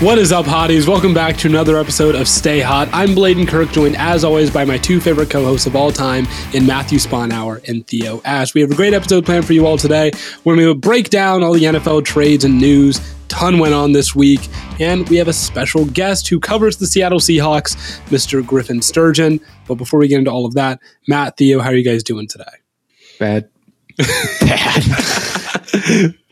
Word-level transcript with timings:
What 0.00 0.16
is 0.16 0.32
up, 0.32 0.46
hotties? 0.46 0.88
Welcome 0.88 1.12
back 1.12 1.36
to 1.36 1.48
another 1.48 1.76
episode 1.76 2.14
of 2.14 2.26
Stay 2.26 2.60
Hot. 2.60 2.88
I'm 2.90 3.14
Bladen 3.14 3.46
Kirk, 3.46 3.70
joined 3.70 3.98
as 3.98 4.24
always 4.24 4.50
by 4.50 4.64
my 4.64 4.78
two 4.78 4.98
favorite 4.98 5.28
co-hosts 5.28 5.66
of 5.66 5.76
all 5.76 5.92
time 5.92 6.26
in 6.54 6.64
Matthew 6.64 6.98
Sponhour 6.98 7.60
and 7.68 7.86
Theo 7.86 8.22
Ash. 8.24 8.54
We 8.54 8.62
have 8.62 8.70
a 8.70 8.74
great 8.74 8.94
episode 8.94 9.26
planned 9.26 9.44
for 9.44 9.52
you 9.52 9.66
all 9.66 9.76
today. 9.76 10.10
We're 10.42 10.56
going 10.56 10.68
to 10.68 10.74
break 10.74 11.10
down 11.10 11.42
all 11.42 11.52
the 11.52 11.64
NFL 11.64 12.06
trades 12.06 12.44
and 12.44 12.58
news. 12.58 12.98
Ton 13.28 13.58
went 13.58 13.74
on 13.74 13.92
this 13.92 14.14
week, 14.14 14.40
and 14.80 15.06
we 15.10 15.18
have 15.18 15.28
a 15.28 15.34
special 15.34 15.84
guest 15.84 16.28
who 16.28 16.40
covers 16.40 16.78
the 16.78 16.86
Seattle 16.86 17.20
Seahawks, 17.20 17.76
Mr. 18.06 18.44
Griffin 18.44 18.80
Sturgeon. 18.80 19.38
But 19.68 19.74
before 19.74 20.00
we 20.00 20.08
get 20.08 20.20
into 20.20 20.30
all 20.30 20.46
of 20.46 20.54
that, 20.54 20.80
Matt, 21.08 21.36
Theo, 21.36 21.60
how 21.60 21.68
are 21.68 21.74
you 21.74 21.84
guys 21.84 22.02
doing 22.02 22.26
today? 22.26 22.44
Bad. 23.18 23.50
Bad. 24.40 26.14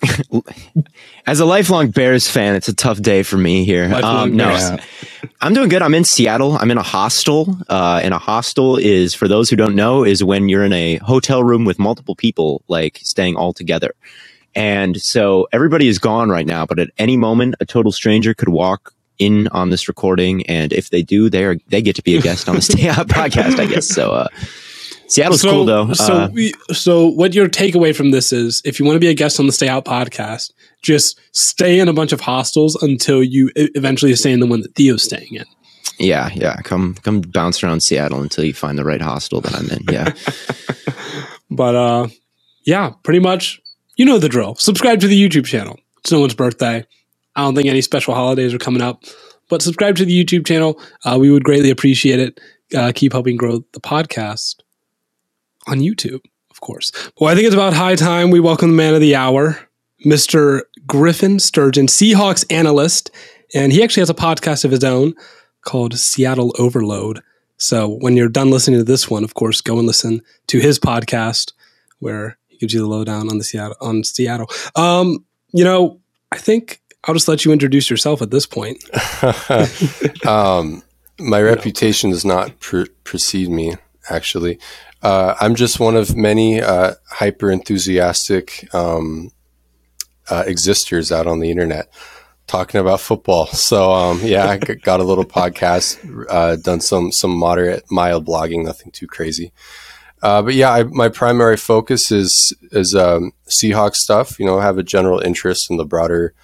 As 1.28 1.40
a 1.40 1.44
lifelong 1.44 1.90
Bears 1.90 2.26
fan, 2.26 2.54
it's 2.54 2.68
a 2.68 2.74
tough 2.74 3.02
day 3.02 3.22
for 3.22 3.36
me 3.36 3.62
here. 3.62 3.84
Um, 4.02 4.34
no. 4.34 4.78
I'm 5.42 5.52
doing 5.52 5.68
good. 5.68 5.82
I'm 5.82 5.92
in 5.92 6.04
Seattle. 6.04 6.56
I'm 6.56 6.70
in 6.70 6.78
a 6.78 6.82
hostel. 6.82 7.54
Uh, 7.68 8.00
and 8.02 8.14
a 8.14 8.18
hostel 8.18 8.78
is, 8.78 9.12
for 9.12 9.28
those 9.28 9.50
who 9.50 9.56
don't 9.56 9.74
know, 9.74 10.04
is 10.04 10.24
when 10.24 10.48
you're 10.48 10.64
in 10.64 10.72
a 10.72 10.96
hotel 10.96 11.44
room 11.44 11.66
with 11.66 11.78
multiple 11.78 12.14
people, 12.14 12.62
like 12.66 12.98
staying 13.02 13.36
all 13.36 13.52
together. 13.52 13.94
And 14.54 14.98
so 14.98 15.46
everybody 15.52 15.86
is 15.86 15.98
gone 15.98 16.30
right 16.30 16.46
now, 16.46 16.64
but 16.64 16.78
at 16.78 16.88
any 16.96 17.18
moment, 17.18 17.56
a 17.60 17.66
total 17.66 17.92
stranger 17.92 18.32
could 18.32 18.48
walk 18.48 18.94
in 19.18 19.48
on 19.48 19.68
this 19.68 19.86
recording. 19.86 20.46
And 20.46 20.72
if 20.72 20.88
they 20.88 21.02
do, 21.02 21.28
they 21.28 21.44
are, 21.44 21.56
they 21.68 21.82
get 21.82 21.94
to 21.96 22.02
be 22.02 22.16
a 22.16 22.22
guest 22.22 22.48
on 22.48 22.54
the 22.54 22.62
Stay 22.62 22.88
Out 22.88 23.06
podcast, 23.06 23.58
I 23.58 23.66
guess. 23.66 23.86
So, 23.86 24.12
uh, 24.12 24.28
Seattle's 25.08 25.40
so, 25.40 25.50
cool 25.50 25.64
though. 25.64 25.92
So, 25.94 26.12
uh, 26.12 26.28
we, 26.32 26.52
so 26.70 27.06
what 27.06 27.34
your 27.34 27.48
takeaway 27.48 27.96
from 27.96 28.10
this 28.10 28.32
is, 28.32 28.60
if 28.64 28.78
you 28.78 28.84
want 28.84 28.96
to 28.96 29.00
be 29.00 29.08
a 29.08 29.14
guest 29.14 29.40
on 29.40 29.46
the 29.46 29.52
Stay 29.52 29.68
Out 29.68 29.84
podcast, 29.84 30.52
just 30.82 31.18
stay 31.32 31.80
in 31.80 31.88
a 31.88 31.92
bunch 31.92 32.12
of 32.12 32.20
hostels 32.20 32.80
until 32.82 33.22
you 33.22 33.50
eventually 33.56 34.14
stay 34.14 34.32
in 34.32 34.40
the 34.40 34.46
one 34.46 34.60
that 34.60 34.74
Theo's 34.74 35.02
staying 35.02 35.34
in. 35.34 35.44
Yeah, 35.98 36.30
yeah. 36.34 36.56
Come, 36.62 36.94
come 36.94 37.22
bounce 37.22 37.64
around 37.64 37.80
Seattle 37.80 38.20
until 38.20 38.44
you 38.44 38.54
find 38.54 38.78
the 38.78 38.84
right 38.84 39.00
hostel 39.00 39.40
that 39.40 39.54
I'm 39.54 39.68
in. 39.70 39.82
Yeah. 39.90 40.12
but 41.50 41.74
uh, 41.74 42.08
yeah, 42.64 42.92
pretty 43.02 43.20
much. 43.20 43.60
You 43.96 44.04
know 44.04 44.18
the 44.18 44.28
drill. 44.28 44.54
Subscribe 44.56 45.00
to 45.00 45.08
the 45.08 45.20
YouTube 45.20 45.46
channel. 45.46 45.76
It's 45.98 46.12
no 46.12 46.20
one's 46.20 46.34
birthday. 46.34 46.84
I 47.34 47.40
don't 47.42 47.54
think 47.54 47.68
any 47.68 47.80
special 47.80 48.14
holidays 48.14 48.54
are 48.54 48.58
coming 48.58 48.82
up, 48.82 49.02
but 49.48 49.62
subscribe 49.62 49.96
to 49.96 50.04
the 50.04 50.24
YouTube 50.24 50.46
channel. 50.46 50.80
Uh, 51.04 51.16
we 51.18 51.30
would 51.30 51.42
greatly 51.42 51.70
appreciate 51.70 52.20
it. 52.20 52.40
Uh, 52.76 52.92
keep 52.94 53.12
helping 53.12 53.36
grow 53.36 53.64
the 53.72 53.80
podcast 53.80 54.56
on 55.68 55.80
YouTube, 55.80 56.24
of 56.50 56.60
course. 56.60 56.90
Well, 57.18 57.30
I 57.30 57.34
think 57.34 57.46
it's 57.46 57.54
about 57.54 57.72
high 57.72 57.94
time 57.94 58.30
we 58.30 58.40
welcome 58.40 58.70
the 58.70 58.76
man 58.76 58.94
of 58.94 59.00
the 59.00 59.14
hour, 59.14 59.58
Mr. 60.04 60.62
Griffin 60.86 61.38
Sturgeon, 61.38 61.86
Seahawks 61.86 62.44
analyst. 62.50 63.10
And 63.54 63.72
he 63.72 63.82
actually 63.82 64.02
has 64.02 64.10
a 64.10 64.14
podcast 64.14 64.64
of 64.64 64.70
his 64.70 64.84
own 64.84 65.14
called 65.62 65.96
Seattle 65.98 66.54
Overload. 66.58 67.22
So 67.56 67.88
when 67.88 68.16
you're 68.16 68.28
done 68.28 68.50
listening 68.50 68.80
to 68.80 68.84
this 68.84 69.10
one, 69.10 69.24
of 69.24 69.34
course, 69.34 69.60
go 69.60 69.78
and 69.78 69.86
listen 69.86 70.22
to 70.48 70.58
his 70.58 70.78
podcast 70.78 71.52
where 71.98 72.38
he 72.46 72.58
gives 72.58 72.72
you 72.72 72.80
the 72.80 72.86
lowdown 72.86 73.28
on 73.28 73.38
the 73.38 73.44
Seattle 73.44 73.76
on 73.80 74.04
Seattle. 74.04 74.48
Um, 74.76 75.24
you 75.52 75.64
know, 75.64 76.00
I 76.30 76.38
think 76.38 76.80
I'll 77.04 77.14
just 77.14 77.28
let 77.28 77.44
you 77.44 77.52
introduce 77.52 77.90
yourself 77.90 78.22
at 78.22 78.30
this 78.30 78.46
point. 78.46 78.82
um, 80.26 80.82
my 81.18 81.40
reputation 81.40 82.10
does 82.10 82.24
not 82.24 82.58
pre- 82.60 82.88
precede 83.04 83.48
me, 83.48 83.74
actually. 84.08 84.58
Uh, 85.02 85.34
I'm 85.40 85.54
just 85.54 85.78
one 85.78 85.96
of 85.96 86.16
many 86.16 86.60
uh, 86.60 86.94
hyper 87.08 87.50
enthusiastic 87.50 88.68
um, 88.74 89.30
uh, 90.28 90.44
existers 90.46 91.12
out 91.12 91.26
on 91.26 91.40
the 91.40 91.50
internet 91.50 91.88
talking 92.48 92.80
about 92.80 93.00
football. 93.00 93.46
So 93.52 93.92
um, 93.92 94.20
yeah, 94.22 94.46
I 94.46 94.56
got 94.56 95.00
a 95.00 95.04
little 95.04 95.24
podcast, 95.24 96.26
uh, 96.30 96.56
done 96.56 96.80
some 96.80 97.12
some 97.12 97.36
moderate, 97.36 97.84
mild 97.90 98.26
blogging, 98.26 98.64
nothing 98.64 98.90
too 98.90 99.06
crazy. 99.06 99.52
Uh, 100.22 100.42
but 100.42 100.54
yeah, 100.54 100.72
I, 100.72 100.82
my 100.82 101.08
primary 101.08 101.56
focus 101.56 102.10
is 102.10 102.52
is 102.72 102.94
um, 102.94 103.32
Seahawks 103.48 103.96
stuff. 103.96 104.40
You 104.40 104.46
know, 104.46 104.58
I 104.58 104.64
have 104.64 104.78
a 104.78 104.82
general 104.82 105.20
interest 105.20 105.70
in 105.70 105.76
the 105.76 105.84
broader 105.84 106.34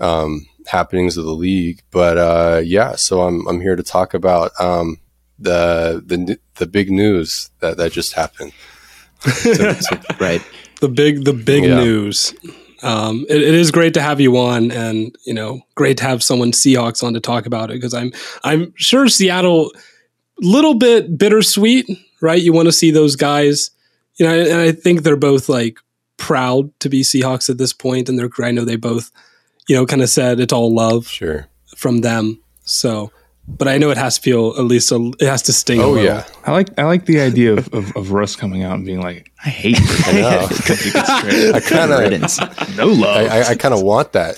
um, 0.00 0.46
happenings 0.66 1.16
of 1.16 1.24
the 1.24 1.34
league. 1.34 1.82
But 1.90 2.18
uh, 2.18 2.60
yeah, 2.64 2.94
so 2.96 3.22
I'm 3.22 3.46
I'm 3.46 3.60
here 3.60 3.76
to 3.76 3.82
talk 3.82 4.12
about 4.12 4.52
um, 4.60 4.98
the 5.38 6.02
the 6.04 6.38
the 6.56 6.66
big 6.66 6.90
news 6.90 7.50
that 7.60 7.76
that 7.76 7.92
just 7.92 8.14
happened. 8.14 8.52
so, 9.20 9.72
so, 9.72 10.00
right. 10.20 10.42
The 10.80 10.88
big 10.88 11.24
the 11.24 11.32
big 11.32 11.64
yeah. 11.64 11.76
news. 11.76 12.34
Um, 12.82 13.24
it, 13.28 13.40
it 13.40 13.54
is 13.54 13.70
great 13.70 13.94
to 13.94 14.02
have 14.02 14.20
you 14.20 14.36
on, 14.36 14.70
and 14.70 15.16
you 15.24 15.34
know, 15.34 15.60
great 15.74 15.96
to 15.98 16.04
have 16.04 16.22
someone 16.22 16.52
Seahawks 16.52 17.02
on 17.02 17.14
to 17.14 17.20
talk 17.20 17.46
about 17.46 17.70
it 17.70 17.74
because 17.74 17.94
I'm 17.94 18.12
I'm 18.44 18.72
sure 18.76 19.08
Seattle 19.08 19.72
little 20.40 20.74
bit 20.74 21.16
bittersweet, 21.16 21.86
right? 22.20 22.40
You 22.40 22.52
want 22.52 22.66
to 22.66 22.72
see 22.72 22.90
those 22.90 23.16
guys, 23.16 23.70
you 24.16 24.26
know, 24.26 24.38
and 24.38 24.60
I 24.60 24.72
think 24.72 25.02
they're 25.02 25.16
both 25.16 25.48
like 25.48 25.78
proud 26.18 26.78
to 26.80 26.88
be 26.88 27.02
Seahawks 27.02 27.48
at 27.48 27.58
this 27.58 27.72
point, 27.72 28.08
and 28.08 28.18
they're 28.18 28.30
I 28.42 28.50
know 28.50 28.64
they 28.64 28.76
both, 28.76 29.10
you 29.68 29.76
know, 29.76 29.86
kind 29.86 30.02
of 30.02 30.10
said 30.10 30.40
it's 30.40 30.52
all 30.52 30.74
love, 30.74 31.06
sure, 31.08 31.48
from 31.76 32.02
them. 32.02 32.40
So 32.64 33.10
but 33.48 33.68
I 33.68 33.78
know 33.78 33.90
it 33.90 33.96
has 33.96 34.16
to 34.16 34.22
feel 34.22 34.54
at 34.58 34.64
least 34.64 34.90
a, 34.92 35.12
it 35.20 35.26
has 35.26 35.42
to 35.42 35.52
sting. 35.52 35.80
Oh 35.80 35.96
yeah, 35.96 36.24
I 36.44 36.52
like 36.52 36.78
I 36.78 36.84
like 36.84 37.06
the 37.06 37.20
idea 37.20 37.54
of, 37.54 37.72
of, 37.72 37.96
of 37.96 38.10
Russ 38.10 38.36
coming 38.36 38.62
out 38.62 38.74
and 38.74 38.84
being 38.84 39.00
like, 39.00 39.30
I 39.44 39.48
hate 39.48 39.76
this. 39.78 40.08
I, 40.94 41.52
I 41.56 41.60
kind 41.60 41.92
of 41.92 42.76
no 42.76 42.86
love. 42.86 43.16
I, 43.16 43.38
I, 43.38 43.48
I 43.50 43.54
kind 43.54 43.74
of 43.74 43.82
want 43.82 44.12
that. 44.12 44.36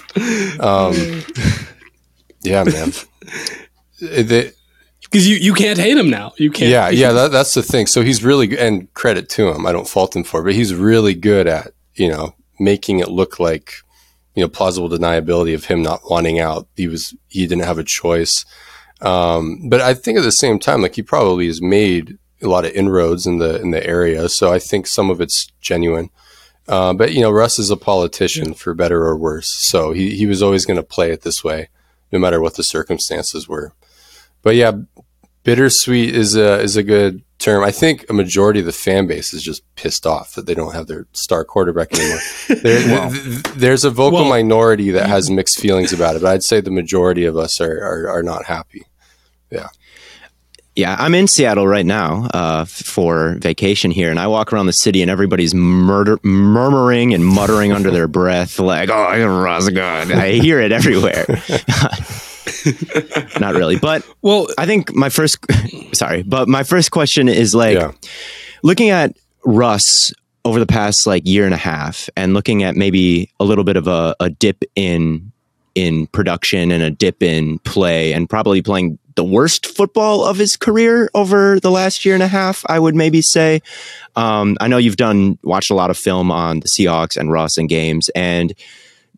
Um, 0.60 1.22
yeah, 2.43 2.64
man. 2.64 2.93
because 5.00 5.28
you, 5.28 5.37
you 5.37 5.54
can't 5.54 5.78
hate 5.78 5.96
him 5.96 6.11
now. 6.11 6.32
You 6.37 6.50
can't. 6.50 6.70
Yeah, 6.70 6.88
yeah. 6.90 7.12
That, 7.12 7.32
that's 7.32 7.54
the 7.54 7.62
thing. 7.62 7.87
So 7.87 8.02
he's 8.02 8.22
really 8.22 8.58
and 8.58 8.93
credit 8.94 9.28
to 9.31 9.49
him. 9.49 9.66
I 9.66 9.72
don't 9.72 9.88
fault 9.88 10.14
him 10.14 10.25
for, 10.25 10.40
it, 10.40 10.44
but 10.44 10.54
he's 10.54 10.75
really 10.75 11.14
good 11.14 11.46
at 11.46 11.72
you 11.94 12.08
know 12.08 12.34
making 12.58 12.99
it 12.99 13.08
look 13.08 13.40
like 13.40 13.75
you 14.38 14.44
know, 14.44 14.49
plausible 14.49 14.88
deniability 14.88 15.52
of 15.52 15.64
him 15.64 15.82
not 15.82 16.00
wanting 16.08 16.38
out. 16.38 16.69
He 16.76 16.87
was, 16.87 17.12
he 17.26 17.44
didn't 17.49 17.64
have 17.64 17.78
a 17.78 17.82
choice. 17.82 18.44
Um, 19.00 19.68
but 19.68 19.80
I 19.80 19.94
think 19.94 20.18
at 20.18 20.24
the 20.24 20.30
same 20.30 20.58
time, 20.58 20.82
like 20.82 20.96
he 20.96 21.02
probably 21.02 21.46
has 21.46 21.62
made 21.62 22.18
a 22.42 22.48
lot 22.48 22.64
of 22.64 22.72
inroads 22.72 23.26
in 23.26 23.38
the 23.38 23.60
in 23.60 23.70
the 23.70 23.84
area, 23.86 24.28
so 24.28 24.52
I 24.52 24.58
think 24.58 24.86
some 24.86 25.10
of 25.10 25.20
it's 25.20 25.48
genuine. 25.60 26.10
Uh, 26.66 26.92
but 26.92 27.12
you 27.12 27.20
know, 27.20 27.30
Russ 27.30 27.58
is 27.58 27.70
a 27.70 27.76
politician 27.76 28.54
for 28.54 28.74
better 28.74 29.04
or 29.06 29.16
worse, 29.16 29.48
so 29.70 29.92
he 29.92 30.16
he 30.16 30.26
was 30.26 30.42
always 30.42 30.66
going 30.66 30.76
to 30.76 30.82
play 30.82 31.10
it 31.12 31.22
this 31.22 31.42
way, 31.42 31.68
no 32.12 32.18
matter 32.18 32.40
what 32.40 32.56
the 32.56 32.62
circumstances 32.62 33.48
were. 33.48 33.72
But 34.42 34.56
yeah, 34.56 34.72
bittersweet 35.44 36.14
is 36.14 36.36
a 36.36 36.60
is 36.60 36.76
a 36.76 36.82
good 36.82 37.22
term. 37.38 37.64
I 37.64 37.70
think 37.70 38.08
a 38.08 38.12
majority 38.12 38.61
of 38.61 38.67
the 38.67 38.73
fan 38.73 39.06
base 39.06 39.32
is 39.32 39.43
just 39.43 39.62
pissed 39.76 40.06
off 40.06 40.35
that 40.35 40.46
they 40.46 40.55
don't 40.55 40.75
have 40.75 40.87
their 40.87 41.06
star 41.12 41.44
quarterback 41.44 41.93
anymore. 41.94 42.19
there, 42.62 42.88
well, 42.88 43.11
there's 43.55 43.85
a 43.85 43.90
vocal 43.90 44.20
well, 44.20 44.29
minority 44.29 44.90
that 44.90 45.06
has 45.08 45.31
mixed 45.31 45.58
feelings 45.58 45.93
about 45.93 46.17
it, 46.17 46.23
but 46.23 46.32
I'd 46.32 46.43
say 46.43 46.61
the 46.61 46.70
majority 46.70 47.25
of 47.25 47.37
us 47.37 47.61
are, 47.61 47.79
are, 47.79 48.08
are 48.11 48.23
not 48.23 48.44
happy. 48.46 48.85
Yeah. 49.50 49.69
Yeah, 50.75 50.94
I'm 50.96 51.12
in 51.14 51.26
Seattle 51.26 51.67
right 51.67 51.85
now 51.85 52.29
uh, 52.32 52.64
for 52.64 53.35
vacation 53.40 53.90
here, 53.90 54.11
and 54.11 54.19
I 54.20 54.29
walk 54.29 54.52
around 54.52 54.67
the 54.67 54.73
city, 54.73 55.02
and 55.02 55.11
everybody's 55.11 55.52
murder, 55.52 56.20
murmuring 56.23 57.14
and 57.14 57.26
muttering 57.26 57.73
under 57.73 57.90
their 57.90 58.06
breath, 58.06 58.61
like, 58.61 58.88
"Oh, 58.88 58.93
Rosagard." 58.93 60.14
I 60.14 60.35
hear 60.35 60.61
it 60.61 60.70
everywhere. 60.70 61.26
Not 63.40 63.54
really, 63.54 63.78
but 63.78 64.06
well, 64.22 64.48
I 64.58 64.66
think 64.66 64.94
my 64.94 65.08
first, 65.08 65.38
sorry, 65.92 66.22
but 66.22 66.48
my 66.48 66.62
first 66.62 66.90
question 66.90 67.28
is 67.28 67.54
like, 67.54 67.76
yeah. 67.76 67.92
looking 68.62 68.90
at 68.90 69.16
Russ 69.44 70.12
over 70.44 70.58
the 70.58 70.66
past 70.66 71.06
like 71.06 71.26
year 71.26 71.44
and 71.44 71.54
a 71.54 71.58
half, 71.58 72.08
and 72.16 72.34
looking 72.34 72.62
at 72.62 72.76
maybe 72.76 73.30
a 73.40 73.44
little 73.44 73.64
bit 73.64 73.76
of 73.76 73.86
a, 73.86 74.14
a 74.20 74.30
dip 74.30 74.64
in 74.74 75.32
in 75.74 76.08
production 76.08 76.72
and 76.72 76.82
a 76.82 76.90
dip 76.90 77.22
in 77.22 77.58
play, 77.60 78.12
and 78.12 78.28
probably 78.28 78.62
playing 78.62 78.98
the 79.14 79.24
worst 79.24 79.66
football 79.66 80.24
of 80.24 80.36
his 80.36 80.56
career 80.56 81.10
over 81.12 81.58
the 81.58 81.72
last 81.72 82.04
year 82.04 82.14
and 82.14 82.22
a 82.22 82.28
half, 82.28 82.64
I 82.68 82.78
would 82.78 82.94
maybe 82.94 83.20
say. 83.20 83.60
Um, 84.14 84.56
I 84.60 84.68
know 84.68 84.76
you've 84.76 84.96
done 84.96 85.38
watched 85.42 85.70
a 85.70 85.74
lot 85.74 85.90
of 85.90 85.98
film 85.98 86.30
on 86.30 86.60
the 86.60 86.68
Seahawks 86.68 87.16
and 87.16 87.30
Russ 87.32 87.58
and 87.58 87.68
games, 87.68 88.08
and 88.14 88.54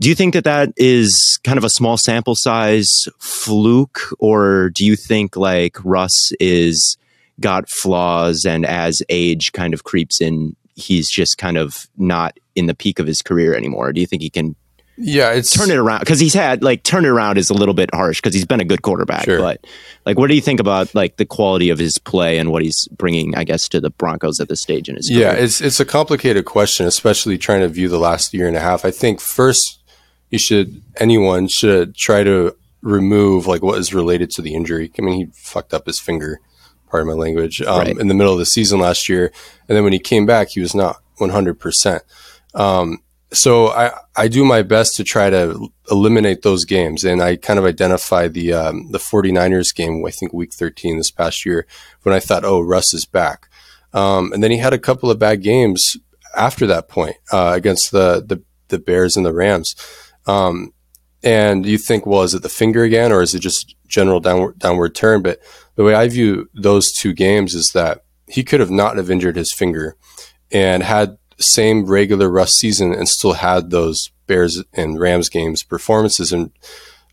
do 0.01 0.09
you 0.09 0.15
think 0.15 0.35
that 0.35 0.45
that 0.45 0.73
is 0.77 1.39
kind 1.45 1.59
of 1.59 1.65
a 1.65 1.71
small 1.71 1.97
sample 1.97 2.35
size 2.35 2.89
fluke, 3.19 4.01
or 4.19 4.71
do 4.71 4.85
you 4.85 4.97
think 4.97 5.37
like 5.37 5.77
Russ 5.85 6.33
is 6.41 6.97
got 7.39 7.69
flaws, 7.69 8.45
and 8.45 8.65
as 8.65 9.03
age 9.09 9.53
kind 9.53 9.75
of 9.75 9.85
creeps 9.85 10.21
in, 10.21 10.57
he's 10.75 11.11
just 11.11 11.39
kind 11.39 11.59
of 11.59 11.87
not 11.99 12.39
in 12.55 12.67
the 12.67 12.75
peak 12.75 12.99
of 12.99 13.07
his 13.07 13.21
career 13.23 13.55
anymore? 13.55 13.93
Do 13.93 14.01
you 14.01 14.07
think 14.07 14.23
he 14.23 14.31
can 14.31 14.57
yeah, 15.03 15.33
it's 15.33 15.51
turn 15.51 15.71
it 15.71 15.77
around 15.77 16.01
because 16.01 16.21
he's 16.21 16.35
had 16.35 16.63
like 16.63 16.83
turn 16.83 17.07
it 17.07 17.09
around 17.09 17.39
is 17.39 17.49
a 17.49 17.55
little 17.55 17.73
bit 17.73 17.89
harsh 17.93 18.21
because 18.21 18.35
he's 18.35 18.45
been 18.45 18.61
a 18.61 18.67
good 18.67 18.83
quarterback. 18.83 19.25
Sure. 19.25 19.39
But 19.39 19.67
like, 20.05 20.19
what 20.19 20.29
do 20.29 20.35
you 20.35 20.43
think 20.43 20.61
about 20.61 20.95
like 20.95 21.17
the 21.17 21.25
quality 21.25 21.71
of 21.71 21.79
his 21.79 21.97
play 21.99 22.39
and 22.39 22.51
what 22.51 22.63
he's 22.63 22.87
bringing, 22.89 23.35
I 23.35 23.45
guess, 23.45 23.67
to 23.71 23.81
the 23.81 23.91
Broncos 23.91 24.41
at 24.41 24.49
this 24.49 24.61
stage 24.61 24.91
in 24.91 24.97
his 24.97 25.09
career? 25.09 25.21
Yeah, 25.21 25.33
it's 25.33 25.61
it's 25.63 25.81
a 25.81 25.87
complicated 25.87 26.45
question, 26.45 26.87
especially 26.87 27.39
trying 27.39 27.61
to 27.61 27.69
view 27.69 27.89
the 27.89 27.99
last 27.99 28.35
year 28.35 28.47
and 28.47 28.57
a 28.57 28.61
half. 28.61 28.85
I 28.85 28.91
think 28.91 29.21
first 29.21 29.80
you 30.31 30.39
should 30.39 30.83
anyone 30.97 31.49
should 31.49 31.95
try 31.95 32.25
to 32.25 32.57
remove 32.83 33.47
like 33.47 33.63
what 33.63 33.79
is 33.79 33.93
related 33.93 34.31
to 34.31 34.43
the 34.43 34.55
injury. 34.55 34.91
I 34.99 35.03
mean, 35.03 35.15
he 35.15 35.33
fucked 35.35 35.75
up 35.75 35.87
his 35.87 36.01
finger, 36.01 36.41
part 36.89 37.03
of 37.03 37.07
my 37.07 37.15
language, 37.15 37.61
um, 37.63 37.79
right. 37.79 37.99
in 37.99 38.09
the 38.09 38.15
middle 38.15 38.33
of 38.33 38.39
the 38.39 38.47
season 38.47 38.81
last 38.81 39.09
year, 39.09 39.33
and 39.69 39.77
then 39.77 39.85
when 39.85 39.93
he 39.93 39.99
came 39.99 40.27
back, 40.27 40.49
he 40.51 40.61
was 40.61 40.75
not 40.75 40.97
one 41.19 41.31
hundred 41.31 41.61
percent. 41.61 42.03
Um, 42.55 42.99
so 43.33 43.69
I, 43.69 43.93
I 44.17 44.29
do 44.29 44.45
my 44.45 44.63
best 44.63 44.97
to 44.97 45.05
try 45.05 45.31
to 45.31 45.73
eliminate 45.91 46.43
those 46.43 46.65
games. 46.65 47.05
And 47.05 47.23
I 47.23 47.37
kind 47.37 47.59
of 47.59 47.65
identify 47.65 48.29
the, 48.29 48.53
um, 48.53 48.91
the 48.91 48.99
49ers 48.99 49.75
game, 49.75 50.05
I 50.05 50.11
think 50.11 50.33
week 50.33 50.53
13 50.53 50.97
this 50.97 51.11
past 51.11 51.47
year 51.47 51.67
when 52.03 52.15
I 52.15 52.21
thought, 52.21 52.45
oh, 52.45 52.61
Russ 52.61 52.93
is 52.93 53.05
back. 53.05 53.49
Um, 53.93 54.33
and 54.33 54.43
then 54.43 54.51
he 54.51 54.59
had 54.59 54.73
a 54.73 54.79
couple 54.79 55.11
of 55.11 55.19
bad 55.19 55.43
games 55.43 55.97
after 56.37 56.67
that 56.67 56.89
point, 56.89 57.17
uh, 57.33 57.53
against 57.55 57.93
the, 57.93 58.23
the, 58.25 58.43
the 58.69 58.79
Bears 58.79 59.17
and 59.17 59.27
the 59.27 59.33
Rams. 59.33 59.75
Um, 60.27 60.73
and 61.23 61.67
you 61.67 61.79
think, 61.79 62.07
well, 62.07 62.23
is 62.23 62.35
it 62.35 62.43
the 62.43 62.49
finger 62.49 62.83
again, 62.83 63.13
or 63.13 63.23
is 63.23 63.35
it 63.35 63.41
just 63.41 63.75
general 63.87 64.21
downward, 64.21 64.59
downward 64.59 64.95
turn? 64.95 65.23
But 65.23 65.41
the 65.75 65.85
way 65.85 65.95
I 65.95 66.09
view 66.09 66.49
those 66.55 66.93
two 66.93 67.13
games 67.13 67.55
is 67.55 67.73
that 67.73 68.05
he 68.27 68.43
could 68.43 68.61
have 68.61 68.71
not 68.71 68.97
have 68.97 69.11
injured 69.11 69.37
his 69.37 69.53
finger 69.53 69.97
and 70.51 70.83
had 70.83 71.19
same 71.39 71.87
regular 71.87 72.29
Russ 72.29 72.53
season 72.55 72.93
and 72.93 73.09
still 73.09 73.35
had 73.35 73.71
those 73.71 74.11
Bears 74.27 74.63
and 74.73 75.01
Rams 75.01 75.29
games 75.29 75.63
performances. 75.63 76.33
And 76.33 76.53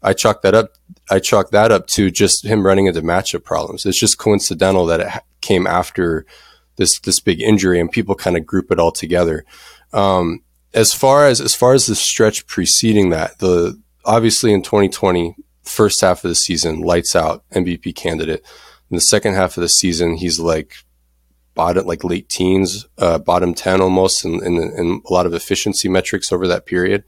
I 0.03 0.13
chalk 0.13 0.41
that 0.43 0.53
up. 0.53 0.73
I 1.09 1.19
chalk 1.19 1.51
that 1.51 1.71
up 1.71 1.87
to 1.87 2.11
just 2.11 2.45
him 2.45 2.65
running 2.65 2.85
into 2.85 3.01
matchup 3.01 3.43
problems. 3.43 3.85
It's 3.85 3.99
just 3.99 4.17
coincidental 4.17 4.85
that 4.87 4.99
it 4.99 5.23
came 5.41 5.65
after 5.65 6.25
this 6.75 6.99
this 6.99 7.19
big 7.19 7.41
injury, 7.41 7.79
and 7.79 7.91
people 7.91 8.15
kind 8.15 8.37
of 8.37 8.45
group 8.45 8.71
it 8.71 8.79
all 8.79 8.91
together. 8.91 9.45
Um, 9.93 10.41
as 10.77 10.93
far 10.93 11.25
as 11.25 11.41
as 11.41 11.55
far 11.55 11.73
as 11.73 11.87
the 11.87 11.95
stretch 11.95 12.45
preceding 12.45 13.09
that, 13.09 13.39
the 13.39 13.81
obviously 14.05 14.53
in 14.53 14.61
2020, 14.61 15.35
first 15.63 15.99
half 16.01 16.23
of 16.23 16.29
the 16.29 16.35
season, 16.35 16.81
lights 16.81 17.15
out 17.15 17.43
MVP 17.49 17.95
candidate. 17.95 18.45
In 18.91 18.95
the 18.95 19.01
second 19.01 19.33
half 19.33 19.57
of 19.57 19.61
the 19.61 19.69
season, 19.69 20.17
he's 20.17 20.39
like 20.39 20.75
bottom 21.55 21.87
like 21.87 22.03
late 22.03 22.29
teens, 22.29 22.85
uh, 22.99 23.17
bottom 23.17 23.55
ten 23.55 23.81
almost, 23.81 24.23
in, 24.23 24.35
in, 24.45 24.57
in, 24.77 25.01
a 25.03 25.11
lot 25.11 25.25
of 25.25 25.33
efficiency 25.33 25.89
metrics 25.89 26.31
over 26.31 26.47
that 26.47 26.67
period. 26.67 27.03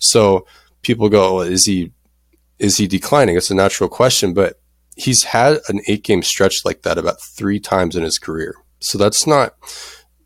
So 0.00 0.44
people 0.82 1.08
go, 1.08 1.36
well, 1.36 1.46
is 1.46 1.66
he 1.66 1.92
is 2.58 2.78
he 2.78 2.88
declining? 2.88 3.36
It's 3.36 3.50
a 3.50 3.54
natural 3.54 3.88
question, 3.88 4.34
but 4.34 4.60
he's 4.96 5.22
had 5.22 5.60
an 5.68 5.80
eight 5.86 6.02
game 6.02 6.24
stretch 6.24 6.64
like 6.64 6.82
that 6.82 6.98
about 6.98 7.22
three 7.22 7.60
times 7.60 7.94
in 7.94 8.02
his 8.02 8.18
career. 8.18 8.56
So 8.80 8.98
that's 8.98 9.24
not 9.24 9.54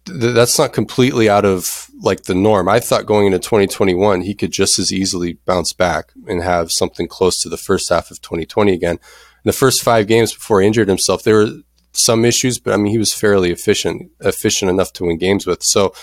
that's 0.08 0.58
not 0.58 0.72
completely 0.72 1.28
out 1.28 1.44
of 1.44 1.88
like 2.00 2.24
the 2.24 2.34
norm. 2.34 2.68
I 2.68 2.80
thought 2.80 3.06
going 3.06 3.26
into 3.26 3.38
2021 3.38 4.22
he 4.22 4.34
could 4.34 4.50
just 4.50 4.78
as 4.78 4.92
easily 4.92 5.34
bounce 5.44 5.72
back 5.72 6.12
and 6.26 6.42
have 6.42 6.70
something 6.70 7.06
close 7.06 7.40
to 7.42 7.48
the 7.48 7.56
first 7.56 7.88
half 7.88 8.10
of 8.10 8.20
2020 8.20 8.72
again. 8.72 8.96
In 8.96 9.48
the 9.48 9.52
first 9.52 9.82
five 9.82 10.06
games 10.06 10.32
before 10.32 10.60
he 10.60 10.66
injured 10.66 10.88
himself, 10.88 11.22
there 11.22 11.36
were 11.36 11.50
some 11.92 12.24
issues, 12.24 12.58
but 12.58 12.74
I 12.74 12.76
mean, 12.76 12.92
he 12.92 12.98
was 12.98 13.12
fairly 13.12 13.50
efficient, 13.50 14.10
efficient 14.20 14.70
enough 14.70 14.92
to 14.94 15.04
win 15.04 15.18
games 15.18 15.46
with. 15.46 15.62
So, 15.62 15.94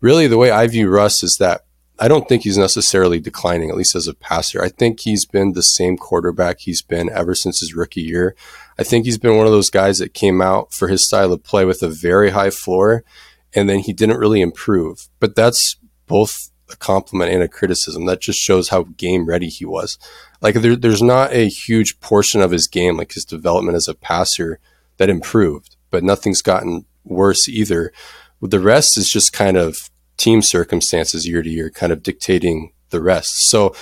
really, 0.00 0.26
the 0.26 0.38
way 0.38 0.50
I 0.50 0.66
view 0.66 0.88
Russ 0.88 1.22
is 1.22 1.36
that 1.40 1.62
I 1.98 2.08
don't 2.08 2.28
think 2.28 2.42
he's 2.42 2.58
necessarily 2.58 3.20
declining, 3.20 3.70
at 3.70 3.76
least 3.76 3.94
as 3.94 4.08
a 4.08 4.14
passer. 4.14 4.62
I 4.62 4.68
think 4.68 5.00
he's 5.00 5.26
been 5.26 5.52
the 5.52 5.62
same 5.62 5.96
quarterback 5.96 6.60
he's 6.60 6.82
been 6.82 7.08
ever 7.10 7.34
since 7.34 7.60
his 7.60 7.74
rookie 7.74 8.02
year. 8.02 8.34
I 8.78 8.82
think 8.82 9.04
he's 9.04 9.18
been 9.18 9.36
one 9.36 9.46
of 9.46 9.52
those 9.52 9.70
guys 9.70 9.98
that 9.98 10.12
came 10.12 10.42
out 10.42 10.72
for 10.72 10.88
his 10.88 11.06
style 11.06 11.32
of 11.32 11.44
play 11.44 11.64
with 11.64 11.82
a 11.82 11.88
very 11.88 12.30
high 12.30 12.50
floor, 12.50 13.04
and 13.54 13.68
then 13.68 13.80
he 13.80 13.92
didn't 13.92 14.18
really 14.18 14.40
improve. 14.40 15.08
But 15.20 15.34
that's 15.36 15.76
both 16.06 16.50
a 16.70 16.76
compliment 16.76 17.32
and 17.32 17.42
a 17.42 17.48
criticism. 17.48 18.06
That 18.06 18.20
just 18.20 18.38
shows 18.38 18.68
how 18.68 18.84
game 18.96 19.26
ready 19.26 19.48
he 19.48 19.64
was. 19.64 19.98
Like 20.40 20.56
there, 20.56 20.76
there's 20.76 21.02
not 21.02 21.32
a 21.32 21.48
huge 21.48 22.00
portion 22.00 22.40
of 22.42 22.50
his 22.50 22.68
game, 22.68 22.96
like 22.96 23.12
his 23.12 23.24
development 23.24 23.76
as 23.76 23.88
a 23.88 23.94
passer, 23.94 24.58
that 24.96 25.10
improved, 25.10 25.76
but 25.90 26.04
nothing's 26.04 26.42
gotten 26.42 26.84
worse 27.04 27.48
either. 27.48 27.92
The 28.40 28.60
rest 28.60 28.98
is 28.98 29.10
just 29.10 29.32
kind 29.32 29.56
of 29.56 29.90
team 30.16 30.42
circumstances 30.42 31.26
year 31.26 31.42
to 31.42 31.50
year, 31.50 31.70
kind 31.70 31.92
of 31.92 32.02
dictating 32.02 32.72
the 32.90 33.00
rest. 33.00 33.48
So 33.50 33.74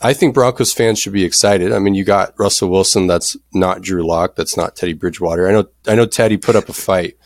I 0.00 0.12
think 0.12 0.34
Broncos 0.34 0.72
fans 0.72 0.98
should 0.98 1.12
be 1.12 1.24
excited. 1.24 1.72
I 1.72 1.78
mean, 1.78 1.94
you 1.94 2.04
got 2.04 2.34
Russell 2.38 2.70
Wilson. 2.70 3.06
That's 3.06 3.36
not 3.52 3.82
Drew 3.82 4.06
Lock. 4.06 4.36
That's 4.36 4.56
not 4.56 4.76
Teddy 4.76 4.94
Bridgewater. 4.94 5.48
I 5.48 5.52
know. 5.52 5.66
I 5.86 5.94
know 5.94 6.06
Teddy 6.06 6.36
put 6.36 6.56
up 6.56 6.68
a 6.68 6.72
fight. 6.72 7.16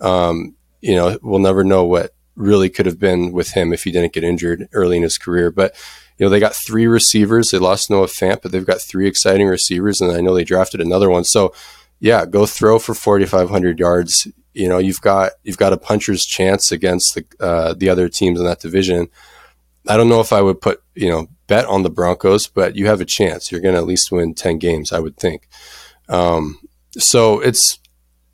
Um, 0.00 0.54
you 0.80 0.94
know, 0.94 1.18
we'll 1.22 1.40
never 1.40 1.64
know 1.64 1.84
what 1.84 2.14
really 2.36 2.70
could 2.70 2.86
have 2.86 2.98
been 2.98 3.32
with 3.32 3.52
him 3.52 3.72
if 3.72 3.84
he 3.84 3.92
didn't 3.92 4.12
get 4.12 4.24
injured 4.24 4.68
early 4.72 4.96
in 4.96 5.02
his 5.02 5.18
career. 5.18 5.50
But 5.50 5.74
you 6.18 6.26
know, 6.26 6.30
they 6.30 6.40
got 6.40 6.54
three 6.54 6.86
receivers. 6.86 7.50
They 7.50 7.58
lost 7.58 7.90
Noah 7.90 8.06
Fant, 8.06 8.42
but 8.42 8.52
they've 8.52 8.66
got 8.66 8.80
three 8.80 9.06
exciting 9.06 9.46
receivers, 9.46 10.00
and 10.00 10.12
I 10.12 10.20
know 10.20 10.34
they 10.34 10.44
drafted 10.44 10.80
another 10.80 11.10
one. 11.10 11.24
So 11.24 11.54
yeah, 11.98 12.24
go 12.26 12.46
throw 12.46 12.78
for 12.78 12.94
4,500 12.94 13.78
yards. 13.78 14.26
You 14.54 14.68
know, 14.68 14.78
you've 14.78 15.00
got 15.00 15.32
you've 15.44 15.58
got 15.58 15.72
a 15.72 15.78
puncher's 15.78 16.24
chance 16.24 16.72
against 16.72 17.14
the 17.14 17.24
uh, 17.40 17.74
the 17.74 17.88
other 17.88 18.08
teams 18.08 18.40
in 18.40 18.46
that 18.46 18.60
division. 18.60 19.08
I 19.88 19.96
don't 19.96 20.08
know 20.08 20.20
if 20.20 20.32
I 20.32 20.42
would 20.42 20.60
put 20.60 20.82
you 20.94 21.08
know 21.08 21.28
bet 21.46 21.66
on 21.66 21.82
the 21.82 21.90
Broncos, 21.90 22.46
but 22.46 22.76
you 22.76 22.86
have 22.86 23.00
a 23.00 23.04
chance. 23.04 23.50
You're 23.50 23.60
going 23.60 23.74
to 23.74 23.80
at 23.80 23.86
least 23.86 24.12
win 24.12 24.34
10 24.34 24.58
games, 24.58 24.92
I 24.92 25.00
would 25.00 25.16
think. 25.16 25.48
Um, 26.08 26.60
so 26.96 27.40
it's 27.40 27.80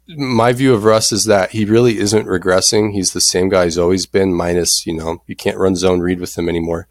my 0.08 0.52
view 0.52 0.74
of 0.74 0.84
Russ 0.84 1.12
is 1.12 1.24
that 1.24 1.50
he 1.50 1.64
really 1.64 1.98
isn't 1.98 2.26
regressing. 2.26 2.92
He's 2.92 3.12
the 3.12 3.20
same 3.20 3.48
guy 3.48 3.64
he's 3.64 3.78
always 3.78 4.06
been, 4.06 4.32
minus 4.32 4.86
you 4.86 4.94
know 4.94 5.22
you 5.26 5.36
can't 5.36 5.58
run 5.58 5.76
zone 5.76 6.00
read 6.00 6.20
with 6.20 6.36
him 6.36 6.48
anymore. 6.48 6.88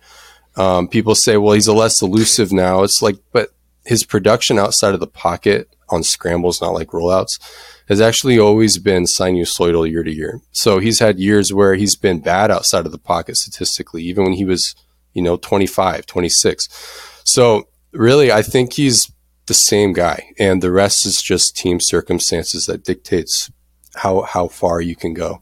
Um, 0.57 0.87
people 0.87 1.15
say, 1.15 1.37
well, 1.37 1.53
he's 1.53 1.67
a 1.67 1.73
less 1.73 2.01
elusive 2.01 2.51
now. 2.51 2.83
It's 2.83 3.01
like, 3.01 3.17
but 3.33 3.49
his 3.85 4.03
production 4.05 4.57
outside 4.57 4.93
of 4.93 4.99
the 4.99 5.07
pocket 5.07 5.69
on 5.89 6.03
scrambles, 6.03 6.61
not 6.61 6.73
like 6.73 6.89
rollouts, 6.89 7.39
has 7.87 8.01
actually 8.01 8.39
always 8.39 8.77
been 8.77 9.03
sinusoidal 9.03 9.89
year 9.89 10.03
to 10.03 10.13
year. 10.13 10.41
So 10.51 10.79
he's 10.79 10.99
had 10.99 11.19
years 11.19 11.53
where 11.53 11.75
he's 11.75 11.95
been 11.95 12.19
bad 12.19 12.51
outside 12.51 12.85
of 12.85 12.91
the 12.91 12.97
pocket 12.97 13.37
statistically, 13.37 14.01
even 14.03 14.23
when 14.23 14.33
he 14.33 14.45
was, 14.45 14.75
you 15.13 15.21
know, 15.21 15.37
25, 15.37 16.05
26. 16.05 17.21
So 17.23 17.67
really, 17.91 18.31
I 18.31 18.41
think 18.41 18.73
he's 18.73 19.11
the 19.47 19.53
same 19.53 19.93
guy, 19.93 20.31
and 20.39 20.61
the 20.61 20.71
rest 20.71 21.05
is 21.05 21.21
just 21.21 21.55
team 21.55 21.79
circumstances 21.79 22.65
that 22.65 22.83
dictates 22.83 23.51
how 23.95 24.21
how 24.23 24.47
far 24.47 24.81
you 24.81 24.95
can 24.95 25.13
go. 25.13 25.41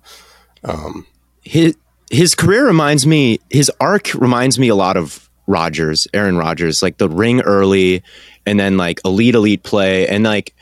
Um, 0.64 1.06
his 1.42 1.76
his 2.10 2.36
career 2.36 2.66
reminds 2.66 3.08
me, 3.08 3.40
his 3.50 3.72
arc 3.80 4.14
reminds 4.14 4.60
me 4.60 4.70
a 4.70 4.76
lot 4.76 4.98
of 4.98 5.30
Rodgers, 5.48 6.08
Aaron 6.14 6.38
Rodgers, 6.38 6.82
like 6.82 6.98
the 6.98 7.10
ring 7.10 7.42
early, 7.42 8.04
and 8.46 8.60
then 8.60 8.78
like 8.78 9.02
elite 9.04 9.36
elite 9.36 9.64
play, 9.64 10.08
and 10.08 10.24
like 10.24 10.54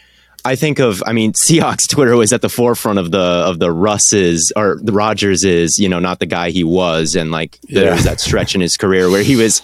I 0.44 0.56
think 0.56 0.80
of, 0.80 1.04
I 1.06 1.14
mean, 1.14 1.34
Seahawks 1.34 1.88
Twitter 1.88 2.16
was 2.16 2.34
at 2.34 2.42
the 2.42 2.50
forefront 2.50 3.00
of 3.00 3.12
the 3.12 3.20
of 3.20 3.60
the 3.60 3.72
Russes 3.72 4.52
or 4.56 4.80
the 4.82 4.92
Rodgers 4.92 5.44
is, 5.44 5.78
you 5.78 5.88
know, 5.88 6.00
not 6.00 6.20
the 6.20 6.26
guy 6.26 6.50
he 6.50 6.64
was, 6.64 7.16
and 7.16 7.32
like 7.32 7.60
yeah. 7.64 7.82
there 7.82 7.94
was 7.94 8.04
that 8.06 8.20
stretch 8.20 8.56
in 8.56 8.62
his 8.62 8.78
career 8.78 9.10
where 9.10 9.24
he 9.24 9.36
was, 9.36 9.62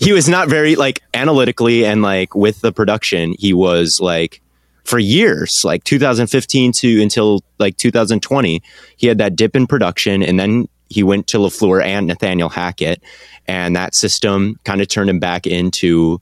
he 0.00 0.12
was 0.12 0.28
not 0.28 0.48
very 0.48 0.76
like 0.76 1.02
analytically 1.14 1.84
and 1.84 2.02
like 2.02 2.34
with 2.34 2.60
the 2.60 2.72
production, 2.72 3.34
he 3.38 3.52
was 3.52 4.00
like 4.00 4.42
for 4.84 4.98
years, 4.98 5.62
like 5.64 5.84
2015 5.84 6.72
to 6.72 7.02
until 7.02 7.42
like 7.58 7.76
2020, 7.76 8.62
he 8.96 9.06
had 9.06 9.18
that 9.18 9.36
dip 9.36 9.56
in 9.56 9.66
production, 9.66 10.22
and 10.22 10.38
then 10.38 10.68
he 10.90 11.02
went 11.02 11.26
to 11.28 11.38
LaFleur 11.38 11.82
and 11.82 12.06
Nathaniel 12.06 12.48
Hackett, 12.48 13.02
and 13.46 13.76
that 13.76 13.94
system 13.94 14.58
kind 14.64 14.80
of 14.80 14.88
turned 14.88 15.10
him 15.10 15.20
back 15.20 15.46
into. 15.46 16.20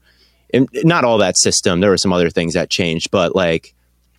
Not 0.53 1.03
all 1.03 1.17
that 1.17 1.37
system. 1.37 1.81
There 1.81 1.89
were 1.89 1.97
some 1.97 2.13
other 2.13 2.29
things 2.29 2.53
that 2.53 2.69
changed, 2.69 3.11
but 3.11 3.35
like 3.35 3.75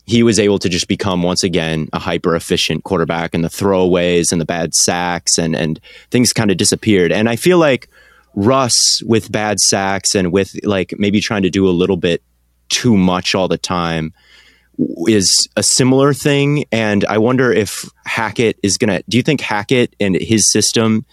he 0.09 0.23
was 0.23 0.39
able 0.39 0.59
to 0.59 0.71
just 0.71 0.89
become 0.89 1.23
once 1.23 1.45
again 1.45 1.89
a 1.93 1.99
hyper 1.99 2.35
efficient 2.35 2.83
quarterback 2.85 3.35
and 3.35 3.45
the 3.45 3.49
throwaways 3.49 4.33
and 4.33 4.41
the 4.41 4.47
bad 4.47 4.75
sacks 4.75 5.37
and 5.37 5.55
and 5.55 5.79
things 6.11 6.33
kind 6.33 6.51
of 6.51 6.57
disappeared. 6.57 7.13
And 7.13 7.29
I 7.29 7.37
feel 7.37 7.59
like 7.59 7.91
Russ 8.35 9.03
with 9.05 9.31
bad 9.31 9.61
sacks 9.61 10.15
and 10.15 10.33
with 10.33 10.59
like 10.65 10.95
maybe 10.97 11.21
trying 11.21 11.43
to 11.43 11.51
do 11.51 11.69
a 11.69 11.71
little 11.71 11.99
bit 11.99 12.23
too 12.71 12.97
much 12.97 13.35
all 13.35 13.49
the 13.49 13.59
time 13.59 14.15
is 15.07 15.47
a 15.57 15.63
similar 15.63 16.15
thing. 16.15 16.65
And 16.73 17.05
I 17.05 17.19
wonder 17.19 17.53
if 17.53 17.85
Hackett 18.07 18.59
is 18.63 18.79
gonna 18.79 19.03
do 19.11 19.19
you 19.19 19.23
think 19.23 19.43
Hackett 19.43 19.95
and 20.01 20.17
his 20.17 20.51
system 20.51 21.05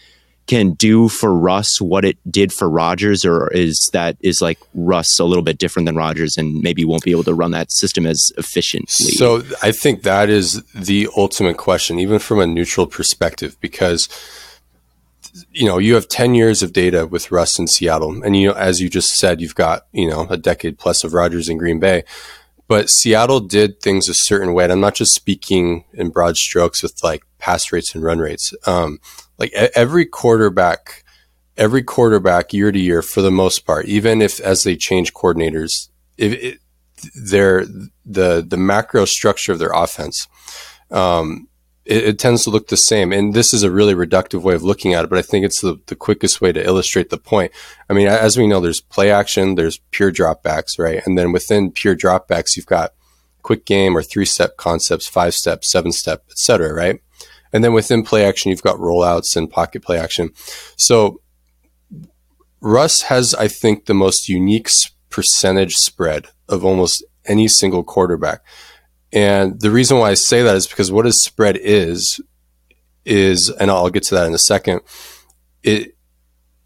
can 0.47 0.73
do 0.73 1.09
for 1.09 1.33
Russ 1.33 1.81
what 1.81 2.05
it 2.05 2.17
did 2.29 2.53
for 2.53 2.69
Rodgers, 2.69 3.25
or 3.25 3.51
is 3.51 3.89
that 3.93 4.17
is 4.21 4.41
like 4.41 4.59
Russ 4.73 5.19
a 5.19 5.23
little 5.23 5.43
bit 5.43 5.57
different 5.57 5.85
than 5.87 5.95
Rodgers 5.95 6.37
and 6.37 6.61
maybe 6.61 6.85
won't 6.85 7.03
be 7.03 7.11
able 7.11 7.23
to 7.23 7.33
run 7.33 7.51
that 7.51 7.71
system 7.71 8.05
as 8.05 8.31
efficiently? 8.37 9.11
So 9.13 9.43
I 9.63 9.71
think 9.71 10.03
that 10.03 10.29
is 10.29 10.63
the 10.73 11.09
ultimate 11.17 11.57
question, 11.57 11.99
even 11.99 12.19
from 12.19 12.39
a 12.39 12.47
neutral 12.47 12.85
perspective, 12.85 13.57
because 13.59 14.07
you 15.51 15.65
know 15.65 15.77
you 15.79 15.95
have 15.95 16.07
10 16.07 16.35
years 16.35 16.63
of 16.63 16.71
data 16.71 17.05
with 17.07 17.31
Russ 17.31 17.57
in 17.57 17.67
Seattle, 17.67 18.23
and 18.23 18.35
you 18.35 18.49
know 18.49 18.55
as 18.55 18.81
you 18.81 18.89
just 18.89 19.15
said, 19.15 19.41
you've 19.41 19.55
got 19.55 19.87
you 19.91 20.09
know 20.09 20.27
a 20.29 20.37
decade 20.37 20.77
plus 20.77 21.03
of 21.03 21.13
Rodgers 21.13 21.49
in 21.49 21.57
Green 21.57 21.79
Bay. 21.79 22.03
But 22.67 22.89
Seattle 22.89 23.41
did 23.41 23.79
things 23.79 24.09
a 24.09 24.13
certain 24.15 24.53
way, 24.53 24.63
and 24.63 24.73
I'm 24.73 24.79
not 24.79 24.95
just 24.95 25.13
speaking 25.13 25.85
in 25.93 26.09
broad 26.09 26.35
strokes 26.35 26.81
with 26.81 27.03
like 27.03 27.23
pass 27.45 27.71
rates 27.71 27.93
and 27.93 28.03
run 28.03 28.17
rates. 28.17 28.53
Um, 28.65 28.99
like 29.37 29.53
every 29.53 30.05
quarterback, 30.05 31.03
every 31.57 31.83
quarterback 31.83 32.53
year 32.53 32.71
to 32.71 32.79
year, 32.79 33.03
for 33.03 33.21
the 33.21 33.29
most 33.29 33.67
part, 33.67 33.85
even 33.85 34.19
if 34.19 34.39
as 34.39 34.63
they 34.63 34.75
change 34.75 35.13
coordinators, 35.13 35.89
if 36.17 36.33
it, 36.33 36.59
their 37.13 37.65
the 38.03 38.43
the 38.47 38.57
macro 38.57 39.05
structure 39.05 39.51
of 39.51 39.59
their 39.59 39.73
offense, 39.73 40.27
um, 40.89 41.47
it, 41.85 42.03
it, 42.05 42.19
tends 42.19 42.43
to 42.43 42.49
look 42.49 42.67
the 42.69 42.77
same. 42.77 43.13
And 43.13 43.35
this 43.35 43.53
is 43.53 43.61
a 43.61 43.69
really 43.69 43.93
reductive 43.93 44.41
way 44.41 44.55
of 44.55 44.63
looking 44.63 44.95
at 44.95 45.03
it, 45.03 45.09
but 45.11 45.19
I 45.19 45.21
think 45.21 45.45
it's 45.45 45.61
the, 45.61 45.79
the 45.85 45.95
quickest 45.95 46.41
way 46.41 46.51
to 46.51 46.65
illustrate 46.65 47.11
the 47.11 47.19
point. 47.19 47.51
I 47.89 47.93
mean, 47.93 48.07
as 48.07 48.37
we 48.37 48.47
know, 48.47 48.59
there's 48.59 48.81
play 48.81 49.11
action, 49.11 49.53
there's 49.53 49.77
pure 49.91 50.11
dropbacks, 50.11 50.79
right? 50.79 51.05
And 51.05 51.15
then 51.15 51.31
within 51.31 51.71
pure 51.71 51.95
dropbacks, 51.95 52.55
you've 52.55 52.65
got 52.65 52.93
quick 53.43 53.65
game 53.65 53.95
or 53.95 54.01
three 54.01 54.25
step 54.25 54.57
concepts, 54.57 55.07
five 55.07 55.35
step, 55.35 55.63
seven 55.63 55.91
step, 55.91 56.23
etc. 56.31 56.73
Right? 56.73 57.01
And 57.55 57.63
then 57.63 57.71
within 57.71 58.03
play 58.03 58.25
action, 58.25 58.51
you've 58.51 58.61
got 58.61 58.79
rollouts 58.79 59.37
and 59.37 59.49
pocket 59.49 59.81
play 59.81 59.97
action. 59.97 60.31
So 60.75 61.21
Russ 62.59 63.03
has, 63.03 63.33
I 63.33 63.47
think, 63.47 63.85
the 63.85 63.93
most 63.93 64.27
unique 64.27 64.67
percentage 65.09 65.75
spread 65.75 66.27
of 66.49 66.65
almost 66.65 67.05
any 67.23 67.47
single 67.47 67.81
quarterback. 67.81 68.41
And 69.13 69.61
the 69.61 69.71
reason 69.71 69.97
why 69.97 70.09
I 70.09 70.15
say 70.15 70.43
that 70.43 70.57
is 70.57 70.67
because 70.67 70.91
what 70.91 71.05
his 71.05 71.23
spread 71.23 71.55
is, 71.55 72.19
is, 73.05 73.49
and 73.51 73.71
I'll 73.71 73.89
get 73.89 74.03
to 74.03 74.15
that 74.15 74.27
in 74.27 74.33
a 74.33 74.37
second. 74.37 74.81
It, 75.63 75.95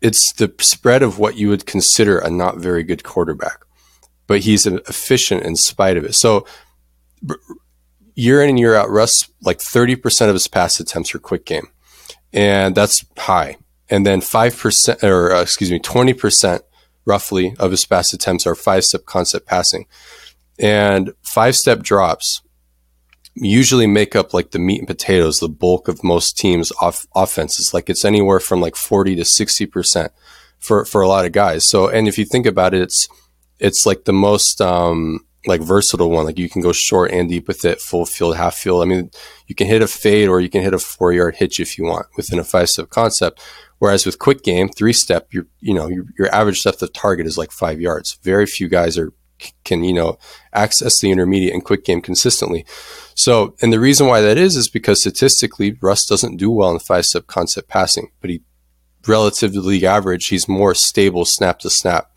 it's 0.01 0.33
the 0.33 0.51
spread 0.59 1.03
of 1.03 1.19
what 1.19 1.37
you 1.37 1.49
would 1.49 1.67
consider 1.67 2.17
a 2.17 2.31
not 2.31 2.57
very 2.57 2.81
good 2.81 3.03
quarterback, 3.03 3.59
but 4.25 4.39
he's 4.39 4.65
efficient 4.65 5.43
in 5.43 5.55
spite 5.55 5.97
of 5.97 6.03
it. 6.03 6.15
So 6.15 6.47
year 8.19 8.41
in 8.43 8.49
and 8.49 8.59
year 8.59 8.75
out, 8.75 8.89
Russ, 8.89 9.29
like 9.41 9.59
30% 9.59 10.27
of 10.27 10.33
his 10.33 10.47
pass 10.47 10.79
attempts 10.79 11.15
are 11.15 11.19
quick 11.19 11.45
game. 11.45 11.67
And 12.33 12.75
that's 12.75 13.05
high. 13.17 13.57
And 13.89 14.05
then 14.05 14.21
5%, 14.21 15.03
or 15.03 15.33
uh, 15.33 15.41
excuse 15.41 15.71
me, 15.71 15.79
20% 15.79 16.61
roughly 17.05 17.55
of 17.57 17.71
his 17.71 17.85
pass 17.85 18.13
attempts 18.13 18.45
are 18.45 18.55
five 18.55 18.83
step 18.83 19.05
concept 19.05 19.47
passing. 19.47 19.87
And 20.59 21.13
five 21.21 21.55
step 21.55 21.81
drops 21.81 22.41
usually 23.35 23.87
make 23.87 24.15
up 24.15 24.33
like 24.33 24.51
the 24.51 24.59
meat 24.59 24.79
and 24.79 24.87
potatoes, 24.87 25.37
the 25.37 25.47
bulk 25.47 25.87
of 25.87 26.03
most 26.03 26.37
teams' 26.37 26.71
off- 26.81 27.07
offenses. 27.15 27.73
Like 27.73 27.89
it's 27.89 28.05
anywhere 28.05 28.39
from 28.39 28.59
like 28.59 28.75
40 28.75 29.15
to 29.15 29.23
60% 29.23 30.09
for, 30.59 30.85
for 30.85 31.01
a 31.01 31.07
lot 31.07 31.25
of 31.25 31.31
guys. 31.31 31.67
So, 31.67 31.87
and 31.87 32.07
if 32.07 32.17
you 32.17 32.25
think 32.25 32.45
about 32.45 32.73
it, 32.73 32.81
it's, 32.81 33.07
it's 33.59 33.85
like 33.85 34.03
the 34.03 34.13
most, 34.13 34.61
um, 34.61 35.25
like 35.49 35.61
versatile 35.61 36.09
one. 36.09 36.25
Like 36.25 36.39
you 36.39 36.49
can 36.49 36.61
go 36.61 36.71
short 36.71 37.11
and 37.11 37.27
deep 37.27 37.47
with 37.47 37.65
it, 37.65 37.81
full 37.81 38.05
field, 38.05 38.37
half 38.37 38.55
field. 38.55 38.81
I 38.81 38.85
mean, 38.85 39.11
you 39.47 39.55
can 39.55 39.67
hit 39.67 39.81
a 39.81 39.87
fade 39.87 40.29
or 40.29 40.39
you 40.39 40.49
can 40.49 40.61
hit 40.61 40.73
a 40.73 40.79
four 40.79 41.11
yard 41.11 41.35
hitch 41.35 41.59
if 41.59 41.77
you 41.77 41.83
want 41.83 42.07
within 42.15 42.39
a 42.39 42.43
five 42.43 42.69
step 42.69 42.89
concept. 42.89 43.41
Whereas 43.79 44.05
with 44.05 44.19
quick 44.19 44.43
game, 44.43 44.69
three 44.69 44.93
step, 44.93 45.33
you 45.33 45.47
you 45.59 45.73
know 45.73 45.87
your, 45.87 46.05
your 46.17 46.33
average 46.33 46.63
depth 46.63 46.81
of 46.81 46.93
target 46.93 47.27
is 47.27 47.37
like 47.37 47.51
five 47.51 47.81
yards. 47.81 48.17
Very 48.23 48.45
few 48.45 48.69
guys 48.69 48.97
are 48.97 49.11
can 49.63 49.83
you 49.83 49.93
know 49.93 50.17
access 50.53 50.99
the 50.99 51.11
intermediate 51.11 51.53
and 51.53 51.65
quick 51.65 51.83
game 51.83 52.01
consistently. 52.01 52.65
So, 53.15 53.55
and 53.61 53.73
the 53.73 53.79
reason 53.79 54.07
why 54.07 54.21
that 54.21 54.37
is 54.37 54.55
is 54.55 54.69
because 54.69 55.01
statistically, 55.01 55.77
Russ 55.81 56.05
doesn't 56.05 56.37
do 56.37 56.51
well 56.51 56.71
in 56.71 56.79
five 56.79 57.05
step 57.05 57.27
concept 57.27 57.67
passing, 57.67 58.11
but 58.21 58.29
he 58.29 58.41
relative 59.07 59.53
to 59.53 59.61
league 59.61 59.83
average, 59.83 60.27
he's 60.27 60.47
more 60.47 60.75
stable 60.75 61.25
snap 61.25 61.59
to 61.59 61.69
snap 61.69 62.11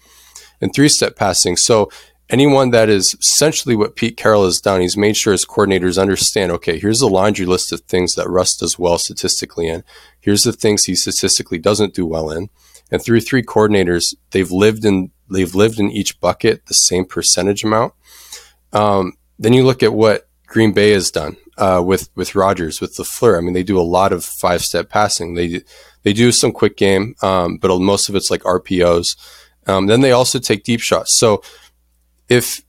and 0.63 0.73
three 0.73 0.89
step 0.89 1.17
passing. 1.17 1.57
So 1.57 1.91
anyone 2.33 2.71
that 2.71 2.89
is 2.89 3.15
essentially 3.21 3.77
what 3.77 3.95
Pete 3.95 4.17
Carroll 4.17 4.47
has 4.47 4.61
done, 4.61 4.81
he's 4.81 4.97
made 4.97 5.17
sure 5.17 5.33
his 5.33 5.45
coordinators 5.45 6.01
understand 6.01 6.51
okay, 6.53 6.79
here's 6.79 7.03
a 7.03 7.07
laundry 7.07 7.47
list 7.47 7.73
of 7.73 7.83
things 7.83 8.15
that 8.15 8.29
Russ 8.29 8.57
does 8.57 8.79
well 8.79 8.99
statistically 8.99 9.69
in. 9.69 9.85
Here's 10.19 10.43
the 10.43 10.53
things 10.53 10.85
he 10.85 10.95
statistically 10.95 11.59
doesn't 11.59 11.95
do 11.95 12.07
well 12.07 12.31
in. 12.31 12.49
And 12.91 13.03
through 13.03 13.21
three 13.21 13.43
coordinators, 13.43 14.15
they've 14.31 14.51
lived 14.51 14.85
in 14.85 15.11
they've 15.31 15.55
lived 15.55 15.79
in 15.79 15.91
each 15.91 16.21
bucket 16.21 16.67
the 16.67 16.75
same 16.75 17.05
percentage 17.05 17.65
amount. 17.65 17.95
Um, 18.73 19.13
then 19.39 19.53
you 19.53 19.65
look 19.65 19.83
at 19.83 19.95
what 19.95 20.29
Green 20.47 20.73
Bay 20.73 20.91
has 20.91 21.11
done 21.11 21.37
uh, 21.59 21.83
with 21.85 22.11
with 22.15 22.35
Rodgers, 22.35 22.81
with 22.81 22.97
LaFleur. 22.97 23.39
I 23.39 23.41
mean, 23.41 23.55
they 23.55 23.63
do 23.63 23.81
a 23.81 23.83
lot 23.83 24.13
of 24.13 24.25
five 24.25 24.63
step 24.63 24.89
passing. 24.89 25.35
They 25.35 25.63
they 26.03 26.13
do 26.13 26.33
some 26.33 26.53
quick 26.53 26.77
game, 26.77 27.15
um, 27.23 27.59
but 27.59 27.77
most 27.79 28.09
of 28.09 28.15
it's 28.15 28.31
like 28.31 28.43
RPOs. 28.43 29.17
Um, 29.67 29.87
then 29.87 30.01
they 30.01 30.13
also 30.13 30.39
take 30.39 30.65
deep 30.65 30.81
shots. 30.81 31.19
So 31.19 31.43
if 32.29 32.63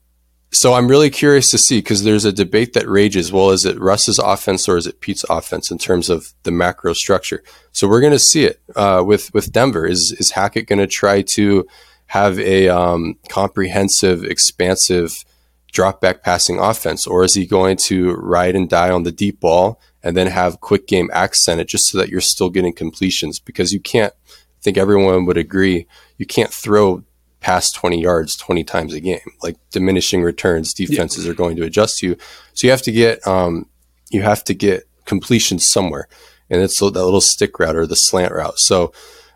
so, 0.53 0.74
I'm 0.74 0.88
really 0.88 1.10
curious 1.10 1.50
to 1.50 1.57
see 1.57 1.79
because 1.79 2.03
there's 2.03 2.25
a 2.25 2.31
debate 2.31 2.74
that 2.74 2.88
rages. 2.88 3.31
Well, 3.31 3.50
is 3.50 3.65
it 3.65 3.79
Russ's 3.79 4.19
offense 4.19 4.69
or 4.69 4.77
is 4.77 4.86
it 4.86 5.01
Pete's 5.01 5.25
offense 5.27 5.72
in 5.72 5.79
terms 5.79 6.12
of 6.12 6.31
the 6.43 6.51
macro 6.51 6.93
structure? 6.93 7.43
So 7.72 7.88
we're 7.88 8.01
going 8.01 8.13
to 8.13 8.19
see 8.19 8.43
it 8.43 8.62
uh, 8.75 9.03
with 9.05 9.33
with 9.33 9.51
Denver. 9.51 9.88
Is 9.88 10.15
is 10.19 10.31
Hackett 10.31 10.67
going 10.67 10.79
to 10.79 10.88
try 10.88 11.24
to 11.33 11.65
have 12.07 12.39
a 12.39 12.69
um, 12.69 13.15
comprehensive, 13.29 14.24
expansive 14.24 15.25
drop 15.72 16.00
back 16.00 16.22
passing 16.22 16.60
offense, 16.60 17.07
or 17.07 17.24
is 17.24 17.33
he 17.33 17.48
going 17.48 17.75
to 17.75 18.13
ride 18.13 18.55
and 18.55 18.69
die 18.69 18.91
on 18.91 19.03
the 19.03 19.12
deep 19.12 19.39
ball 19.39 19.81
and 20.03 20.15
then 20.15 20.27
have 20.27 20.62
quick 20.62 20.86
game 20.86 21.10
accent 21.13 21.62
it 21.62 21.67
just 21.67 21.88
so 21.88 21.98
that 21.98 22.10
you're 22.10 22.22
still 22.22 22.51
getting 22.51 22.74
completions? 22.74 23.39
Because 23.39 23.74
you 23.74 23.79
can't. 23.79 24.13
I 24.29 24.62
think 24.62 24.77
everyone 24.77 25.25
would 25.25 25.38
agree 25.38 25.88
you 26.17 26.27
can't 26.27 26.53
throw 26.53 27.03
past 27.43 27.75
20 27.75 28.01
yards 28.01 28.35
20 28.38 28.63
times 28.63 28.93
a 28.93 29.00
game. 29.00 29.19
Like 29.43 29.57
diminishing 29.69 30.23
returns, 30.23 30.73
defenses 30.73 31.25
yeah. 31.25 31.31
are 31.31 31.35
going 31.35 31.57
to 31.57 31.63
adjust 31.63 31.97
to 32.00 32.07
you. 32.07 32.17
So 32.53 32.65
you 32.65 32.71
have 32.71 32.81
to 32.83 32.91
get 32.91 33.25
um, 33.27 33.67
you 34.09 34.23
have 34.23 34.43
to 34.45 34.53
get 34.53 34.88
completion 35.05 35.59
somewhere, 35.59 36.07
and 36.50 36.62
it's 36.62 36.79
that 36.79 36.91
little 36.91 37.21
stick 37.21 37.59
route 37.59 37.75
or 37.75 37.85
the 37.85 37.95
slant 37.95 38.33
route. 38.33 38.57
So 38.57 38.93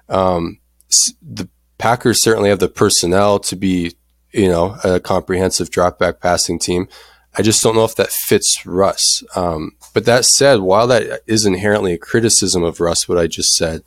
um, 0.09 0.59
the 1.21 1.49
Packers 1.77 2.23
certainly 2.23 2.49
have 2.49 2.59
the 2.59 2.69
personnel 2.69 3.39
to 3.39 3.55
be 3.55 3.93
you 4.31 4.47
know 4.47 4.77
a 4.83 4.99
comprehensive 4.99 5.69
drop 5.69 5.99
back 5.99 6.21
passing 6.21 6.57
team. 6.57 6.87
I 7.37 7.43
just 7.43 7.61
don't 7.61 7.75
know 7.75 7.83
if 7.83 7.95
that 7.97 8.09
fits 8.09 8.65
Russ. 8.65 9.23
Um, 9.35 9.73
but 9.93 10.05
that 10.05 10.25
said, 10.25 10.61
while 10.61 10.87
that 10.87 11.21
is 11.27 11.45
inherently 11.45 11.93
a 11.93 11.97
criticism 11.97 12.63
of 12.63 12.79
Russ, 12.79 13.07
what 13.07 13.19
I 13.19 13.27
just 13.27 13.53
said, 13.53 13.83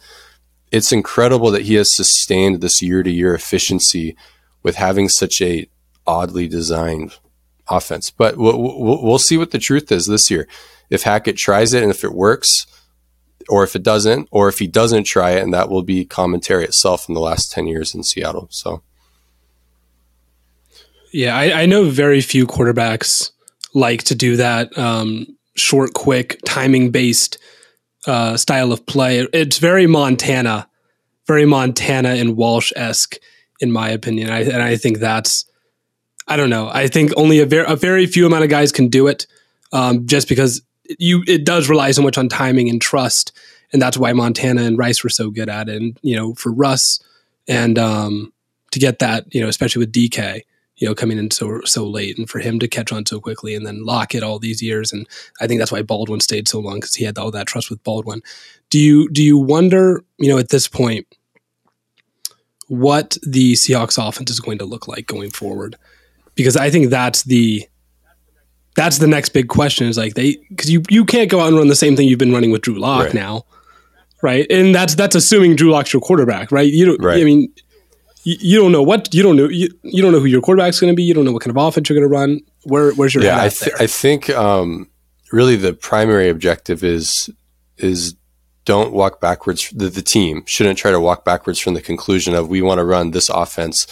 it's 0.71 0.93
incredible 0.93 1.51
that 1.51 1.63
he 1.63 1.75
has 1.75 1.95
sustained 1.95 2.61
this 2.61 2.81
year 2.81 3.03
to 3.03 3.11
year 3.11 3.35
efficiency 3.35 4.17
with 4.63 4.77
having 4.77 5.09
such 5.09 5.41
a 5.41 5.69
oddly 6.07 6.49
designed 6.49 7.15
offense. 7.69 8.11
But 8.11 8.37
we'll, 8.37 8.59
we'll, 8.59 9.19
see 9.19 9.37
what 9.37 9.51
the 9.51 9.59
truth 9.59 9.91
is 9.91 10.07
this 10.07 10.31
year. 10.31 10.47
If 10.91 11.03
Hackett 11.03 11.37
tries 11.37 11.73
it 11.73 11.83
and 11.83 11.91
if 11.91 12.05
it 12.05 12.13
works, 12.13 12.67
or 13.49 13.65
if 13.65 13.75
it 13.75 13.83
doesn't, 13.83 14.29
or 14.31 14.49
if 14.49 14.59
he 14.59 14.67
doesn't 14.67 15.05
try 15.05 15.33
it, 15.33 15.43
and 15.43 15.53
that 15.53 15.69
will 15.69 15.83
be 15.83 16.05
commentary 16.05 16.65
itself 16.65 17.09
in 17.09 17.15
the 17.15 17.21
last 17.21 17.51
10 17.53 17.67
years 17.67 17.95
in 17.95 18.03
Seattle. 18.03 18.49
So, 18.51 18.83
yeah, 21.13 21.37
I, 21.37 21.63
I 21.63 21.67
know 21.67 21.91
very 21.91 22.21
few 22.21 22.47
quarterbacks 22.47 23.33
like 23.75 24.05
to 24.05 24.15
do 24.15 24.37
that 24.37 24.77
um, 24.79 25.27
short, 25.57 25.95
quick, 25.95 26.39
timing 26.45 26.91
based 26.91 27.39
uh, 28.07 28.37
style 28.37 28.73
of 28.73 28.87
play. 28.87 29.27
It's 29.33 29.59
very 29.59 29.87
Montana, 29.87 30.69
very 31.27 31.45
Montana 31.45 32.11
and 32.11 32.37
Walsh 32.37 32.73
esque, 32.77 33.17
in 33.61 33.71
my 33.71 33.91
opinion. 33.91 34.31
I, 34.31 34.43
and 34.43 34.63
I 34.63 34.77
think 34.77 34.99
that's, 34.99 35.45
I 36.27 36.37
don't 36.37 36.51
know. 36.51 36.69
I 36.73 36.89
think 36.89 37.13
only 37.17 37.41
a 37.41 37.47
very, 37.47 37.67
a 37.71 37.77
very 37.77 38.07
few 38.07 38.27
amount 38.27 38.45
of 38.45 38.51
guys 38.51 38.73
can 38.73 38.89
do 38.89 39.07
it, 39.07 39.27
um, 39.73 40.07
just 40.07 40.29
because 40.29 40.63
you 40.99 41.23
it 41.27 41.45
does 41.45 41.69
rely 41.69 41.91
so 41.93 42.03
much 42.03 42.19
on 42.19 42.29
timing 42.29 42.69
and 42.69 42.81
trust, 42.81 43.33
and 43.73 43.81
that's 43.81 43.97
why 43.97 44.13
Montana 44.13 44.63
and 44.63 44.79
Rice 44.79 45.03
were 45.03 45.11
so 45.11 45.31
good 45.31 45.49
at 45.49 45.69
it. 45.69 45.81
And 45.81 45.99
you 46.03 46.17
know, 46.17 46.35
for 46.35 46.53
Russ 46.53 47.01
and 47.49 47.79
um, 47.79 48.33
to 48.71 48.79
get 48.79 49.01
that, 49.01 49.33
you 49.35 49.41
know, 49.41 49.49
especially 49.49 49.81
with 49.81 49.93
DK, 49.93 50.43
you 50.81 50.89
know, 50.89 50.95
coming 50.95 51.19
in 51.19 51.31
so 51.31 51.61
so 51.65 51.87
late, 51.87 52.19
and 52.19 52.29
for 52.29 52.39
him 52.39 52.59
to 52.59 52.67
catch 52.67 52.91
on 52.91 53.05
so 53.05 53.21
quickly, 53.21 53.55
and 53.55 53.67
then 53.67 53.85
lock 53.85 54.15
it 54.15 54.23
all 54.23 54.39
these 54.39 54.63
years, 54.63 54.93
and 54.93 55.07
I 55.41 55.47
think 55.47 55.61
that's 55.61 55.71
why 55.71 55.83
Baldwin 55.83 56.21
stayed 56.21 56.49
so 56.49 56.59
long 56.59 56.77
because 56.81 56.95
he 56.95 57.05
had 57.05 57.19
all 57.19 57.31
that 57.31 57.47
trust 57.47 57.71
with 57.71 57.85
Baldwin. 57.85 58.23
Do 58.71 58.79
you 58.79 59.09
do 59.11 59.23
you 59.23 59.37
wonder, 59.37 60.03
you 60.19 60.31
know, 60.31 60.39
at 60.39 60.49
this 60.49 60.67
point, 60.67 61.07
what 62.69 63.19
the 63.23 63.53
Seahawks 63.53 64.03
offense 64.03 64.31
is 64.31 64.41
going 64.41 64.59
to 64.59 64.65
look 64.65 64.89
like 64.89 65.07
going 65.07 65.31
forward? 65.31 65.77
Because 66.35 66.57
I 66.57 66.71
think 66.71 66.89
that's 66.89 67.25
the 67.25 67.69
that's 68.75 68.99
the 68.99 69.07
next 69.07 69.31
big 69.31 69.49
question 69.49 69.87
is 69.87 69.99
like 69.99 70.15
they 70.15 70.37
because 70.49 70.71
you 70.71 70.83
you 70.89 71.05
can't 71.05 71.31
go 71.31 71.41
out 71.41 71.49
and 71.49 71.59
run 71.59 71.69
the 71.69 71.77
same 71.77 71.95
thing 71.95 72.09
you've 72.09 72.19
been 72.19 72.33
running 72.33 72.51
with 72.51 72.63
Drew 72.63 72.79
Lock 72.79 73.07
right. 73.07 73.15
now, 73.15 73.45
right? 74.23 74.47
And 74.49 74.75
that's 74.75 74.95
that's 74.95 75.15
assuming 75.15 75.57
Drew 75.57 75.71
Lock's 75.71 75.93
your 75.93 76.01
quarterback, 76.01 76.51
right? 76.51 76.73
You 76.73 76.87
don't. 76.87 77.03
Right. 77.03 77.21
I 77.21 77.25
mean, 77.25 77.53
you, 78.23 78.37
you, 78.41 78.59
don't 78.59 78.73
know 78.73 78.83
what 78.83 79.15
you 79.15 79.23
don't 79.23 79.37
know. 79.37 79.49
You, 79.49 79.69
you 79.83 80.03
don't 80.03 80.13
know 80.13 80.21
who 80.21 80.27
your 80.27 80.41
quarterback's 80.41 80.81
going 80.81 80.93
to 80.93 80.97
be. 80.97 81.03
You 81.03 81.15
don't 81.15 81.25
know 81.25 81.33
what 81.33 81.43
kind 81.43 81.57
of 81.57 81.63
offense 81.63 81.89
you're 81.89 81.99
going 81.99 82.09
to 82.09 82.13
run. 82.13 82.41
Where 82.65 82.93
where's 82.93 83.15
your 83.15 83.25
yeah? 83.25 83.43
I, 83.43 83.49
th- 83.49 83.73
I 83.79 83.87
think 83.87 84.31
um, 84.31 84.91
really 85.33 85.57
the 85.57 85.73
primary 85.73 86.29
objective 86.29 86.85
is 86.85 87.31
is 87.77 88.15
don't 88.65 88.93
walk 88.93 89.21
backwards. 89.21 89.71
The, 89.71 89.89
the 89.89 90.03
team 90.03 90.45
shouldn't 90.47 90.79
try 90.79 90.91
to 90.91 91.01
walk 91.01 91.25
backwards 91.25 91.59
from 91.59 91.75
the 91.75 91.81
conclusion 91.81 92.35
of 92.35 92.49
we 92.49 92.63
want 92.63 92.79
to 92.79 92.85
run 92.85 93.13
this 93.13 93.29
offense 93.29 93.87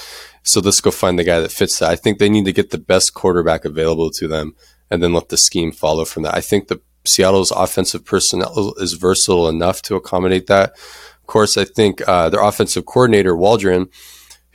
so 0.48 0.60
let's 0.60 0.80
go 0.80 0.90
find 0.90 1.18
the 1.18 1.24
guy 1.24 1.40
that 1.40 1.52
fits 1.52 1.78
that. 1.78 1.90
I 1.90 1.96
think 1.96 2.18
they 2.18 2.30
need 2.30 2.46
to 2.46 2.52
get 2.52 2.70
the 2.70 2.78
best 2.78 3.12
quarterback 3.12 3.66
available 3.66 4.10
to 4.12 4.26
them 4.26 4.54
and 4.90 5.02
then 5.02 5.12
let 5.12 5.28
the 5.28 5.36
scheme 5.36 5.72
follow 5.72 6.06
from 6.06 6.22
that. 6.22 6.34
I 6.34 6.40
think 6.40 6.68
the 6.68 6.80
Seattle's 7.04 7.50
offensive 7.50 8.04
personnel 8.04 8.74
is 8.78 8.94
versatile 8.94 9.48
enough 9.48 9.82
to 9.82 9.96
accommodate 9.96 10.46
that. 10.46 10.70
Of 10.70 11.26
course, 11.26 11.58
I 11.58 11.64
think 11.64 12.06
uh, 12.08 12.30
their 12.30 12.42
offensive 12.42 12.86
coordinator, 12.86 13.36
Waldron, 13.36 13.88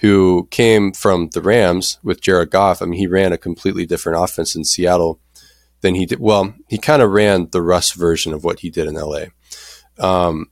who 0.03 0.49
came 0.51 0.91
from 0.91 1.29
the 1.29 1.41
Rams 1.41 1.97
with 2.03 2.19
Jared 2.19 2.51
Goff, 2.51 2.81
I 2.81 2.85
mean, 2.85 2.99
he 2.99 3.07
ran 3.07 3.31
a 3.31 3.37
completely 3.37 3.85
different 3.85 4.21
offense 4.21 4.53
in 4.53 4.65
Seattle 4.65 5.17
than 5.79 5.95
he 5.95 6.05
did. 6.05 6.19
Well, 6.19 6.55
he 6.67 6.77
kind 6.77 7.01
of 7.01 7.11
ran 7.11 7.47
the 7.51 7.61
Russ 7.61 7.93
version 7.93 8.33
of 8.33 8.43
what 8.43 8.59
he 8.59 8.69
did 8.69 8.85
in 8.85 8.95
LA. 8.95 9.27
Um, 9.97 10.51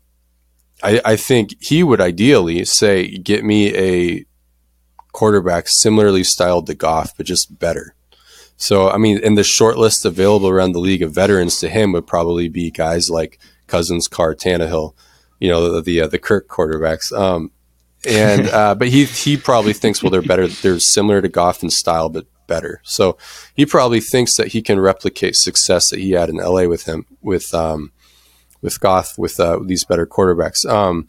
I, 0.82 1.02
I 1.04 1.16
think 1.18 1.62
he 1.62 1.84
would 1.84 2.00
ideally 2.00 2.64
say, 2.64 3.18
get 3.18 3.44
me 3.44 3.76
a 3.76 4.26
quarterback 5.12 5.66
similarly 5.68 6.24
styled 6.24 6.68
to 6.68 6.74
Goff, 6.74 7.18
but 7.18 7.26
just 7.26 7.60
better. 7.60 7.94
So, 8.56 8.90
I 8.90 8.98
mean, 8.98 9.20
in 9.22 9.36
the 9.36 9.44
short 9.44 9.78
list 9.78 10.06
available 10.06 10.48
around 10.48 10.72
the 10.72 10.80
league 10.80 11.02
of 11.02 11.14
veterans 11.14 11.60
to 11.60 11.68
him 11.68 11.92
would 11.92 12.08
probably 12.08 12.48
be 12.48 12.72
guys 12.72 13.10
like 13.10 13.38
Cousins, 13.68 14.08
Carr, 14.08 14.34
Tannehill, 14.34 14.94
you 15.42 15.50
know, 15.50 15.74
the 15.74 15.82
the, 15.82 16.02
uh, 16.02 16.08
the 16.08 16.20
Kirk 16.20 16.48
quarterbacks. 16.48 17.12
Um, 17.12 17.52
and 18.08 18.48
uh, 18.50 18.76
but 18.76 18.88
he 18.88 19.06
he 19.06 19.38
probably 19.38 19.74
thinks 19.74 20.02
well 20.02 20.12
they're 20.12 20.22
better, 20.22 20.48
they're 20.48 20.80
similar 20.80 21.22
to 21.22 21.30
Goff 21.30 21.64
in 21.64 21.70
style, 21.70 22.10
but 22.10 22.26
better. 22.48 22.82
So 22.84 23.18
he 23.56 23.66
probably 23.66 24.02
thinks 24.02 24.36
that 24.36 24.48
he 24.48 24.62
can 24.62 24.80
replicate 24.80 25.36
success 25.36 25.90
that 25.90 26.00
he 26.00 26.12
had 26.12 26.30
in 26.30 26.36
LA 26.36 26.66
with 26.66 26.84
him 26.84 27.06
with 27.22 27.54
um, 27.54 27.92
with 28.62 28.80
Goff 28.80 29.18
with 29.18 29.40
uh, 29.40 29.60
these 29.64 29.86
better 29.86 30.06
quarterbacks. 30.06 30.66
Um, 30.66 31.08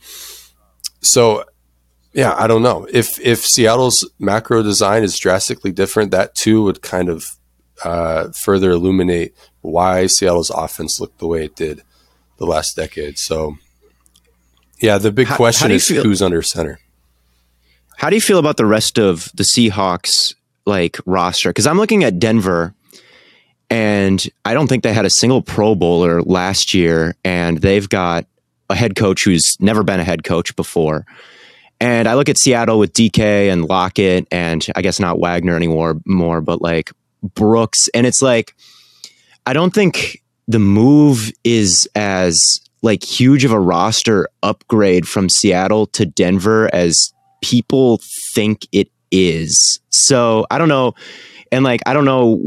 so 1.00 1.44
yeah, 2.12 2.34
I 2.36 2.46
don't 2.46 2.62
know 2.62 2.86
if 2.92 3.18
if 3.20 3.44
Seattle's 3.44 4.08
macro 4.18 4.62
design 4.62 5.02
is 5.02 5.18
drastically 5.18 5.72
different. 5.72 6.10
That 6.10 6.34
too 6.34 6.62
would 6.64 6.82
kind 6.82 7.08
of 7.08 7.24
uh, 7.84 8.30
further 8.32 8.70
illuminate 8.70 9.34
why 9.62 10.06
Seattle's 10.06 10.50
offense 10.50 11.00
looked 11.00 11.18
the 11.18 11.26
way 11.26 11.44
it 11.44 11.56
did 11.56 11.82
the 12.38 12.46
last 12.46 12.76
decade. 12.76 13.18
So, 13.18 13.56
yeah, 14.80 14.98
the 14.98 15.12
big 15.12 15.28
how, 15.28 15.36
question 15.36 15.70
how 15.70 15.74
is 15.74 15.88
feel, 15.88 16.02
who's 16.02 16.22
under 16.22 16.42
center. 16.42 16.78
How 17.96 18.10
do 18.10 18.16
you 18.16 18.20
feel 18.20 18.38
about 18.38 18.56
the 18.56 18.66
rest 18.66 18.98
of 18.98 19.30
the 19.34 19.44
Seahawks 19.44 20.34
like 20.66 20.98
roster? 21.06 21.50
Because 21.50 21.66
I'm 21.66 21.78
looking 21.78 22.04
at 22.04 22.18
Denver, 22.18 22.74
and 23.70 24.26
I 24.44 24.54
don't 24.54 24.66
think 24.66 24.82
they 24.82 24.92
had 24.92 25.04
a 25.04 25.10
single 25.10 25.42
Pro 25.42 25.74
Bowler 25.74 26.22
last 26.22 26.74
year, 26.74 27.14
and 27.24 27.58
they've 27.58 27.88
got 27.88 28.26
a 28.68 28.74
head 28.74 28.96
coach 28.96 29.24
who's 29.24 29.56
never 29.60 29.82
been 29.82 30.00
a 30.00 30.04
head 30.04 30.24
coach 30.24 30.54
before. 30.56 31.06
And 31.80 32.06
I 32.06 32.14
look 32.14 32.28
at 32.28 32.38
Seattle 32.38 32.78
with 32.78 32.92
DK 32.92 33.52
and 33.52 33.64
Lockett, 33.64 34.26
and 34.30 34.64
I 34.76 34.82
guess 34.82 35.00
not 35.00 35.18
Wagner 35.18 35.56
anymore, 35.56 36.00
more, 36.06 36.40
but 36.40 36.62
like 36.62 36.92
Brooks. 37.22 37.88
And 37.94 38.06
it's 38.06 38.22
like, 38.22 38.54
I 39.46 39.52
don't 39.52 39.74
think 39.74 40.22
the 40.46 40.58
move 40.58 41.32
is 41.42 41.88
as 41.94 42.40
like 42.82 43.02
huge 43.02 43.44
of 43.44 43.52
a 43.52 43.60
roster 43.60 44.28
upgrade 44.42 45.08
from 45.08 45.28
Seattle 45.28 45.86
to 45.88 46.04
Denver 46.04 46.68
as 46.72 47.12
people 47.42 48.00
think 48.34 48.66
it 48.72 48.90
is. 49.10 49.80
So 49.90 50.46
I 50.50 50.58
don't 50.58 50.68
know. 50.68 50.94
And 51.50 51.64
like, 51.64 51.82
I 51.86 51.92
don't 51.92 52.06
know. 52.06 52.40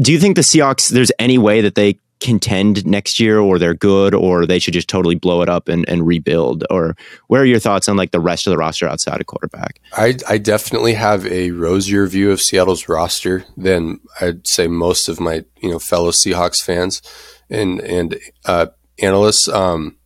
Do 0.00 0.12
you 0.12 0.20
think 0.20 0.36
the 0.36 0.42
Seahawks, 0.42 0.88
there's 0.88 1.12
any 1.18 1.36
way 1.36 1.60
that 1.60 1.74
they 1.74 1.98
contend 2.20 2.86
next 2.86 3.18
year 3.18 3.38
or 3.40 3.58
they're 3.58 3.74
good 3.74 4.14
or 4.14 4.44
they 4.44 4.58
should 4.58 4.74
just 4.74 4.88
totally 4.88 5.14
blow 5.14 5.40
it 5.40 5.48
up 5.48 5.68
and, 5.68 5.88
and 5.88 6.06
rebuild 6.06 6.64
or 6.70 6.94
where 7.28 7.40
are 7.40 7.46
your 7.46 7.58
thoughts 7.58 7.88
on 7.88 7.96
like 7.96 8.10
the 8.10 8.20
rest 8.20 8.46
of 8.46 8.50
the 8.50 8.58
roster 8.58 8.86
outside 8.86 9.20
of 9.20 9.26
quarterback 9.26 9.80
I, 9.94 10.16
I 10.28 10.36
definitely 10.36 10.92
have 10.94 11.26
a 11.26 11.50
rosier 11.52 12.06
view 12.06 12.30
of 12.30 12.40
seattle's 12.40 12.90
roster 12.90 13.46
than 13.56 14.00
i'd 14.20 14.46
say 14.46 14.66
most 14.66 15.08
of 15.08 15.18
my 15.18 15.46
you 15.62 15.70
know 15.70 15.78
fellow 15.78 16.10
seahawks 16.10 16.62
fans 16.62 17.00
and 17.48 17.80
and 17.80 18.20
uh, 18.44 18.66
analysts 19.00 19.48
um, 19.48 19.96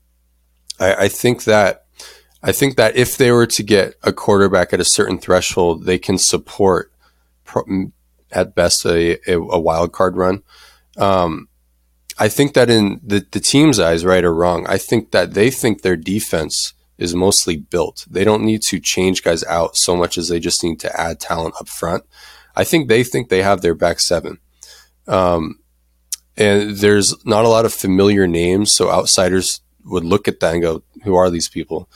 I, 0.78 0.94
I 0.94 1.08
think 1.08 1.44
that 1.44 1.83
i 2.44 2.52
think 2.52 2.76
that 2.76 2.94
if 2.96 3.16
they 3.16 3.32
were 3.32 3.46
to 3.46 3.62
get 3.62 3.96
a 4.04 4.12
quarterback 4.12 4.72
at 4.72 4.80
a 4.80 4.84
certain 4.84 5.18
threshold 5.18 5.84
they 5.84 5.98
can 5.98 6.18
support 6.18 6.92
pro- 7.44 7.90
at 8.30 8.54
best 8.54 8.84
a, 8.86 9.18
a, 9.28 9.36
a 9.38 9.58
wild 9.58 9.92
card 9.92 10.16
run 10.16 10.42
um, 10.96 11.48
I 12.18 12.28
think 12.28 12.54
that 12.54 12.70
in 12.70 13.00
the, 13.02 13.26
the 13.30 13.40
team's 13.40 13.80
eyes, 13.80 14.04
right 14.04 14.24
or 14.24 14.34
wrong, 14.34 14.66
I 14.68 14.78
think 14.78 15.10
that 15.10 15.34
they 15.34 15.50
think 15.50 15.82
their 15.82 15.96
defense 15.96 16.72
is 16.96 17.14
mostly 17.14 17.56
built. 17.56 18.06
They 18.08 18.22
don't 18.22 18.44
need 18.44 18.62
to 18.68 18.78
change 18.78 19.24
guys 19.24 19.42
out 19.44 19.76
so 19.76 19.96
much 19.96 20.16
as 20.16 20.28
they 20.28 20.38
just 20.38 20.62
need 20.62 20.78
to 20.80 21.00
add 21.00 21.18
talent 21.18 21.54
up 21.60 21.68
front. 21.68 22.04
I 22.54 22.62
think 22.62 22.88
they 22.88 23.02
think 23.02 23.28
they 23.28 23.42
have 23.42 23.62
their 23.62 23.74
back 23.74 23.98
seven. 23.98 24.38
Um, 25.08 25.58
and 26.36 26.76
there's 26.76 27.14
not 27.26 27.44
a 27.44 27.48
lot 27.48 27.64
of 27.64 27.74
familiar 27.74 28.28
names, 28.28 28.72
so 28.72 28.90
outsiders 28.90 29.60
would 29.84 30.04
look 30.04 30.28
at 30.28 30.40
that 30.40 30.54
and 30.54 30.62
go, 30.62 30.82
"Who 31.02 31.14
are 31.14 31.30
these 31.30 31.48
people?" 31.48 31.88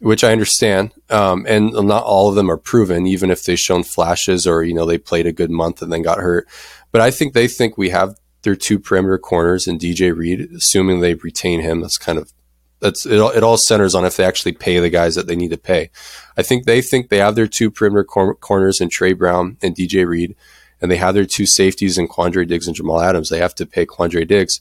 Which 0.00 0.24
I 0.24 0.32
understand, 0.32 0.92
um, 1.10 1.44
and 1.46 1.72
not 1.72 2.04
all 2.04 2.30
of 2.30 2.34
them 2.34 2.50
are 2.50 2.56
proven, 2.56 3.06
even 3.06 3.30
if 3.30 3.44
they've 3.44 3.58
shown 3.58 3.82
flashes 3.82 4.46
or 4.46 4.62
you 4.62 4.72
know 4.72 4.86
they 4.86 4.96
played 4.96 5.26
a 5.26 5.32
good 5.32 5.50
month 5.50 5.82
and 5.82 5.92
then 5.92 6.00
got 6.00 6.18
hurt. 6.18 6.48
But 6.90 7.02
I 7.02 7.10
think 7.10 7.34
they 7.34 7.46
think 7.46 7.76
we 7.76 7.90
have 7.90 8.16
their 8.42 8.56
two 8.56 8.78
perimeter 8.78 9.18
corners 9.18 9.66
and 9.66 9.78
DJ 9.78 10.16
Reed, 10.16 10.48
assuming 10.56 11.00
they 11.00 11.14
retain 11.14 11.60
him. 11.60 11.80
That's 11.80 11.98
kind 11.98 12.18
of 12.18 12.32
that's 12.80 13.04
it. 13.04 13.20
All, 13.20 13.30
it 13.30 13.42
all 13.42 13.58
centers 13.58 13.94
on 13.94 14.04
if 14.04 14.16
they 14.16 14.24
actually 14.24 14.52
pay 14.52 14.78
the 14.78 14.90
guys 14.90 15.14
that 15.14 15.26
they 15.26 15.36
need 15.36 15.50
to 15.50 15.58
pay. 15.58 15.90
I 16.36 16.42
think 16.42 16.64
they 16.64 16.80
think 16.80 17.08
they 17.08 17.18
have 17.18 17.34
their 17.34 17.46
two 17.46 17.70
perimeter 17.70 18.04
cor- 18.04 18.34
corners 18.34 18.80
and 18.80 18.90
Tre 18.90 19.12
Brown 19.12 19.58
and 19.62 19.76
DJ 19.76 20.06
Reed, 20.06 20.34
and 20.80 20.90
they 20.90 20.96
have 20.96 21.14
their 21.14 21.26
two 21.26 21.46
safeties 21.46 21.98
and 21.98 22.08
Quandre 22.08 22.48
Diggs 22.48 22.66
and 22.66 22.74
Jamal 22.74 23.02
Adams. 23.02 23.28
They 23.28 23.38
have 23.38 23.54
to 23.56 23.66
pay 23.66 23.86
Quandre 23.86 24.26
Diggs. 24.26 24.60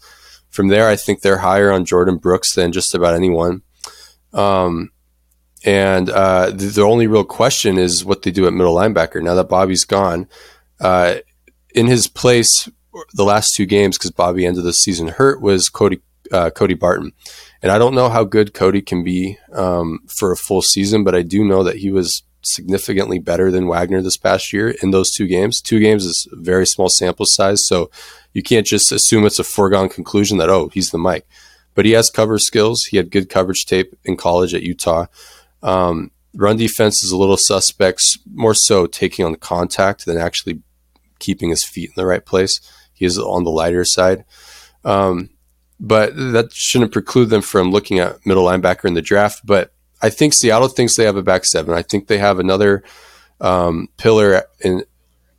From 0.49 0.67
there, 0.67 0.89
I 0.89 0.95
think 0.95 1.21
they're 1.21 1.38
higher 1.38 1.71
on 1.71 1.86
Jordyn 1.86 2.19
Brooks 2.19 2.54
than 2.56 2.71
just 2.71 2.93
about 2.93 3.13
anyone. 3.13 3.62
Um, 4.34 4.91
and 5.65 6.09
uh, 6.09 6.51
the, 6.51 6.67
the, 6.67 6.81
only 6.81 7.07
real 7.07 7.25
question 7.25 7.77
is 7.77 8.05
what 8.05 8.21
they 8.21 8.31
do 8.31 8.47
at 8.47 8.53
middle 8.53 8.75
linebacker 8.75 9.21
now 9.21 9.35
that 9.35 9.49
Bobby's 9.49 9.85
gone. 9.85 10.27
Uh, 10.79 11.15
in 11.75 11.87
his 11.87 12.07
place, 12.07 12.69
the 13.13 13.25
last 13.25 13.55
two 13.55 13.65
games 13.65 13.97
because 13.97 14.11
Bobby 14.11 14.45
ended 14.45 14.63
the 14.63 14.73
season 14.73 15.09
hurt 15.09 15.41
was 15.41 15.69
Cody 15.69 16.01
uh, 16.31 16.49
Cody 16.51 16.75
Barton, 16.75 17.11
And 17.61 17.71
I 17.71 17.77
don't 17.77 17.95
know 17.95 18.09
how 18.09 18.23
good 18.23 18.53
Cody 18.53 18.81
can 18.81 19.03
be 19.03 19.37
um, 19.53 19.99
for 20.07 20.31
a 20.31 20.37
full 20.37 20.61
season, 20.61 21.03
but 21.03 21.15
I 21.15 21.23
do 21.23 21.43
know 21.43 21.63
that 21.63 21.77
he 21.77 21.91
was 21.91 22.23
significantly 22.41 23.19
better 23.19 23.51
than 23.51 23.67
Wagner 23.67 24.01
this 24.01 24.17
past 24.17 24.53
year 24.53 24.75
in 24.81 24.91
those 24.91 25.11
two 25.11 25.27
games. 25.27 25.59
Two 25.59 25.79
games 25.79 26.05
is 26.05 26.27
a 26.31 26.35
very 26.35 26.65
small 26.65 26.89
sample 26.89 27.25
size, 27.25 27.65
so 27.65 27.89
you 28.33 28.43
can't 28.43 28.65
just 28.65 28.91
assume 28.91 29.25
it's 29.25 29.39
a 29.39 29.43
foregone 29.43 29.89
conclusion 29.89 30.37
that 30.37 30.49
oh 30.49 30.69
he's 30.69 30.91
the 30.91 30.97
Mike. 30.97 31.27
But 31.75 31.85
he 31.85 31.91
has 31.91 32.09
cover 32.09 32.39
skills. 32.39 32.85
He 32.85 32.97
had 32.97 33.11
good 33.11 33.29
coverage 33.29 33.65
tape 33.65 33.95
in 34.03 34.17
college 34.17 34.53
at 34.53 34.63
Utah. 34.63 35.05
Um, 35.61 36.11
run 36.33 36.57
defense 36.57 37.03
is 37.03 37.11
a 37.11 37.17
little 37.17 37.37
suspect, 37.37 38.03
more 38.33 38.53
so 38.53 38.85
taking 38.85 39.25
on 39.25 39.31
the 39.31 39.37
contact 39.37 40.05
than 40.05 40.17
actually 40.17 40.61
keeping 41.19 41.49
his 41.49 41.63
feet 41.63 41.89
in 41.89 41.95
the 41.95 42.05
right 42.05 42.25
place. 42.25 42.59
He 42.93 43.05
is 43.05 43.17
on 43.17 43.43
the 43.43 43.51
lighter 43.51 43.85
side. 43.85 44.25
Um, 44.83 45.29
but 45.79 46.15
that 46.15 46.51
shouldn't 46.51 46.91
preclude 46.91 47.29
them 47.29 47.41
from 47.41 47.71
looking 47.71 47.99
at 47.99 48.25
middle 48.25 48.45
linebacker 48.45 48.85
in 48.85 48.93
the 48.93 49.01
draft. 49.01 49.45
But 49.45 49.73
I 50.01 50.09
think 50.09 50.33
Seattle 50.33 50.67
thinks 50.67 50.95
they 50.95 51.05
have 51.05 51.15
a 51.15 51.23
back 51.23 51.45
seven. 51.45 51.73
I 51.73 51.81
think 51.81 52.07
they 52.07 52.17
have 52.17 52.39
another 52.39 52.83
um, 53.39 53.87
pillar 53.97 54.43
in 54.59 54.83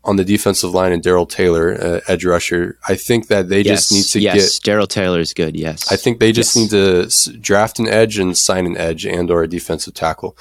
on 0.03 0.17
the 0.17 0.25
defensive 0.25 0.73
line 0.73 0.93
and 0.93 1.03
Darrell 1.03 1.27
Taylor, 1.27 1.75
uh, 1.75 2.01
edge 2.09 2.25
rusher. 2.25 2.79
I 2.89 2.95
think 2.95 3.29
that 3.29 3.49
they 3.49 3.61
yes, 3.61 3.89
just 3.89 3.93
need 3.93 4.05
to 4.05 4.21
yes. 4.21 4.59
get 4.59 4.65
Darrell 4.65 4.87
Taylor 4.87 5.21
is 5.21 5.35
good. 5.35 5.57
Yes, 5.57 5.93
I 5.93 5.97
think 5.97 6.21
they 6.21 6.33
just 6.33 6.57
yes. 6.57 6.63
need 6.63 6.71
to 6.71 7.03
s- 7.05 7.29
draft 7.41 7.79
an 7.79 7.89
edge 7.89 8.19
and 8.19 8.37
sign 8.37 8.67
an 8.67 8.77
edge 8.77 9.05
and 9.05 9.31
or 9.31 9.43
a 9.43 9.49
defensive 9.49 9.95
tackle. 9.95 10.37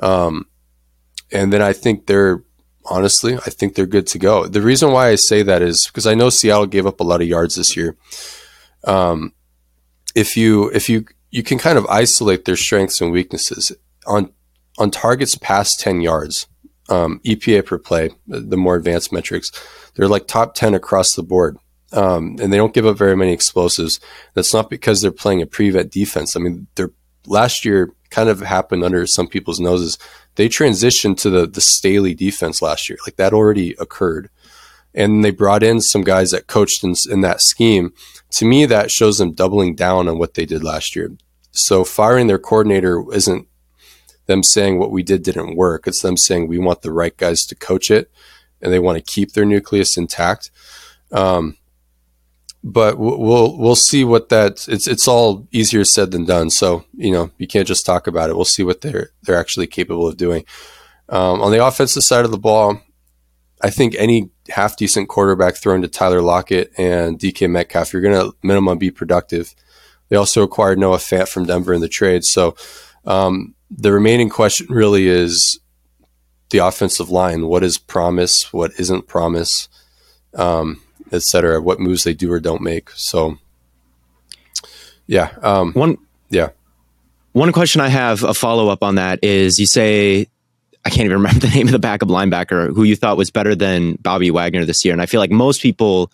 Um, 0.00 0.46
and 1.30 1.52
then 1.52 1.62
I 1.62 1.72
think 1.72 2.06
they're 2.06 2.42
honestly, 2.86 3.36
I 3.36 3.50
think 3.50 3.74
they're 3.74 3.86
good 3.86 4.06
to 4.08 4.18
go. 4.18 4.46
The 4.46 4.60
reason 4.60 4.90
why 4.90 5.08
I 5.08 5.14
say 5.14 5.42
that 5.42 5.62
is 5.62 5.86
because 5.86 6.06
I 6.06 6.14
know 6.14 6.30
Seattle 6.30 6.66
gave 6.66 6.86
up 6.86 7.00
a 7.00 7.04
lot 7.04 7.22
of 7.22 7.28
yards 7.28 7.54
this 7.54 7.76
year. 7.76 7.96
Um, 8.84 9.32
if 10.14 10.36
you 10.36 10.70
if 10.70 10.88
you 10.88 11.06
you 11.30 11.42
can 11.42 11.58
kind 11.58 11.78
of 11.78 11.86
isolate 11.86 12.44
their 12.44 12.56
strengths 12.56 13.00
and 13.00 13.10
weaknesses 13.10 13.72
on 14.06 14.32
on 14.78 14.90
targets 14.90 15.36
past 15.36 15.80
ten 15.80 16.00
yards, 16.00 16.46
um, 16.88 17.20
EPA 17.24 17.66
per 17.66 17.78
play, 17.78 18.10
the 18.26 18.56
more 18.56 18.76
advanced 18.76 19.12
metrics, 19.12 19.50
they're 19.94 20.08
like 20.08 20.26
top 20.26 20.54
ten 20.54 20.74
across 20.74 21.14
the 21.14 21.22
board. 21.22 21.56
Um, 21.92 22.36
and 22.42 22.52
they 22.52 22.56
don't 22.56 22.74
give 22.74 22.86
up 22.86 22.98
very 22.98 23.16
many 23.16 23.32
explosives. 23.32 24.00
That's 24.34 24.52
not 24.52 24.68
because 24.68 25.00
they're 25.00 25.12
playing 25.12 25.42
a 25.42 25.46
prevent 25.46 25.92
defense. 25.92 26.34
I 26.34 26.40
mean, 26.40 26.66
their 26.74 26.90
last 27.26 27.64
year 27.64 27.92
kind 28.10 28.28
of 28.28 28.40
happened 28.40 28.82
under 28.82 29.06
some 29.06 29.28
people's 29.28 29.60
noses. 29.60 29.96
They 30.34 30.48
transitioned 30.48 31.18
to 31.18 31.30
the 31.30 31.46
the 31.46 31.60
Staley 31.60 32.14
defense 32.14 32.60
last 32.60 32.88
year. 32.88 32.98
Like 33.06 33.16
that 33.16 33.32
already 33.32 33.76
occurred 33.78 34.28
and 34.94 35.24
they 35.24 35.30
brought 35.30 35.62
in 35.62 35.80
some 35.80 36.02
guys 36.02 36.30
that 36.30 36.46
coached 36.46 36.84
in, 36.84 36.94
in 37.10 37.20
that 37.22 37.42
scheme. 37.42 37.92
To 38.32 38.44
me, 38.44 38.64
that 38.66 38.90
shows 38.90 39.18
them 39.18 39.32
doubling 39.32 39.74
down 39.74 40.08
on 40.08 40.18
what 40.18 40.34
they 40.34 40.46
did 40.46 40.62
last 40.62 40.94
year. 40.94 41.10
So 41.50 41.84
firing 41.84 42.26
their 42.26 42.38
coordinator 42.38 43.04
isn't 43.12 43.48
them 44.26 44.42
saying 44.42 44.78
what 44.78 44.90
we 44.90 45.02
did 45.02 45.22
didn't 45.22 45.56
work. 45.56 45.86
It's 45.86 46.02
them 46.02 46.16
saying 46.16 46.48
we 46.48 46.58
want 46.58 46.82
the 46.82 46.92
right 46.92 47.16
guys 47.16 47.44
to 47.46 47.54
coach 47.54 47.90
it, 47.90 48.10
and 48.60 48.72
they 48.72 48.78
want 48.78 48.96
to 48.96 49.12
keep 49.12 49.32
their 49.32 49.44
nucleus 49.44 49.96
intact. 49.96 50.50
Um, 51.12 51.56
but 52.62 52.98
we'll 52.98 53.58
we'll 53.58 53.76
see 53.76 54.04
what 54.04 54.30
that 54.30 54.66
it's 54.68 54.88
it's 54.88 55.06
all 55.06 55.46
easier 55.52 55.84
said 55.84 56.10
than 56.10 56.24
done. 56.24 56.48
So 56.48 56.84
you 56.94 57.12
know 57.12 57.30
you 57.36 57.46
can't 57.46 57.68
just 57.68 57.84
talk 57.84 58.06
about 58.06 58.30
it. 58.30 58.36
We'll 58.36 58.46
see 58.46 58.62
what 58.62 58.80
they're 58.80 59.10
they're 59.22 59.38
actually 59.38 59.66
capable 59.66 60.08
of 60.08 60.16
doing. 60.16 60.44
Um, 61.10 61.42
on 61.42 61.52
the 61.52 61.64
offensive 61.64 62.02
side 62.02 62.24
of 62.24 62.30
the 62.30 62.38
ball, 62.38 62.80
I 63.62 63.68
think 63.68 63.94
any 63.98 64.30
half 64.48 64.76
decent 64.76 65.08
quarterback 65.08 65.56
thrown 65.56 65.82
to 65.82 65.88
Tyler 65.88 66.22
Lockett 66.22 66.72
and 66.78 67.18
DK 67.18 67.50
Metcalf, 67.50 67.92
you're 67.92 68.02
going 68.02 68.14
to 68.14 68.34
minimum 68.42 68.78
be 68.78 68.90
productive. 68.90 69.54
They 70.08 70.16
also 70.16 70.42
acquired 70.42 70.78
Noah 70.78 70.98
Fant 70.98 71.28
from 71.28 71.46
Denver 71.46 71.72
in 71.72 71.80
the 71.80 71.88
trade. 71.88 72.24
So 72.24 72.56
um, 73.04 73.54
the 73.76 73.92
remaining 73.92 74.28
question 74.28 74.66
really 74.70 75.06
is 75.06 75.58
the 76.50 76.58
offensive 76.58 77.10
line. 77.10 77.46
What 77.46 77.64
is 77.64 77.78
promise? 77.78 78.52
What 78.52 78.72
isn't 78.78 79.08
promise? 79.08 79.68
Um, 80.34 80.80
Etc. 81.12 81.60
What 81.60 81.80
moves 81.80 82.04
they 82.04 82.14
do 82.14 82.32
or 82.32 82.40
don't 82.40 82.62
make. 82.62 82.90
So 82.90 83.38
yeah. 85.06 85.30
Um, 85.42 85.72
one. 85.74 85.98
Yeah. 86.30 86.50
One 87.32 87.52
question 87.52 87.80
I 87.80 87.88
have 87.88 88.22
a 88.22 88.32
follow 88.32 88.68
up 88.68 88.82
on 88.82 88.94
that 88.94 89.18
is 89.22 89.58
you 89.58 89.66
say 89.66 90.28
I 90.84 90.90
can't 90.90 91.04
even 91.06 91.16
remember 91.18 91.40
the 91.40 91.54
name 91.54 91.66
of 91.66 91.72
the 91.72 91.78
backup 91.78 92.08
linebacker 92.08 92.74
who 92.74 92.84
you 92.84 92.96
thought 92.96 93.16
was 93.16 93.30
better 93.30 93.54
than 93.54 93.94
Bobby 93.96 94.30
Wagner 94.30 94.64
this 94.64 94.84
year. 94.84 94.92
And 94.92 95.02
I 95.02 95.06
feel 95.06 95.20
like 95.20 95.30
most 95.30 95.62
people 95.62 96.10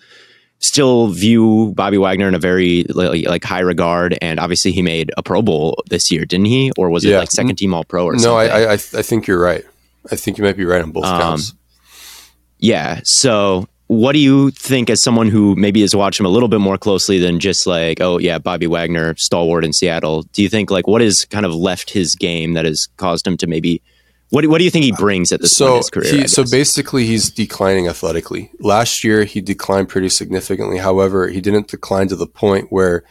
still 0.60 1.08
view 1.08 1.72
Bobby 1.74 1.98
Wagner 1.98 2.28
in 2.28 2.34
a 2.34 2.38
very 2.38 2.84
like, 2.84 3.26
like 3.26 3.44
high 3.44 3.60
regard. 3.60 4.16
And 4.22 4.38
obviously, 4.38 4.72
he 4.72 4.82
made 4.82 5.10
a 5.16 5.22
Pro 5.22 5.42
Bowl 5.42 5.82
this 5.88 6.10
year, 6.10 6.24
didn't 6.24 6.46
he? 6.46 6.70
Or 6.78 6.90
was 6.90 7.04
it 7.04 7.16
like 7.16 7.30
second 7.30 7.56
team 7.56 7.74
All 7.74 7.84
Pro 7.84 8.04
or 8.04 8.12
no, 8.12 8.18
something? 8.18 8.48
No, 8.48 8.54
I, 8.54 8.70
I, 8.70 8.72
I 8.72 8.76
think 9.02 9.26
you're 9.26 9.40
right. 9.40 9.64
I 10.10 10.16
think 10.16 10.38
you 10.38 10.44
might 10.44 10.56
be 10.56 10.64
right 10.64 10.82
on 10.82 10.92
both 10.92 11.04
um, 11.04 11.20
counts. 11.20 11.54
Yeah. 12.58 13.00
So, 13.04 13.66
what 13.86 14.12
do 14.12 14.18
you 14.18 14.50
think 14.52 14.88
as 14.88 15.02
someone 15.02 15.28
who 15.28 15.56
maybe 15.56 15.80
has 15.80 15.96
watched 15.96 16.20
him 16.20 16.26
a 16.26 16.30
little 16.30 16.48
bit 16.48 16.60
more 16.60 16.78
closely 16.78 17.18
than 17.18 17.40
just 17.40 17.66
like, 17.66 18.00
oh 18.00 18.18
yeah, 18.18 18.38
Bobby 18.38 18.66
Wagner, 18.66 19.16
stalwart 19.16 19.64
in 19.64 19.72
Seattle? 19.72 20.22
Do 20.32 20.42
you 20.42 20.48
think 20.48 20.70
like 20.70 20.86
what 20.86 21.00
has 21.00 21.24
kind 21.24 21.44
of 21.44 21.54
left 21.54 21.90
his 21.90 22.14
game 22.14 22.52
that 22.52 22.64
has 22.64 22.86
caused 22.96 23.26
him 23.26 23.36
to 23.38 23.46
maybe 23.46 23.82
what 24.30 24.42
do, 24.42 24.50
what 24.50 24.58
do 24.58 24.64
you 24.64 24.70
think 24.70 24.84
he 24.84 24.92
brings 24.92 25.32
at 25.32 25.40
this 25.40 25.52
so 25.52 25.66
point 25.66 25.72
in 25.72 25.78
his 25.78 25.90
career? 25.90 26.22
He, 26.22 26.28
so 26.28 26.44
basically, 26.44 27.04
he's 27.04 27.30
declining 27.30 27.88
athletically. 27.88 28.50
Last 28.60 29.02
year, 29.02 29.24
he 29.24 29.40
declined 29.40 29.88
pretty 29.88 30.08
significantly. 30.08 30.78
However, 30.78 31.28
he 31.28 31.40
didn't 31.40 31.68
decline 31.68 32.08
to 32.08 32.16
the 32.16 32.28
point 32.28 32.68
where, 32.70 33.02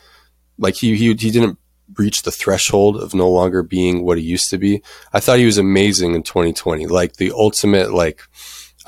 like, 0.57 0.75
he 0.75 0.95
he, 0.95 1.07
he 1.13 1.31
didn't 1.31 1.57
reach 1.97 2.21
the 2.21 2.31
threshold 2.31 2.97
of 2.97 3.13
no 3.13 3.29
longer 3.29 3.63
being 3.63 4.03
what 4.03 4.17
he 4.17 4.23
used 4.23 4.49
to 4.49 4.57
be. 4.57 4.81
I 5.11 5.19
thought 5.19 5.39
he 5.39 5.45
was 5.45 5.57
amazing 5.57 6.15
in 6.15 6.23
2020, 6.23 6.87
like 6.87 7.17
the 7.17 7.31
ultimate, 7.31 7.93
like 7.93 8.21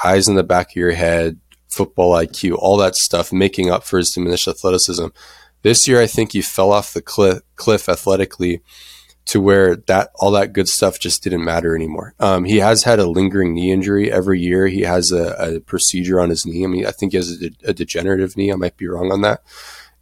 eyes 0.03 0.27
in 0.27 0.35
the 0.35 0.43
back 0.43 0.71
of 0.71 0.75
your 0.75 0.91
head, 0.91 1.39
football 1.67 2.13
IQ, 2.13 2.55
all 2.57 2.77
that 2.77 2.95
stuff, 2.95 3.33
making 3.33 3.69
up 3.69 3.83
for 3.83 3.97
his 3.97 4.11
diminished 4.11 4.47
athleticism. 4.47 5.07
This 5.63 5.87
year, 5.87 6.01
I 6.01 6.07
think 6.07 6.31
he 6.31 6.41
fell 6.41 6.71
off 6.71 6.93
the 6.93 7.01
cliff, 7.01 7.39
cliff 7.55 7.89
athletically 7.89 8.61
to 9.31 9.39
where 9.39 9.77
that 9.77 10.11
all 10.15 10.31
that 10.31 10.51
good 10.51 10.67
stuff 10.67 10.99
just 10.99 11.23
didn't 11.23 11.45
matter 11.45 11.73
anymore. 11.73 12.13
Um, 12.19 12.43
he 12.43 12.57
has 12.57 12.83
had 12.83 12.99
a 12.99 13.07
lingering 13.07 13.53
knee 13.53 13.71
injury 13.71 14.11
every 14.11 14.41
year. 14.41 14.67
He 14.67 14.81
has 14.81 15.13
a, 15.13 15.55
a 15.55 15.59
procedure 15.61 16.19
on 16.19 16.29
his 16.29 16.45
knee. 16.45 16.65
I 16.65 16.67
mean, 16.67 16.85
I 16.85 16.91
think 16.91 17.13
he 17.13 17.17
has 17.17 17.31
a, 17.31 17.49
de- 17.49 17.55
a, 17.63 17.73
degenerative 17.73 18.35
knee. 18.35 18.51
I 18.51 18.57
might 18.57 18.75
be 18.75 18.89
wrong 18.89 19.09
on 19.09 19.21
that. 19.21 19.41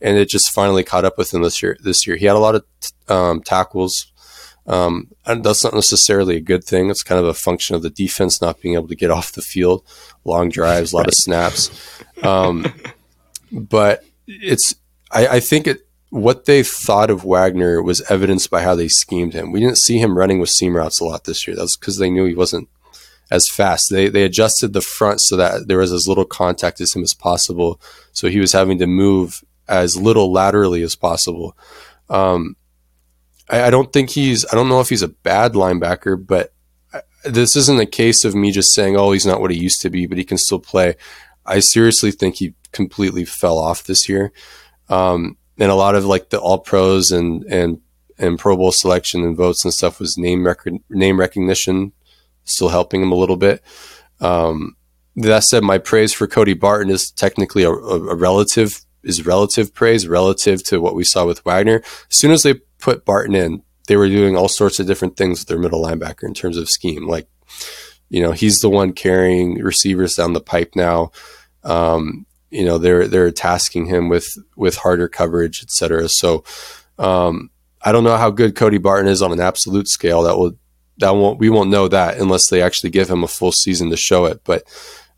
And 0.02 0.18
it 0.18 0.30
just 0.30 0.50
finally 0.50 0.84
caught 0.84 1.06
up 1.06 1.16
with 1.16 1.32
him 1.32 1.44
this 1.44 1.62
year. 1.62 1.78
This 1.80 2.08
year, 2.08 2.16
he 2.16 2.26
had 2.26 2.38
a 2.38 2.40
lot 2.40 2.56
of 2.56 2.66
t- 2.82 2.90
um, 3.08 3.44
tackles. 3.44 4.12
Um, 4.66 5.10
and 5.28 5.44
that's 5.44 5.64
not 5.64 5.76
necessarily 5.76 6.36
a 6.36 6.42
good 6.42 6.64
thing. 6.64 6.90
It's 6.90 7.04
kind 7.04 7.22
of 7.22 7.28
a 7.28 7.36
function 7.36 7.76
of 7.76 7.84
the 7.84 7.92
defense 7.92 8.42
not 8.42 8.60
being 8.62 8.74
able 8.74 8.88
to 8.88 8.96
get 8.96 9.12
off 9.12 9.34
the 9.34 9.44
field, 9.44 9.86
long 10.26 10.50
drives, 10.50 10.92
a 10.92 10.96
lot 10.96 11.02
right. 11.06 11.08
of 11.10 11.14
snaps. 11.14 12.02
Um, 12.24 12.66
but 13.52 14.04
it's, 14.26 14.74
I, 15.12 15.28
I 15.28 15.40
think 15.40 15.68
it, 15.68 15.88
what 16.10 16.46
they 16.46 16.64
thought 16.64 17.10
of 17.10 17.24
Wagner 17.24 17.82
was 17.82 18.02
evidenced 18.10 18.50
by 18.50 18.64
how 18.64 18.76
they 18.76 18.88
schemed 18.88 19.34
him. 19.34 19.52
We 19.52 19.60
didn't 19.60 19.78
see 19.78 20.00
him 20.00 20.18
running 20.18 20.40
with 20.40 20.50
seam 20.50 20.76
routes 20.76 21.00
a 21.00 21.06
lot 21.06 21.26
this 21.26 21.48
year. 21.48 21.56
That's 21.56 21.78
because 21.78 21.98
they 21.98 22.10
knew 22.10 22.26
he 22.26 22.34
wasn't 22.34 22.68
as 23.32 23.48
fast. 23.50 23.90
They 23.92 24.10
they 24.10 24.24
adjusted 24.24 24.74
the 24.74 24.82
front 24.82 25.22
so 25.22 25.38
that 25.38 25.68
there 25.68 25.78
was 25.78 25.92
as 25.92 26.08
little 26.08 26.26
contact 26.26 26.82
as 26.82 26.94
him 26.94 27.04
as 27.04 27.14
possible. 27.14 27.80
So 28.12 28.28
he 28.28 28.40
was 28.40 28.54
having 28.54 28.80
to 28.80 28.88
move 28.88 29.44
as 29.68 29.96
little 29.96 30.32
laterally 30.32 30.82
as 30.82 30.96
possible. 30.96 31.56
Um, 32.10 32.56
I, 33.50 33.64
I, 33.64 33.70
don't 33.70 33.94
think 33.94 34.10
he's. 34.10 34.46
I 34.52 34.56
don't 34.56 34.70
know 34.70 34.80
if 34.80 34.90
he's 34.90 35.04
a 35.04 35.10
bad 35.10 35.54
linebacker, 35.54 36.26
but 36.26 36.54
I, 36.92 37.02
this 37.24 37.56
isn't 37.56 37.80
a 37.80 37.86
case 37.86 38.26
of 38.26 38.34
me 38.34 38.52
just 38.52 38.74
saying, 38.74 38.98
"Oh, 38.98 39.12
he's 39.12 39.28
not 39.28 39.42
what 39.42 39.52
he 39.52 39.60
used 39.60 39.82
to 39.82 39.92
be," 39.92 40.08
but 40.08 40.18
he 40.18 40.24
can 40.24 40.40
still 40.40 40.60
play. 40.60 40.96
I 41.46 41.60
seriously 41.60 42.12
think 42.12 42.36
he 42.36 42.56
completely 42.72 43.26
fell 43.26 43.60
off 43.60 43.84
this 43.84 44.10
year. 44.10 44.32
Um, 44.90 45.38
and 45.60 45.72
a 45.72 45.76
lot 45.76 45.96
of 45.96 46.06
like 46.06 46.30
the 46.30 46.40
all 46.40 46.60
pros 46.60 47.12
and 47.12 47.44
and 47.44 47.82
and 48.18 48.38
Pro 48.38 48.58
Bowl 48.58 48.72
selection 48.72 49.24
and 49.24 49.38
votes 49.38 49.64
and 49.64 49.74
stuff 49.74 50.00
was 50.00 50.18
name 50.18 50.46
record 50.46 50.76
name 50.90 51.20
recognition 51.20 51.94
still 52.44 52.70
helping 52.70 53.02
him 53.02 53.12
a 53.12 53.16
little 53.16 53.38
bit. 53.38 53.64
Um, 54.20 54.76
that 55.16 55.44
said, 55.44 55.64
my 55.64 55.78
praise 55.78 56.14
for 56.14 56.28
Cody 56.28 56.54
Barton 56.54 56.92
is 56.92 57.12
technically 57.12 57.64
a, 57.64 57.72
a, 57.72 58.16
relative 58.16 58.82
is 59.04 59.26
relative 59.26 59.74
praise 59.74 60.08
relative 60.08 60.64
to 60.66 60.82
what 60.82 60.96
we 60.96 61.04
saw 61.04 61.26
with 61.26 61.44
Wagner. 61.46 61.82
As 62.10 62.18
soon 62.18 62.32
as 62.32 62.44
they 62.44 62.56
put 62.80 63.06
Barton 63.06 63.36
in, 63.36 63.64
they 63.88 63.96
were 63.96 64.08
doing 64.08 64.36
all 64.36 64.50
sorts 64.50 64.80
of 64.80 64.88
different 64.88 65.18
things 65.18 65.40
with 65.40 65.48
their 65.48 65.60
middle 65.60 65.84
linebacker 65.84 66.24
in 66.24 66.34
terms 66.34 66.58
of 66.58 66.70
scheme. 66.70 67.08
Like, 67.08 67.28
you 68.10 68.22
know, 68.22 68.32
he's 68.32 68.60
the 68.60 68.70
one 68.70 68.94
carrying 68.94 69.56
receivers 69.56 70.16
down 70.16 70.34
the 70.34 70.42
pipe 70.42 70.76
now. 70.76 71.12
Um, 71.64 72.26
you 72.50 72.66
know 72.66 72.78
they're 72.78 73.08
they're 73.08 73.32
tasking 73.32 73.86
him 73.86 74.10
with 74.10 74.28
with 74.56 74.78
harder 74.78 75.08
coverage, 75.08 75.62
et 75.64 75.72
cetera. 75.72 76.10
So 76.10 76.44
um, 76.98 77.50
I 77.82 77.92
don't 77.92 78.04
know 78.04 78.18
how 78.18 78.32
good 78.32 78.56
Cody 78.56 78.78
Barton 78.78 79.10
is 79.10 79.22
on 79.22 79.32
an 79.32 79.40
absolute 79.40 79.88
scale. 79.88 80.24
That 80.24 80.38
will 80.38 80.54
that 80.98 81.12
won't 81.12 81.40
we 81.40 81.50
won't 81.50 81.70
know 81.70 81.88
that 81.88 82.18
unless 82.18 82.50
they 82.50 82.62
actually 82.62 82.90
give 82.90 83.10
him 83.10 83.24
a 83.24 83.28
full 83.28 83.52
season 83.52 83.90
to 83.90 83.98
show 83.98 84.26
it. 84.26 84.42
But 84.44 84.64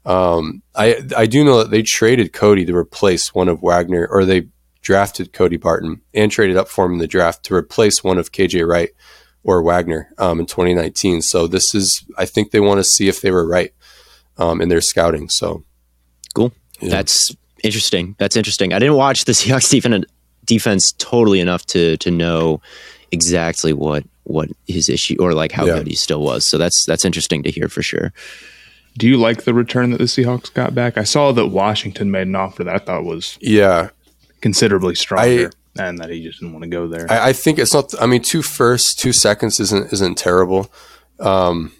um, 0.06 0.62
I 0.76 1.02
I 1.16 1.26
do 1.26 1.44
know 1.44 1.60
that 1.60 1.72
they 1.72 1.84
traded 1.84 2.34
Cody 2.34 2.66
to 2.66 2.76
replace 2.76 3.34
one 3.34 3.50
of 3.50 3.62
Wagner, 3.62 4.08
or 4.10 4.26
they 4.26 4.48
drafted 4.82 5.34
Cody 5.34 5.58
Barton 5.58 6.02
and 6.14 6.32
traded 6.32 6.58
up 6.58 6.68
for 6.68 6.86
him 6.86 6.94
in 6.94 6.98
the 6.98 7.08
draft 7.08 7.44
to 7.46 7.56
replace 7.56 8.04
one 8.04 8.18
of 8.18 8.32
KJ 8.32 8.68
Wright 8.68 8.90
or 9.44 9.62
Wagner 9.62 10.12
um, 10.18 10.40
in 10.40 10.46
2019. 10.46 11.22
So 11.22 11.48
this 11.48 11.74
is, 11.74 12.04
I 12.18 12.26
think 12.26 12.52
they 12.52 12.60
want 12.60 12.80
to 12.80 12.84
see 12.84 13.08
if 13.08 13.22
they 13.22 13.32
were 13.32 13.48
right 13.48 13.74
um, 14.38 14.62
in 14.62 14.70
their 14.70 14.82
scouting. 14.82 15.30
So. 15.30 15.64
Yeah. 16.82 16.90
That's 16.90 17.36
interesting. 17.64 18.16
That's 18.18 18.36
interesting. 18.36 18.74
I 18.74 18.80
didn't 18.80 18.96
watch 18.96 19.26
the 19.26 19.32
Seahawks 19.34 19.70
defense 19.70 20.06
defense 20.46 20.94
totally 20.98 21.40
enough 21.40 21.66
to 21.68 21.98
to 21.98 22.12
know 22.12 22.62
exactly 23.12 23.74
what 23.74 24.04
what 24.24 24.50
his 24.68 24.90
issue 24.90 25.16
or 25.20 25.34
like 25.34 25.52
how 25.52 25.66
yeah. 25.66 25.78
good 25.78 25.88
he 25.88 25.96
still 25.96 26.22
was. 26.22 26.46
So 26.46 26.58
that's 26.58 26.86
that's 26.86 27.06
interesting 27.06 27.44
to 27.44 27.52
hear 27.52 27.68
for 27.68 27.82
sure. 27.82 28.14
Do 28.98 29.08
you 29.08 29.18
like 29.18 29.44
the 29.44 29.54
return 29.54 29.92
that 29.92 29.98
the 29.98 30.04
Seahawks 30.06 30.54
got 30.54 30.76
back? 30.76 30.98
I 30.98 31.04
saw 31.04 31.32
that 31.32 31.48
Washington 31.48 32.12
made 32.12 32.28
an 32.28 32.36
offer 32.36 32.64
that 32.64 32.76
I 32.76 32.80
thought 32.80 33.04
was 33.04 33.38
yeah 33.42 33.90
considerably 34.42 34.96
stronger. 34.96 35.48
I, 35.78 35.82
and 35.82 36.00
that 36.00 36.10
he 36.10 36.22
just 36.22 36.40
didn't 36.40 36.54
want 36.54 36.64
to 36.64 36.70
go 36.70 36.88
there. 36.88 37.10
I, 37.10 37.30
I, 37.30 37.34
think 37.34 37.58
it's 37.58 37.74
not. 37.74 37.94
I 38.02 38.06
mean, 38.06 38.22
two 38.22 38.42
firsts, 38.42 38.94
two 38.94 39.14
seconds 39.14 39.60
isn't 39.60 39.94
isn't 39.94 40.18
terrible. 40.18 40.70
Um, 41.20 41.72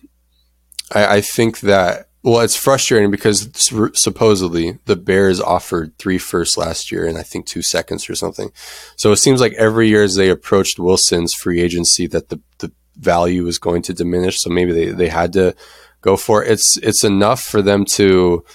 I, 0.94 1.18
I 1.18 1.22
think 1.22 1.60
that 1.62 2.08
well, 2.24 2.42
it's 2.42 2.56
frustrating 2.56 3.10
because 3.10 3.50
supposedly 3.94 4.78
the 4.86 4.96
Bears 4.96 5.42
offered 5.42 5.98
three 5.98 6.20
firsts 6.20 6.56
last 6.56 6.92
year 6.92 7.08
and 7.08 7.18
I 7.18 7.24
think 7.24 7.48
two 7.48 7.64
seconds 7.64 8.10
or 8.10 8.16
something. 8.16 8.52
So 8.96 9.12
it 9.12 9.18
seems 9.18 9.42
like 9.42 9.54
every 9.54 9.90
year 9.90 10.04
as 10.04 10.16
they 10.16 10.30
approached 10.30 10.78
Wilson's 10.78 11.34
free 11.34 11.62
agency 11.62 12.06
that 12.08 12.30
the, 12.30 12.40
the 12.60 12.72
value 12.96 13.44
was 13.44 13.58
going 13.58 13.82
to 13.84 13.94
diminish. 13.94 14.40
So 14.40 14.52
maybe 14.52 14.72
they, 14.72 14.86
they 14.92 15.08
had 15.08 15.34
to 15.34 15.56
go 16.02 16.16
for 16.16 16.44
it. 16.44 16.52
It's, 16.52 16.78
it's 16.78 17.04
enough 17.04 17.42
for 17.42 17.64
them 17.64 17.86
to, 17.86 18.46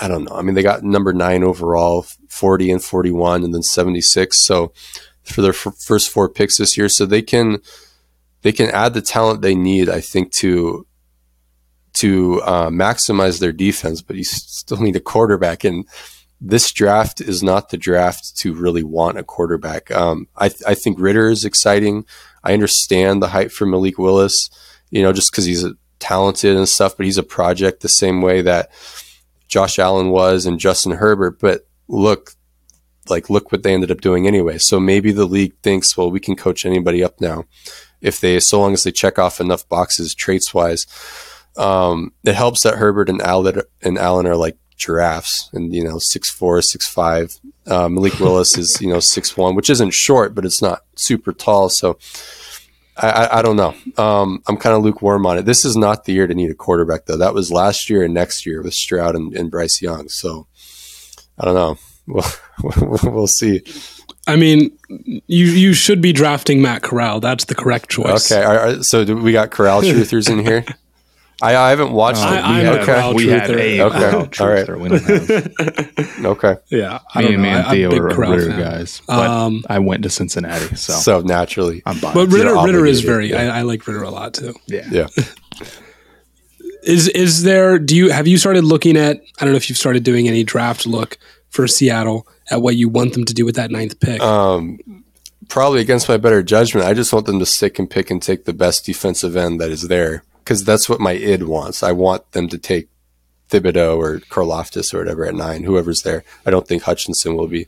I 0.00 0.06
don't 0.06 0.24
know. 0.24 0.36
I 0.36 0.42
mean, 0.42 0.54
they 0.54 0.62
got 0.62 0.84
number 0.84 1.12
nine 1.12 1.42
overall, 1.42 2.06
40 2.28 2.70
and 2.70 2.84
41 2.84 3.42
and 3.42 3.52
then 3.52 3.62
76. 3.62 4.46
So 4.46 4.72
for 5.24 5.42
their 5.42 5.50
f- 5.50 5.74
first 5.84 6.08
four 6.08 6.28
picks 6.28 6.58
this 6.58 6.76
year, 6.76 6.88
so 6.88 7.04
they 7.04 7.22
can, 7.22 7.58
they 8.42 8.52
can 8.52 8.70
add 8.70 8.94
the 8.94 9.02
talent 9.02 9.42
they 9.42 9.56
need, 9.56 9.88
I 9.88 10.00
think, 10.00 10.32
to 10.34 10.85
to 12.00 12.40
uh, 12.42 12.68
maximize 12.68 13.40
their 13.40 13.52
defense, 13.52 14.02
but 14.02 14.16
you 14.16 14.24
still 14.24 14.78
need 14.78 14.96
a 14.96 15.00
quarterback. 15.00 15.64
And 15.64 15.86
this 16.40 16.70
draft 16.70 17.20
is 17.20 17.42
not 17.42 17.70
the 17.70 17.78
draft 17.78 18.36
to 18.38 18.54
really 18.54 18.82
want 18.82 19.18
a 19.18 19.24
quarterback. 19.24 19.90
Um, 19.90 20.28
I, 20.36 20.48
th- 20.48 20.62
I 20.66 20.74
think 20.74 21.00
Ridder 21.00 21.28
is 21.28 21.44
exciting. 21.44 22.04
I 22.44 22.52
understand 22.52 23.22
the 23.22 23.28
hype 23.28 23.50
for 23.50 23.66
Malik 23.66 23.98
Willis, 23.98 24.50
you 24.90 25.02
know, 25.02 25.12
just 25.12 25.32
because 25.32 25.46
he's 25.46 25.64
talented 25.98 26.56
and 26.56 26.68
stuff, 26.68 26.96
but 26.96 27.06
he's 27.06 27.18
a 27.18 27.22
project 27.22 27.80
the 27.80 27.88
same 27.88 28.20
way 28.20 28.42
that 28.42 28.70
Josh 29.48 29.78
Allen 29.78 30.10
was 30.10 30.44
and 30.44 30.60
Justin 30.60 30.92
Herbert. 30.92 31.40
But 31.40 31.66
look, 31.88 32.32
like, 33.08 33.30
look 33.30 33.50
what 33.50 33.62
they 33.62 33.72
ended 33.72 33.90
up 33.90 34.00
doing 34.00 34.26
anyway. 34.26 34.58
So 34.58 34.78
maybe 34.78 35.12
the 35.12 35.24
league 35.24 35.54
thinks, 35.62 35.96
well, 35.96 36.10
we 36.10 36.20
can 36.20 36.36
coach 36.36 36.66
anybody 36.66 37.02
up 37.02 37.20
now 37.20 37.44
if 38.02 38.20
they, 38.20 38.38
so 38.40 38.60
long 38.60 38.74
as 38.74 38.82
they 38.82 38.92
check 38.92 39.18
off 39.18 39.40
enough 39.40 39.66
boxes 39.68 40.14
traits 40.14 40.52
wise. 40.52 40.86
Um, 41.56 42.12
it 42.24 42.34
helps 42.34 42.62
that 42.62 42.76
Herbert 42.76 43.08
and 43.08 43.20
Allen, 43.22 43.62
and 43.82 43.98
Allen 43.98 44.26
are 44.26 44.36
like 44.36 44.56
giraffes 44.76 45.48
and, 45.52 45.74
you 45.74 45.82
know, 45.82 45.98
six 45.98 46.30
four, 46.30 46.60
six 46.62 46.86
five. 46.86 47.34
Uh, 47.66 47.88
Malik 47.88 48.20
Willis 48.20 48.56
is, 48.58 48.80
you 48.80 48.88
know, 48.88 49.00
six 49.00 49.36
one, 49.36 49.54
which 49.54 49.70
isn't 49.70 49.94
short, 49.94 50.34
but 50.34 50.44
it's 50.44 50.62
not 50.62 50.82
super 50.96 51.32
tall. 51.32 51.68
So 51.68 51.98
I, 52.96 53.08
I, 53.08 53.38
I 53.38 53.42
don't 53.42 53.56
know. 53.56 53.74
Um, 54.02 54.42
I'm 54.46 54.56
kind 54.56 54.76
of 54.76 54.82
lukewarm 54.82 55.26
on 55.26 55.38
it. 55.38 55.42
This 55.44 55.64
is 55.64 55.76
not 55.76 56.04
the 56.04 56.12
year 56.12 56.26
to 56.26 56.34
need 56.34 56.50
a 56.50 56.54
quarterback, 56.54 57.06
though. 57.06 57.16
That 57.16 57.34
was 57.34 57.50
last 57.50 57.90
year 57.90 58.02
and 58.02 58.14
next 58.14 58.46
year 58.46 58.62
with 58.62 58.74
Stroud 58.74 59.14
and, 59.14 59.34
and 59.34 59.50
Bryce 59.50 59.82
Young. 59.82 60.08
So 60.08 60.46
I 61.38 61.44
don't 61.44 61.54
know. 61.54 61.78
We'll, 62.62 62.98
we'll 63.02 63.26
see. 63.26 63.62
I 64.26 64.36
mean, 64.36 64.70
you 64.88 65.46
you 65.46 65.74
should 65.74 66.00
be 66.00 66.12
drafting 66.12 66.62
Matt 66.62 66.82
Corral. 66.82 67.20
That's 67.20 67.44
the 67.44 67.54
correct 67.54 67.90
choice. 67.90 68.32
Okay. 68.32 68.80
so 68.80 69.04
do 69.04 69.16
we 69.16 69.32
got 69.32 69.50
Corral 69.50 69.82
truthers 69.82 70.30
in 70.30 70.38
here? 70.38 70.64
I, 71.42 71.54
I 71.54 71.70
haven't 71.70 71.92
watched 71.92 72.22
uh, 72.22 72.32
it. 72.32 72.44
I, 72.44 72.60
am 72.62 72.78
okay. 72.80 73.12
we 73.12 73.28
had 73.28 73.50
a 73.50 73.82
okay. 73.82 74.42
All 74.42 74.48
right. 74.48 74.80
We 74.80 74.88
don't 74.88 75.02
have. 75.02 76.24
okay. 76.24 76.56
Yeah. 76.68 77.00
I 77.14 77.22
Me 77.22 77.34
and 77.34 77.42
me 77.42 77.48
and 77.50 77.66
Theo 77.66 77.90
are 77.94 78.08
Ridder 78.08 78.48
guys, 78.48 79.02
but 79.06 79.28
um, 79.28 79.62
I 79.68 79.78
went 79.78 80.02
to 80.04 80.10
Cincinnati, 80.10 80.76
so 80.76 80.94
so 80.94 81.20
naturally, 81.20 81.82
I'm 81.84 82.00
biased. 82.00 82.14
But 82.14 82.28
Ritter, 82.28 82.54
Ridder 82.54 82.86
is 82.86 83.02
very. 83.02 83.30
Yeah. 83.30 83.52
I, 83.52 83.58
I, 83.58 83.62
like 83.62 83.86
Ridder 83.86 84.02
a 84.02 84.10
lot 84.10 84.32
too. 84.32 84.54
Yeah. 84.66 84.86
Yeah. 84.90 85.08
is 86.82 87.08
is 87.08 87.42
there? 87.42 87.78
Do 87.78 87.94
you 87.94 88.10
have 88.10 88.26
you 88.26 88.38
started 88.38 88.64
looking 88.64 88.96
at? 88.96 89.20
I 89.38 89.44
don't 89.44 89.52
know 89.52 89.58
if 89.58 89.68
you've 89.68 89.78
started 89.78 90.04
doing 90.04 90.28
any 90.28 90.42
draft 90.42 90.86
look 90.86 91.18
for 91.50 91.66
Seattle 91.68 92.26
at 92.50 92.62
what 92.62 92.76
you 92.76 92.88
want 92.88 93.12
them 93.12 93.26
to 93.26 93.34
do 93.34 93.44
with 93.44 93.56
that 93.56 93.70
ninth 93.70 94.00
pick. 94.00 94.22
Um, 94.22 94.78
probably 95.48 95.82
against 95.82 96.08
my 96.08 96.16
better 96.16 96.42
judgment, 96.42 96.86
I 96.86 96.94
just 96.94 97.12
want 97.12 97.26
them 97.26 97.40
to 97.40 97.46
stick 97.46 97.78
and 97.78 97.90
pick 97.90 98.10
and 98.10 98.22
take 98.22 98.46
the 98.46 98.54
best 98.54 98.86
defensive 98.86 99.36
end 99.36 99.60
that 99.60 99.70
is 99.70 99.88
there 99.88 100.22
because 100.46 100.64
that's 100.64 100.88
what 100.88 101.00
my 101.00 101.10
id 101.10 101.42
wants. 101.42 101.82
I 101.82 101.90
want 101.90 102.30
them 102.30 102.46
to 102.50 102.56
take 102.56 102.88
Thibodeaux 103.50 103.98
or 103.98 104.20
Karlaftis 104.20 104.94
or 104.94 104.98
whatever 104.98 105.26
at 105.26 105.34
nine, 105.34 105.64
whoever's 105.64 106.02
there. 106.02 106.22
I 106.46 106.52
don't 106.52 106.68
think 106.68 106.84
Hutchinson 106.84 107.36
will 107.36 107.48
be. 107.48 107.66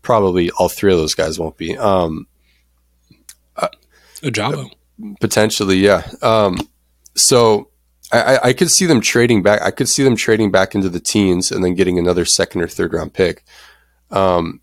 Probably 0.00 0.48
all 0.52 0.68
three 0.68 0.92
of 0.92 0.98
those 0.98 1.14
guys 1.14 1.40
won't 1.40 1.56
be. 1.56 1.76
Um, 1.76 2.28
uh, 3.56 3.68
Ojabo. 4.22 4.70
Potentially, 5.20 5.78
yeah. 5.78 6.08
Um, 6.22 6.60
so 7.16 7.68
I, 8.12 8.38
I, 8.44 8.52
could 8.52 8.70
see 8.70 8.86
them 8.86 9.00
trading 9.00 9.42
back. 9.42 9.60
I 9.62 9.72
could 9.72 9.88
see 9.88 10.04
them 10.04 10.14
trading 10.14 10.52
back 10.52 10.74
into 10.74 10.88
the 10.88 11.00
teens 11.00 11.50
and 11.50 11.64
then 11.64 11.74
getting 11.74 11.98
another 11.98 12.24
second 12.24 12.62
or 12.62 12.68
third 12.68 12.92
round 12.92 13.12
pick. 13.12 13.44
Um, 14.10 14.60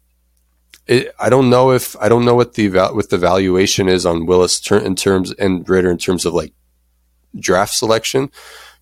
it, 0.88 1.13
I 1.19 1.30
don't 1.30 1.49
know 1.49 1.71
if 1.71 1.97
I 1.97 2.08
don't 2.08 2.23
know 2.23 2.36
what 2.36 2.53
the 2.53 2.69
what 2.69 3.10
the 3.10 3.17
valuation 3.17 3.89
is 3.89 4.06
on 4.06 4.25
Willis 4.25 4.60
ter- 4.62 4.80
in 4.80 4.95
terms 4.95 5.34
and 5.34 5.67
Ridder 5.67 5.91
in 5.91 5.97
terms 5.97 6.25
of 6.25 6.34
like 6.34 6.53
draft 7.35 7.73
selection 7.73 8.31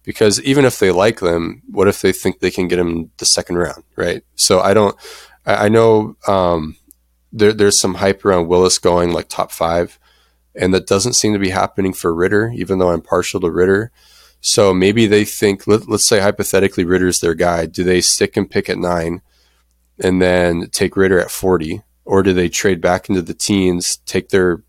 because 0.06 0.40
even 0.44 0.66
if 0.66 0.80
they 0.80 0.92
like 0.92 1.20
them, 1.20 1.64
what 1.70 1.88
if 1.88 2.02
they 2.02 2.12
think 2.12 2.40
they 2.40 2.52
can 2.52 2.68
get 2.68 2.80
him 2.80 3.12
the 3.18 3.26
second 3.26 3.58
round, 3.58 3.84
right? 3.96 4.24
So 4.36 4.62
I 4.62 4.74
don't. 4.74 4.96
I, 5.46 5.66
I 5.66 5.70
know 5.70 6.16
um, 6.28 6.78
there, 7.34 7.52
there's 7.52 7.82
some 7.82 7.96
hype 7.96 8.24
around 8.24 8.48
Willis 8.48 8.78
going 8.78 9.12
like 9.12 9.28
top 9.28 9.52
five, 9.52 10.00
and 10.56 10.74
that 10.74 10.88
doesn't 10.88 11.14
seem 11.14 11.34
to 11.34 11.40
be 11.40 11.50
happening 11.50 11.92
for 11.92 12.14
Ridder, 12.14 12.54
even 12.56 12.78
though 12.78 12.92
I'm 12.92 13.02
partial 13.02 13.42
to 13.42 13.52
Ridder. 13.52 13.92
So 14.42 14.76
maybe 14.76 15.08
they 15.08 15.26
think, 15.26 15.66
let, 15.66 15.90
us 15.90 16.08
say 16.08 16.20
hypothetically, 16.20 16.86
Ridder's 16.86 17.20
their 17.20 17.34
guy. 17.34 17.66
Do 17.66 17.84
they 17.84 18.00
stick 18.00 18.38
and 18.38 18.50
pick 18.50 18.70
at 18.70 18.78
nine, 18.78 19.24
and 20.00 20.22
then 20.22 20.70
take 20.70 20.96
Ridder 20.96 21.20
at 21.20 21.32
forty, 21.32 21.82
or 22.06 22.22
do 22.22 22.32
they 22.32 22.48
trade 22.48 22.80
back 22.80 23.10
into 23.10 23.24
the 23.24 23.34
teens, 23.34 23.98
take 24.06 24.30
their 24.30 24.62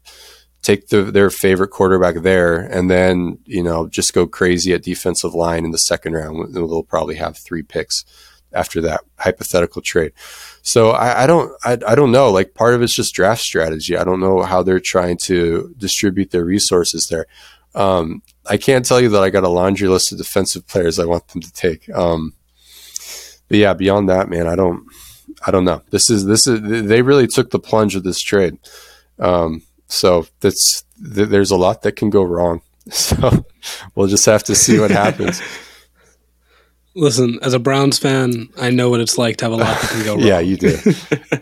take 0.67 0.89
the, 0.89 1.05
their 1.05 1.31
favorite 1.31 1.69
quarterback 1.69 2.17
there, 2.17 2.59
and 2.59 2.91
then 2.91 3.39
you 3.45 3.63
know 3.63 3.87
just 3.87 4.13
go 4.13 4.27
crazy 4.27 4.73
at 4.73 4.83
defensive 4.83 5.33
line 5.33 5.65
in 5.65 5.71
the 5.71 5.79
second 5.79 6.15
round. 6.15 6.53
They'll 6.53 6.83
probably 6.83 7.15
have 7.15 7.39
three 7.39 7.63
picks 7.63 8.05
after 8.53 8.81
that 8.81 9.03
hypothetical 9.19 9.81
trade. 9.81 10.13
So 10.63 10.91
I, 10.91 11.23
I 11.23 11.27
don't 11.29 11.53
I, 11.65 11.79
I 11.87 11.95
don't 11.95 12.11
know. 12.11 12.31
Like 12.33 12.55
part 12.55 12.75
of 12.75 12.83
it's 12.83 12.97
just 12.97 13.15
draft 13.15 13.43
strategy. 13.43 13.97
I 13.97 14.03
don't 14.03 14.19
know 14.19 14.43
how 14.43 14.65
they're 14.65 14.81
trying 14.81 15.19
to 15.27 15.73
distribute 15.79 16.33
their 16.33 16.45
resources 16.45 17.07
there. 17.09 17.27
Um, 17.77 18.23
I 18.45 18.57
can't 18.57 18.85
tell 18.85 19.01
you 19.01 19.11
that 19.11 19.23
I 19.23 19.31
got 19.31 19.45
a 19.45 19.49
laundry 19.49 19.87
list 19.87 20.11
of 20.11 20.19
defensive 20.19 20.67
players 20.67 20.99
I 20.99 21.05
want 21.05 21.29
them 21.29 21.43
to 21.43 21.53
take. 21.53 21.89
Um, 21.91 22.33
but 23.49 23.59
yeah, 23.59 23.75
beyond 23.75 24.09
that, 24.09 24.29
man, 24.29 24.49
I 24.49 24.57
don't 24.57 24.85
I 25.47 25.53
don't 25.53 25.65
know. 25.65 25.83
This 25.91 26.11
is 26.11 26.25
this 26.25 26.49
is 26.49 26.89
they 26.89 27.03
really 27.03 27.29
took 27.29 27.51
the 27.51 27.61
plunge 27.61 27.95
of 27.95 28.03
this 28.03 28.21
trade. 28.21 28.59
Um, 29.21 29.63
so 29.89 30.27
that's 30.41 30.85
th- 31.15 31.29
there's 31.29 31.51
a 31.51 31.57
lot 31.57 31.83
that 31.83 31.93
can 31.93 32.11
go 32.11 32.23
wrong. 32.23 32.61
So 32.89 33.45
we'll 33.97 34.07
just 34.07 34.27
have 34.27 34.45
to 34.45 34.55
see 34.55 34.79
what 34.79 34.93
happens. 34.93 35.43
Listen, 36.95 37.39
as 37.43 37.53
a 37.53 37.59
Browns 37.59 37.99
fan, 37.99 38.49
I 38.57 38.71
know 38.71 38.91
what 38.91 39.01
it's 39.01 39.19
like 39.19 39.39
to 39.39 39.47
have 39.47 39.53
a 39.53 39.57
lot 39.57 39.81
that 39.81 39.91
can 39.91 40.05
go 40.05 40.15
wrong. 40.17 40.23
yeah, 40.25 40.39
you 40.39 40.57
do. 40.57 40.79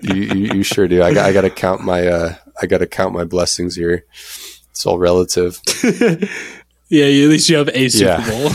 you, 0.01 0.15
you, 0.15 0.55
you 0.55 0.63
sure 0.63 0.89
do. 0.89 1.03
I 1.03 1.09
I 1.11 1.33
got 1.35 1.43
to 1.43 1.51
count 1.51 1.83
my 1.83 2.07
uh, 2.07 2.35
I 2.63 2.67
got 2.67 2.79
to 2.79 2.87
count 2.87 3.13
my 3.13 3.25
blessings 3.25 3.77
here. 3.77 4.07
It's 4.71 4.87
all 4.87 4.99
relative. 4.99 5.61
yeah, 6.89 7.05
at 7.05 7.29
least 7.29 7.51
you 7.51 7.57
have 7.59 7.69
a 7.69 7.89
Super 7.91 8.23
yeah. 8.23 8.31
Bowl. 8.31 8.51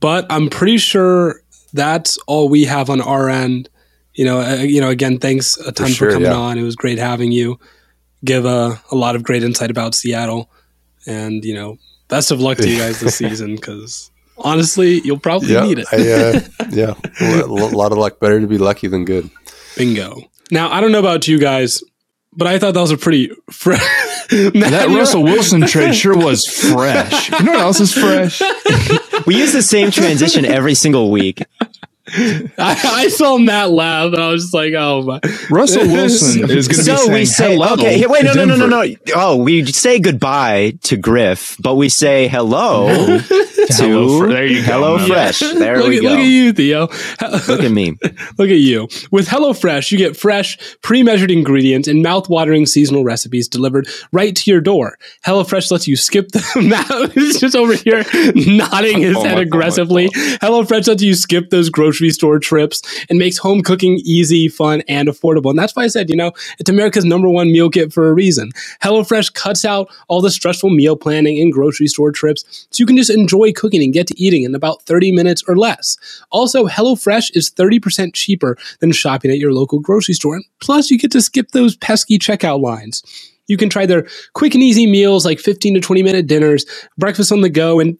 but 0.00 0.26
I'm 0.30 0.48
pretty 0.48 0.78
sure 0.78 1.42
that's 1.72 2.16
all 2.26 2.48
we 2.48 2.64
have 2.64 2.88
on 2.88 3.00
our 3.00 3.28
end 3.28 3.68
you 4.18 4.24
know, 4.24 4.40
uh, 4.40 4.56
you 4.56 4.80
know, 4.80 4.90
again, 4.90 5.18
thanks 5.20 5.56
a 5.58 5.70
ton 5.70 5.86
for, 5.86 5.92
sure, 5.92 6.10
for 6.10 6.14
coming 6.14 6.32
yeah. 6.32 6.36
on. 6.36 6.58
It 6.58 6.64
was 6.64 6.74
great 6.74 6.98
having 6.98 7.30
you. 7.30 7.60
Give 8.24 8.44
a, 8.44 8.82
a 8.90 8.96
lot 8.96 9.14
of 9.14 9.22
great 9.22 9.44
insight 9.44 9.70
about 9.70 9.94
Seattle, 9.94 10.50
and 11.06 11.44
you 11.44 11.54
know, 11.54 11.78
best 12.08 12.32
of 12.32 12.40
luck 12.40 12.58
to 12.58 12.68
you 12.68 12.78
guys 12.78 12.98
this 12.98 13.14
season 13.18 13.54
because 13.54 14.10
honestly, 14.36 15.00
you'll 15.04 15.20
probably 15.20 15.52
yeah, 15.52 15.64
need 15.64 15.78
it. 15.78 15.86
I, 15.92 15.96
uh, 15.96 16.40
yeah, 16.70 16.94
a 17.20 17.46
lot 17.46 17.92
of 17.92 17.98
luck. 17.98 18.18
Better 18.18 18.40
to 18.40 18.48
be 18.48 18.58
lucky 18.58 18.88
than 18.88 19.04
good. 19.04 19.30
Bingo. 19.76 20.16
Now, 20.50 20.68
I 20.68 20.80
don't 20.80 20.90
know 20.90 20.98
about 20.98 21.28
you 21.28 21.38
guys, 21.38 21.84
but 22.32 22.48
I 22.48 22.58
thought 22.58 22.74
that 22.74 22.80
was 22.80 22.90
a 22.90 22.98
pretty 22.98 23.30
fresh. 23.52 23.80
that 24.30 24.86
Russell 24.88 25.22
Wilson 25.22 25.64
trade 25.64 25.94
sure 25.94 26.16
was 26.16 26.44
fresh. 26.44 27.30
You 27.30 27.44
know 27.44 27.52
what 27.52 27.60
else 27.60 27.78
is 27.78 27.94
fresh? 27.94 28.42
we 29.28 29.36
use 29.36 29.52
the 29.52 29.62
same 29.62 29.92
transition 29.92 30.44
every 30.44 30.74
single 30.74 31.12
week. 31.12 31.44
I, 32.58 32.80
I, 32.84 33.08
saw 33.08 33.38
Matt 33.38 33.70
laugh, 33.70 34.12
and 34.12 34.22
I 34.22 34.30
was 34.30 34.44
just 34.44 34.54
like, 34.54 34.72
"Oh 34.74 35.02
my!" 35.02 35.20
Russell 35.50 35.86
Wilson 35.86 36.44
is 36.50 36.68
going 36.68 36.84
to 36.84 36.96
so 36.96 37.08
be 37.08 37.14
we 37.14 37.24
say, 37.24 37.54
hello. 37.54 37.74
Okay, 37.74 38.06
wait, 38.06 38.24
no, 38.24 38.32
no, 38.32 38.44
no, 38.44 38.56
no, 38.56 38.66
no. 38.66 38.94
Oh, 39.14 39.36
we 39.36 39.64
say 39.66 39.98
goodbye 39.98 40.74
to 40.84 40.96
Griff, 40.96 41.56
but 41.60 41.74
we 41.74 41.88
say 41.88 42.28
hello 42.28 42.88
hello, 43.70 44.28
there 44.28 44.46
you 44.46 44.64
go, 44.64 44.72
Hello 44.72 44.98
Fresh. 44.98 45.40
There 45.58 45.78
look 45.78 45.88
we 45.88 45.98
at, 45.98 46.02
go. 46.02 46.10
Look 46.10 46.18
at 46.20 46.26
you, 46.26 46.52
Theo. 46.52 46.80
Look 47.48 47.64
at 47.64 47.72
me. 47.72 47.98
look 48.38 48.50
at 48.50 48.58
you. 48.58 48.88
With 49.10 49.26
Hello 49.26 49.52
Fresh, 49.52 49.90
you 49.90 49.98
get 49.98 50.16
fresh, 50.16 50.58
pre-measured 50.82 51.30
ingredients 51.30 51.88
and 51.88 52.02
mouth-watering 52.02 52.66
seasonal 52.66 53.02
recipes 53.02 53.48
delivered 53.48 53.88
right 54.12 54.36
to 54.36 54.50
your 54.50 54.60
door. 54.60 54.96
Hello 55.24 55.42
Fresh 55.42 55.70
lets 55.72 55.88
you 55.88 55.96
skip 55.96 56.28
the. 56.28 56.38
Is 57.16 57.40
just 57.40 57.56
over 57.56 57.74
here 57.74 58.04
nodding 58.34 59.00
his 59.00 59.16
oh 59.16 59.24
head 59.24 59.38
aggressively. 59.38 60.08
Hello 60.40 60.64
Fresh 60.64 60.86
lets 60.86 61.02
you 61.02 61.14
skip 61.14 61.50
those 61.50 61.68
grocery 61.68 62.10
store 62.10 62.38
trips 62.38 62.82
and 63.10 63.18
makes 63.18 63.38
home 63.38 63.62
cooking 63.62 64.00
easy, 64.04 64.48
fun, 64.48 64.82
and 64.88 65.08
affordable. 65.08 65.50
And 65.50 65.58
that's 65.58 65.74
why 65.74 65.82
I 65.84 65.88
said, 65.88 66.10
you 66.10 66.16
know, 66.16 66.32
it's 66.60 66.70
America's 66.70 67.04
number 67.04 67.28
one 67.28 67.50
meal 67.50 67.70
kit 67.70 67.92
for 67.92 68.08
a 68.08 68.14
reason. 68.14 68.52
HelloFresh 68.82 69.34
cuts 69.34 69.64
out 69.64 69.90
all 70.06 70.20
the 70.20 70.30
stressful 70.30 70.70
meal 70.70 70.96
planning 70.96 71.40
and 71.40 71.52
grocery 71.52 71.88
store 71.88 72.12
trips 72.12 72.66
so 72.70 72.80
you 72.80 72.86
can 72.86 72.96
just 72.96 73.10
enjoy 73.10 73.47
cooking 73.52 73.82
and 73.82 73.92
get 73.92 74.06
to 74.08 74.20
eating 74.20 74.42
in 74.42 74.54
about 74.54 74.82
30 74.82 75.12
minutes 75.12 75.42
or 75.48 75.56
less. 75.56 75.96
Also, 76.30 76.66
HelloFresh 76.66 77.30
is 77.34 77.50
30% 77.50 78.14
cheaper 78.14 78.56
than 78.80 78.92
shopping 78.92 79.30
at 79.30 79.38
your 79.38 79.52
local 79.52 79.78
grocery 79.78 80.14
store. 80.14 80.36
And 80.36 80.44
plus, 80.60 80.90
you 80.90 80.98
get 80.98 81.12
to 81.12 81.22
skip 81.22 81.50
those 81.52 81.76
pesky 81.76 82.18
checkout 82.18 82.60
lines. 82.60 83.02
You 83.46 83.56
can 83.56 83.70
try 83.70 83.86
their 83.86 84.06
quick 84.34 84.54
and 84.54 84.62
easy 84.62 84.86
meals 84.86 85.24
like 85.24 85.38
15 85.38 85.74
to 85.74 85.80
20 85.80 86.02
minute 86.02 86.26
dinners, 86.26 86.66
breakfast 86.98 87.32
on 87.32 87.40
the 87.40 87.48
go, 87.48 87.80
and 87.80 87.98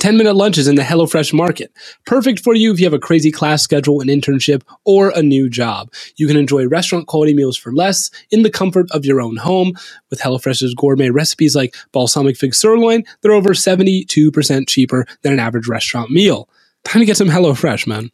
10 0.00 0.16
minute 0.16 0.34
lunches 0.34 0.66
in 0.66 0.74
the 0.74 0.82
HelloFresh 0.82 1.32
market. 1.32 1.72
Perfect 2.04 2.40
for 2.40 2.54
you 2.54 2.72
if 2.72 2.80
you 2.80 2.86
have 2.86 2.94
a 2.94 2.98
crazy 2.98 3.30
class 3.30 3.62
schedule, 3.62 4.00
an 4.00 4.08
internship, 4.08 4.62
or 4.84 5.10
a 5.10 5.22
new 5.22 5.48
job. 5.48 5.92
You 6.16 6.26
can 6.26 6.36
enjoy 6.36 6.66
restaurant 6.66 7.06
quality 7.06 7.34
meals 7.34 7.56
for 7.56 7.72
less 7.72 8.10
in 8.30 8.42
the 8.42 8.50
comfort 8.50 8.90
of 8.90 9.04
your 9.04 9.20
own 9.20 9.36
home. 9.36 9.74
With 10.10 10.20
HelloFresh's 10.20 10.74
gourmet 10.74 11.10
recipes 11.10 11.54
like 11.54 11.74
balsamic 11.92 12.36
fig 12.36 12.54
sirloin, 12.54 13.04
they're 13.22 13.32
over 13.32 13.50
72% 13.50 14.68
cheaper 14.68 15.06
than 15.22 15.32
an 15.32 15.40
average 15.40 15.68
restaurant 15.68 16.10
meal. 16.10 16.48
Time 16.84 17.00
to 17.00 17.06
get 17.06 17.16
some 17.16 17.28
HelloFresh, 17.28 17.86
man. 17.86 18.10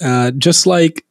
Uh, 0.00 0.30
just 0.32 0.66
like 0.66 1.04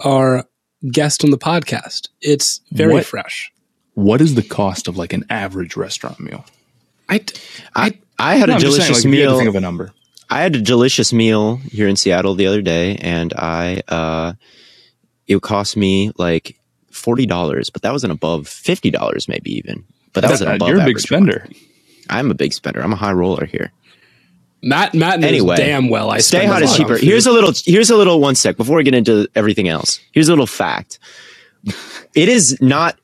our 0.00 0.44
guest 0.92 1.24
on 1.24 1.30
the 1.30 1.38
podcast, 1.38 2.08
it's 2.20 2.60
very 2.70 2.94
what, 2.94 3.06
fresh. 3.06 3.50
What 3.94 4.20
is 4.20 4.34
the 4.34 4.42
cost 4.42 4.88
of 4.88 4.96
like 4.96 5.12
an 5.12 5.24
average 5.28 5.76
restaurant 5.76 6.20
meal? 6.20 6.44
I, 7.08 7.24
I, 7.74 7.98
I 8.18 8.36
had 8.36 8.48
no, 8.48 8.56
a 8.56 8.60
delicious 8.60 9.02
saying, 9.02 9.14
like, 9.14 9.20
meal. 9.20 9.36
think 9.38 9.48
of 9.48 9.54
a 9.54 9.60
number. 9.60 9.92
I 10.30 10.42
had 10.42 10.54
a 10.54 10.60
delicious 10.60 11.12
meal 11.12 11.56
here 11.56 11.88
in 11.88 11.96
Seattle 11.96 12.34
the 12.34 12.46
other 12.46 12.60
day, 12.60 12.96
and 12.96 13.32
I 13.32 13.82
uh, 13.88 14.34
it 15.26 15.40
cost 15.40 15.76
me 15.76 16.12
like 16.18 16.58
forty 16.90 17.24
dollars, 17.24 17.70
but 17.70 17.82
that 17.82 17.92
was 17.92 18.04
an 18.04 18.10
above 18.10 18.46
fifty 18.46 18.90
dollars, 18.90 19.28
maybe 19.28 19.54
even. 19.56 19.84
But 20.12 20.22
that, 20.22 20.30
was 20.30 20.42
an 20.42 20.48
above. 20.48 20.68
You're 20.68 20.80
a 20.80 20.84
big 20.84 21.00
spender. 21.00 21.44
One. 21.46 21.54
I'm 22.10 22.30
a 22.30 22.34
big 22.34 22.52
spender. 22.52 22.80
I'm 22.80 22.92
a 22.92 22.96
high 22.96 23.12
roller 23.12 23.46
here. 23.46 23.72
Matt, 24.62 24.92
Matt 24.92 25.20
knows 25.20 25.28
anyway, 25.28 25.56
damn 25.56 25.88
well. 25.88 26.10
I 26.10 26.18
stay 26.18 26.44
hot 26.44 26.62
is 26.62 26.76
cheaper. 26.76 26.98
Here's 26.98 27.26
a 27.26 27.32
little. 27.32 27.52
Here's 27.64 27.90
a 27.90 27.96
little. 27.96 28.20
One 28.20 28.34
sec 28.34 28.56
before 28.56 28.76
we 28.76 28.82
get 28.82 28.94
into 28.94 29.28
everything 29.34 29.68
else. 29.68 30.00
Here's 30.12 30.28
a 30.28 30.32
little 30.32 30.46
fact. 30.46 30.98
It 32.14 32.28
is 32.28 32.58
not 32.60 32.98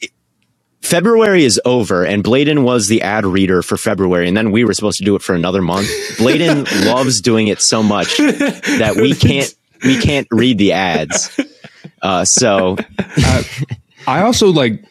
February 0.84 1.44
is 1.44 1.58
over, 1.64 2.04
and 2.04 2.22
Bladen 2.22 2.62
was 2.62 2.88
the 2.88 3.00
ad 3.00 3.24
reader 3.24 3.62
for 3.62 3.78
February, 3.78 4.28
and 4.28 4.36
then 4.36 4.52
we 4.52 4.64
were 4.64 4.74
supposed 4.74 4.98
to 4.98 5.04
do 5.04 5.16
it 5.16 5.22
for 5.22 5.34
another 5.34 5.62
month. 5.62 5.88
Bladen 6.18 6.64
loves 6.84 7.22
doing 7.22 7.48
it 7.48 7.62
so 7.62 7.82
much 7.82 8.18
that 8.18 8.96
we 8.96 9.14
can't 9.14 9.52
we 9.82 9.98
can't 9.98 10.28
read 10.30 10.58
the 10.58 10.72
ads. 10.72 11.40
Uh, 12.02 12.24
so, 12.26 12.76
uh, 12.98 13.42
I 14.06 14.22
also 14.22 14.48
like. 14.52 14.84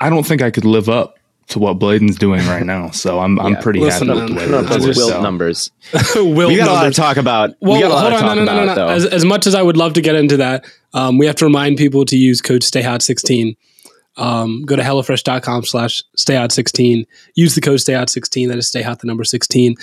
I 0.00 0.10
don't 0.10 0.26
think 0.26 0.42
I 0.42 0.50
could 0.50 0.64
live 0.64 0.88
up 0.88 1.16
to 1.48 1.60
what 1.60 1.74
Bladen's 1.74 2.16
doing 2.16 2.44
right 2.48 2.66
now. 2.66 2.90
So 2.90 3.20
I'm 3.20 3.38
I'm 3.38 3.56
pretty 3.56 3.78
Listen, 3.78 4.08
happy 4.08 4.20
with 4.20 4.28
the 4.30 4.34
way 4.34 4.46
no, 4.48 4.62
those 4.62 4.96
wilt 4.96 5.10
so. 5.10 5.22
numbers. 5.22 5.70
wilt 6.16 6.48
we 6.48 6.56
got 6.56 6.66
numbers. 6.66 6.66
a 6.66 6.72
lot 6.72 6.84
to 6.84 6.90
talk 6.90 7.16
about. 7.18 7.54
Well, 7.60 7.74
we 7.74 7.80
got 7.82 7.90
a 7.92 7.94
lot 7.94 8.12
hold 8.12 8.24
on, 8.24 8.36
no, 8.38 8.44
no, 8.44 8.64
no, 8.66 8.74
no, 8.74 8.88
As, 8.88 9.06
as 9.06 9.24
much 9.24 9.46
as 9.46 9.54
I 9.54 9.62
would 9.62 9.76
love 9.76 9.92
to 9.92 10.00
get 10.00 10.16
into 10.16 10.38
that, 10.38 10.64
um, 10.92 11.18
we 11.18 11.26
have 11.26 11.36
to 11.36 11.44
remind 11.44 11.78
people 11.78 12.04
to 12.06 12.16
use 12.16 12.40
code 12.40 12.62
STAYHOT16 12.62 13.56
um, 14.16 14.62
go 14.62 14.76
to 14.76 14.82
HelloFresh.com 14.82 15.64
slash 15.64 16.02
StayHot16. 16.16 17.06
Use 17.34 17.54
the 17.54 17.60
code 17.60 17.78
StayHot16. 17.78 18.48
That 18.48 18.58
is 18.58 18.70
StayHot, 18.70 19.00
the 19.00 19.06
number 19.06 19.24
16 19.24 19.76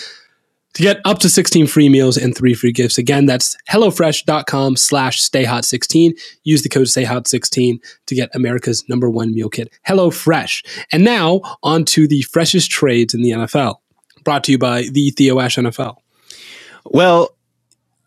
to 0.74 0.84
get 0.84 1.00
up 1.06 1.20
to 1.20 1.30
16 1.30 1.68
free 1.68 1.90
meals 1.90 2.18
and 2.18 2.36
three 2.36 2.54
free 2.54 2.72
gifts. 2.72 2.98
Again, 2.98 3.26
that's 3.26 3.58
HelloFresh.com 3.70 4.78
slash 4.78 5.22
StayHot16. 5.22 6.14
Use 6.44 6.62
the 6.62 6.70
code 6.70 6.88
StayHot16 6.88 7.80
to 8.06 8.16
get 8.16 8.30
America's 8.34 8.88
number 8.88 9.10
one 9.10 9.34
meal 9.34 9.50
kit, 9.50 9.72
HelloFresh. 9.88 10.86
And 10.92 11.04
now 11.04 11.42
on 11.64 11.86
to 11.86 12.08
the 12.08 12.22
freshest 12.24 12.72
trades 12.72 13.14
in 13.14 13.22
the 13.22 13.32
NFL, 13.32 13.78
brought 14.24 14.44
to 14.46 14.52
you 14.52 14.58
by 14.58 14.84
the 14.84 15.12
Theo 15.12 15.40
Ash 15.40 15.58
NFL. 15.58 15.98
Well, 16.86 17.36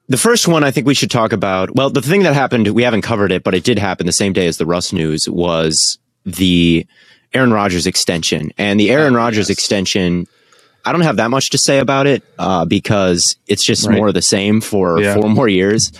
the 0.08 0.16
first 0.16 0.48
one 0.48 0.64
I 0.64 0.70
think 0.70 0.86
we 0.86 0.94
should 0.94 1.10
talk 1.10 1.32
about. 1.32 1.74
Well, 1.74 1.90
the 1.90 2.02
thing 2.02 2.22
that 2.24 2.34
happened, 2.34 2.68
we 2.68 2.82
haven't 2.82 3.02
covered 3.02 3.32
it, 3.32 3.42
but 3.42 3.54
it 3.54 3.64
did 3.64 3.78
happen 3.78 4.06
the 4.06 4.12
same 4.12 4.32
day 4.32 4.46
as 4.46 4.58
the 4.58 4.66
Russ 4.66 4.92
news 4.92 5.28
was 5.28 5.98
the 6.24 6.86
Aaron 7.32 7.52
Rodgers 7.52 7.86
extension. 7.86 8.52
And 8.58 8.78
the 8.78 8.90
Aaron 8.90 9.14
oh, 9.14 9.18
Rodgers 9.18 9.48
yes. 9.48 9.58
extension, 9.58 10.26
I 10.84 10.92
don't 10.92 11.02
have 11.02 11.16
that 11.16 11.30
much 11.30 11.50
to 11.50 11.58
say 11.58 11.78
about 11.78 12.06
it 12.06 12.22
uh, 12.38 12.64
because 12.64 13.36
it's 13.46 13.64
just 13.64 13.86
right. 13.86 13.96
more 13.96 14.08
of 14.08 14.14
the 14.14 14.22
same 14.22 14.60
for 14.60 15.00
yeah. 15.00 15.14
four 15.14 15.28
more 15.28 15.48
years. 15.48 15.92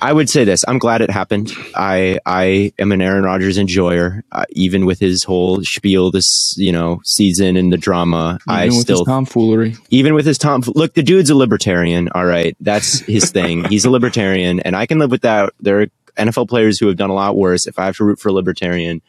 I 0.00 0.12
would 0.12 0.28
say 0.28 0.44
this: 0.44 0.64
I'm 0.68 0.78
glad 0.78 1.00
it 1.00 1.10
happened. 1.10 1.52
I 1.74 2.18
I 2.26 2.72
am 2.78 2.92
an 2.92 3.00
Aaron 3.00 3.24
Rodgers 3.24 3.56
enjoyer, 3.56 4.22
uh, 4.32 4.44
even 4.50 4.84
with 4.84 4.98
his 4.98 5.24
whole 5.24 5.62
spiel 5.62 6.10
this 6.10 6.54
you 6.58 6.72
know 6.72 7.00
season 7.04 7.56
and 7.56 7.72
the 7.72 7.78
drama. 7.78 8.38
Even 8.46 8.58
I 8.60 8.68
still 8.68 9.06
tomfoolery. 9.06 9.76
Even 9.88 10.12
with 10.12 10.26
his 10.26 10.36
tom, 10.36 10.62
look, 10.74 10.92
the 10.92 11.02
dude's 11.02 11.30
a 11.30 11.34
libertarian. 11.34 12.10
All 12.10 12.26
right, 12.26 12.54
that's 12.60 12.98
his 13.00 13.30
thing. 13.30 13.64
He's 13.70 13.86
a 13.86 13.90
libertarian, 13.90 14.60
and 14.60 14.76
I 14.76 14.84
can 14.84 14.98
live 14.98 15.10
with 15.10 15.22
that. 15.22 15.54
There 15.60 15.80
are 15.80 15.86
NFL 16.18 16.50
players 16.50 16.78
who 16.78 16.86
have 16.88 16.96
done 16.96 17.08
a 17.10 17.14
lot 17.14 17.36
worse. 17.36 17.66
If 17.66 17.78
I 17.78 17.86
have 17.86 17.96
to 17.96 18.04
root 18.04 18.20
for 18.20 18.28
a 18.28 18.32
libertarian, 18.32 19.00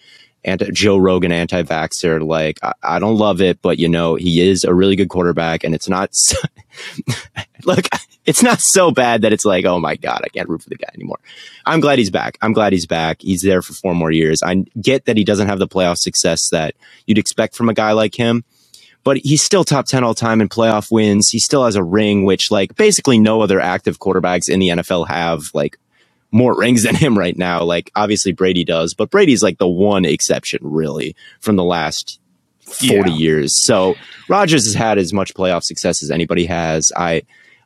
anti 0.45 0.69
Joe 0.71 0.97
Rogan 0.97 1.31
anti 1.31 1.63
vaxxer. 1.63 2.25
Like 2.25 2.60
I, 2.63 2.73
I, 2.84 2.99
don't 2.99 3.17
love 3.17 3.41
it, 3.41 3.62
but 3.62 3.79
you 3.79 3.89
know, 3.89 4.15
he 4.15 4.47
is 4.47 4.63
a 4.63 4.73
really 4.73 4.95
good 4.95 5.10
quarterback 5.10 5.63
and 5.63 5.75
it's 5.75 5.89
not 5.89 6.15
so, 6.15 6.38
look, 7.65 7.86
it's 8.25 8.41
not 8.41 8.62
so 8.62 8.91
bad 8.91 9.23
that 9.23 9.34
it's 9.34 9.45
like, 9.45 9.65
oh 9.65 9.79
my 9.79 9.95
God, 9.95 10.21
I 10.23 10.29
can't 10.29 10.47
root 10.47 10.63
for 10.63 10.69
the 10.69 10.77
guy 10.77 10.89
anymore. 10.93 11.19
I'm 11.65 11.79
glad 11.79 11.99
he's 11.99 12.10
back. 12.10 12.38
I'm 12.41 12.53
glad 12.53 12.73
he's 12.73 12.86
back. 12.86 13.21
He's 13.21 13.41
there 13.41 13.62
for 13.62 13.73
four 13.73 13.95
more 13.95 14.12
years. 14.12 14.41
I 14.41 14.65
get 14.79 15.05
that 15.05 15.17
he 15.17 15.23
doesn't 15.23 15.47
have 15.47 15.60
the 15.60 15.67
playoff 15.67 15.97
success 15.97 16.49
that 16.51 16.75
you'd 17.05 17.17
expect 17.17 17.55
from 17.55 17.69
a 17.69 17.73
guy 17.73 17.91
like 17.91 18.15
him. 18.15 18.43
But 19.03 19.17
he's 19.17 19.43
still 19.43 19.63
top 19.63 19.86
10 19.86 20.03
all 20.03 20.15
time 20.15 20.41
in 20.41 20.49
playoff 20.49 20.91
wins. 20.91 21.29
He 21.29 21.38
still 21.38 21.63
has 21.65 21.75
a 21.75 21.84
ring, 21.84 22.25
which 22.25 22.49
like 22.49 22.75
basically 22.75 23.19
no 23.19 23.41
other 23.41 23.60
active 23.60 23.99
quarterbacks 23.99 24.49
in 24.49 24.60
the 24.60 24.69
NFL 24.69 25.08
have. 25.08 25.51
Like 25.53 25.77
more 26.36 26.54
rings 26.54 26.84
than 26.84 26.95
him 26.95 27.17
right 27.17 27.38
now. 27.38 27.63
Like 27.63 27.91
obviously 27.95 28.34
Brady 28.34 28.65
does, 28.65 28.93
but 28.93 29.10
Brady's 29.10 29.41
like 29.41 29.58
the 29.58 29.69
one 29.69 30.04
exception 30.04 30.60
really 30.62 31.15
from 31.39 31.56
the 31.56 31.63
last 31.63 32.19
40 32.60 32.88
yeah. 32.89 33.06
years. 33.06 33.63
So 33.63 33.95
Rodgers 34.28 34.65
has 34.65 34.74
had 34.74 34.98
as 34.98 35.13
much 35.13 35.34
playoff 35.34 35.63
success 35.63 36.04
as 36.04 36.12
anybody 36.12 36.45
has. 36.45 36.91
I, 36.93 37.21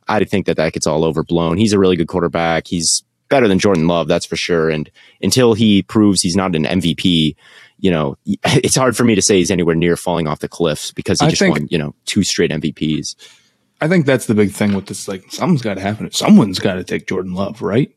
I 0.06 0.22
think 0.22 0.46
that 0.46 0.56
that 0.56 0.72
gets 0.72 0.86
all 0.86 1.04
overblown. 1.04 1.56
He's 1.58 1.72
a 1.72 1.80
really 1.80 1.96
good 1.96 2.06
quarterback. 2.06 2.68
He's 2.68 3.02
better 3.28 3.48
than 3.48 3.58
Jordan 3.58 3.88
Love, 3.88 4.06
that's 4.06 4.26
for 4.26 4.36
sure. 4.36 4.70
And 4.70 4.88
until 5.20 5.54
he 5.54 5.82
proves 5.82 6.22
he's 6.22 6.36
not 6.36 6.54
an 6.54 6.64
MVP, 6.64 7.34
you 7.80 7.90
know, 7.90 8.16
it's 8.24 8.76
hard 8.76 8.96
for 8.96 9.02
me 9.02 9.16
to 9.16 9.22
say 9.22 9.38
he's 9.38 9.50
anywhere 9.50 9.74
near 9.74 9.96
falling 9.96 10.28
off 10.28 10.38
the 10.38 10.48
cliffs 10.48 10.92
because 10.92 11.18
he 11.18 11.26
I 11.26 11.30
just 11.30 11.40
think, 11.40 11.58
won, 11.58 11.66
you 11.72 11.78
know, 11.78 11.92
two 12.06 12.22
straight 12.22 12.52
MVPs. 12.52 13.16
I 13.80 13.88
think 13.88 14.06
that's 14.06 14.26
the 14.26 14.34
big 14.34 14.52
thing 14.52 14.74
with 14.74 14.86
this. 14.86 15.08
Like, 15.08 15.24
something's 15.32 15.62
got 15.62 15.74
to 15.74 15.80
happen. 15.80 16.08
Someone's 16.12 16.60
got 16.60 16.74
to 16.74 16.84
take 16.84 17.08
Jordan 17.08 17.34
Love, 17.34 17.62
right? 17.62 17.92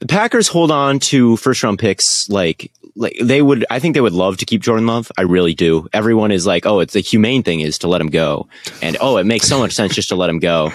The 0.00 0.06
Packers 0.06 0.48
hold 0.48 0.70
on 0.70 0.98
to 1.00 1.36
first 1.36 1.62
round 1.62 1.78
picks 1.78 2.28
like 2.28 2.70
like 2.96 3.16
they 3.20 3.42
would 3.42 3.64
I 3.70 3.78
think 3.78 3.94
they 3.94 4.00
would 4.00 4.12
love 4.12 4.36
to 4.38 4.44
keep 4.44 4.62
Jordan 4.62 4.86
Love. 4.86 5.10
I 5.16 5.22
really 5.22 5.54
do. 5.54 5.88
Everyone 5.92 6.30
is 6.30 6.46
like, 6.46 6.66
"Oh, 6.66 6.80
it's 6.80 6.92
the 6.92 7.00
humane 7.00 7.42
thing 7.42 7.60
is 7.60 7.78
to 7.78 7.88
let 7.88 8.00
him 8.00 8.08
go." 8.08 8.48
And 8.82 8.96
oh, 9.00 9.16
it 9.16 9.24
makes 9.24 9.46
so 9.46 9.58
much 9.58 9.72
sense 9.72 9.94
just 9.94 10.08
to 10.08 10.16
let 10.16 10.30
him 10.30 10.38
go. 10.38 10.72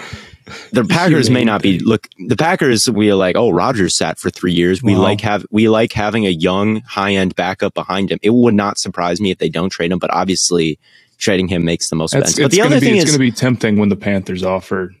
The 0.72 0.84
Packers 0.84 1.30
may 1.30 1.44
not 1.44 1.62
be 1.62 1.78
look 1.78 2.08
the 2.18 2.36
Packers 2.36 2.88
we 2.90 3.10
are 3.10 3.14
like, 3.14 3.36
"Oh, 3.36 3.50
Rodgers 3.50 3.96
sat 3.96 4.18
for 4.18 4.30
3 4.30 4.52
years. 4.52 4.82
We 4.82 4.94
wow. 4.94 5.02
like 5.02 5.20
have 5.20 5.46
we 5.50 5.68
like 5.68 5.92
having 5.92 6.26
a 6.26 6.30
young 6.30 6.80
high-end 6.80 7.36
backup 7.36 7.74
behind 7.74 8.10
him." 8.10 8.18
It 8.22 8.30
would 8.30 8.54
not 8.54 8.78
surprise 8.78 9.20
me 9.20 9.30
if 9.30 9.38
they 9.38 9.48
don't 9.48 9.70
trade 9.70 9.92
him, 9.92 9.98
but 9.98 10.12
obviously 10.12 10.78
trading 11.18 11.48
him 11.48 11.64
makes 11.64 11.88
the 11.88 11.96
most 11.96 12.12
sense. 12.12 12.38
But 12.38 12.50
the 12.50 12.62
other 12.62 12.80
be, 12.80 12.86
thing 12.86 12.96
it's 12.96 13.04
is 13.04 13.10
going 13.10 13.18
to 13.18 13.32
be 13.32 13.36
tempting 13.36 13.78
when 13.78 13.90
the 13.90 13.96
Panthers 13.96 14.42
offer 14.42 14.94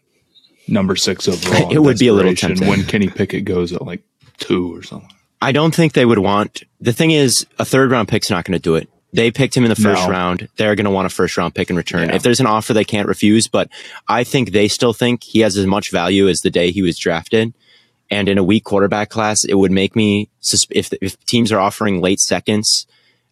number 0.68 0.96
6 0.96 1.28
overall. 1.28 1.72
It 1.72 1.78
would 1.78 1.98
be 1.98 2.08
a 2.08 2.12
little 2.12 2.34
tempting 2.34 2.68
when 2.68 2.84
Kenny 2.84 3.08
Pickett 3.08 3.44
goes 3.44 3.72
at 3.72 3.82
like 3.82 4.02
two 4.38 4.74
or 4.74 4.82
something. 4.82 5.10
I 5.42 5.52
don't 5.52 5.74
think 5.74 5.94
they 5.94 6.04
would 6.04 6.18
want. 6.18 6.62
The 6.80 6.92
thing 6.92 7.10
is, 7.12 7.46
a 7.58 7.64
third 7.64 7.90
round 7.90 8.08
pick's 8.08 8.30
not 8.30 8.44
going 8.44 8.58
to 8.58 8.62
do 8.62 8.74
it. 8.76 8.88
They 9.12 9.30
picked 9.30 9.56
him 9.56 9.64
in 9.64 9.70
the 9.70 9.76
first 9.76 10.02
no. 10.02 10.08
round. 10.08 10.48
They're 10.56 10.76
going 10.76 10.84
to 10.84 10.90
want 10.90 11.06
a 11.06 11.10
first 11.10 11.36
round 11.36 11.54
pick 11.54 11.70
in 11.70 11.76
return. 11.76 12.08
Yeah. 12.08 12.16
If 12.16 12.22
there's 12.22 12.40
an 12.40 12.46
offer 12.46 12.72
they 12.72 12.84
can't 12.84 13.08
refuse, 13.08 13.48
but 13.48 13.68
I 14.06 14.22
think 14.24 14.52
they 14.52 14.68
still 14.68 14.92
think 14.92 15.24
he 15.24 15.40
has 15.40 15.56
as 15.56 15.66
much 15.66 15.90
value 15.90 16.28
as 16.28 16.40
the 16.40 16.50
day 16.50 16.70
he 16.70 16.82
was 16.82 16.98
drafted. 16.98 17.52
And 18.10 18.28
in 18.28 18.38
a 18.38 18.44
weak 18.44 18.64
quarterback 18.64 19.08
class, 19.08 19.44
it 19.44 19.54
would 19.54 19.70
make 19.70 19.96
me, 19.96 20.28
if, 20.70 20.92
if 21.00 21.24
teams 21.26 21.52
are 21.52 21.60
offering 21.60 22.00
late 22.00 22.20
seconds, 22.20 22.86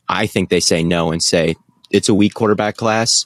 I 0.09 0.27
think 0.27 0.49
they 0.49 0.61
say 0.61 0.83
no 0.83 1.11
and 1.11 1.23
say 1.23 1.57
it's 1.91 2.09
a 2.09 2.15
weak 2.15 2.35
quarterback 2.35 2.77
class. 2.77 3.25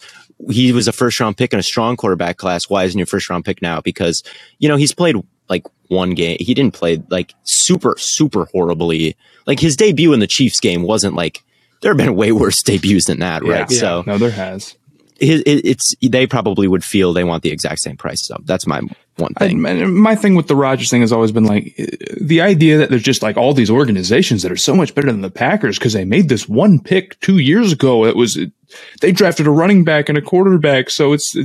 He 0.51 0.73
was 0.73 0.89
a 0.89 0.93
first 0.93 1.19
round 1.21 1.37
pick 1.37 1.53
in 1.53 1.59
a 1.59 1.63
strong 1.63 1.97
quarterback 1.97 2.37
class. 2.37 2.69
Why 2.69 2.85
isn't 2.85 2.99
your 2.99 3.07
first 3.07 3.29
round 3.31 3.45
pick 3.45 3.63
now? 3.63 3.81
Because, 3.81 4.23
you 4.59 4.69
know, 4.69 4.77
he's 4.77 4.95
played 4.95 5.17
like 5.49 5.67
one 5.89 6.15
game. 6.15 6.37
He 6.41 6.55
didn't 6.55 6.75
play 6.75 7.03
like 7.11 7.35
super, 7.45 7.95
super 7.99 8.47
horribly. 8.47 9.17
Like 9.47 9.61
his 9.61 9.77
debut 9.77 10.13
in 10.13 10.21
the 10.21 10.27
Chiefs 10.27 10.61
game 10.61 10.83
wasn't 10.83 11.15
like, 11.15 11.43
there 11.81 11.91
have 11.91 11.99
been 11.99 12.15
way 12.15 12.33
worse 12.33 12.63
debuts 12.65 13.07
than 13.07 13.21
that, 13.21 13.43
right? 13.43 13.71
Yeah. 13.71 13.79
So, 13.79 14.05
no, 14.07 14.19
there 14.19 14.31
has 14.31 14.77
it's 15.23 15.95
they 16.03 16.27
probably 16.27 16.67
would 16.67 16.85
feel 16.85 17.13
they 17.13 17.25
want 17.25 17.43
the 17.43 17.51
exact 17.51 17.81
same 17.81 17.97
price. 17.97 18.27
So 18.27 18.37
that's 18.45 18.67
my 18.67 18.81
one 19.17 19.35
thing. 19.35 19.65
I, 19.65 19.85
my 19.85 20.15
thing 20.15 20.35
with 20.35 20.49
the 20.49 20.57
Rodgers 20.57 20.91
thing 20.91 21.01
has 21.01 21.13
always 21.13 21.33
been 21.33 21.45
like 21.45 21.77
the 22.21 22.41
idea 22.41 22.79
that 22.79 22.91
there's 22.91 23.03
just 23.03 23.23
like 23.23 23.37
all 23.37 23.55
these 23.55 23.71
organizations 23.71 24.43
that 24.43 24.51
are 24.51 24.57
so 24.57 24.75
much 24.75 24.95
better 24.95 25.13
than 25.13 25.21
the 25.21 25.31
Packers 25.31 25.79
because 25.79 25.93
they 25.93 26.05
made 26.05 26.29
this 26.29 26.49
one 26.49 26.81
pick 26.81 27.19
two 27.21 27.39
years 27.39 27.73
ago. 27.73 28.05
It 28.05 28.17
was 28.17 28.39
they 29.01 29.13
drafted 29.13 29.47
a 29.47 29.51
running 29.51 29.85
back 29.85 30.09
and 30.09 30.19
a 30.19 30.23
quarterback, 30.23 30.91
so 30.91 31.13
it's 31.13 31.37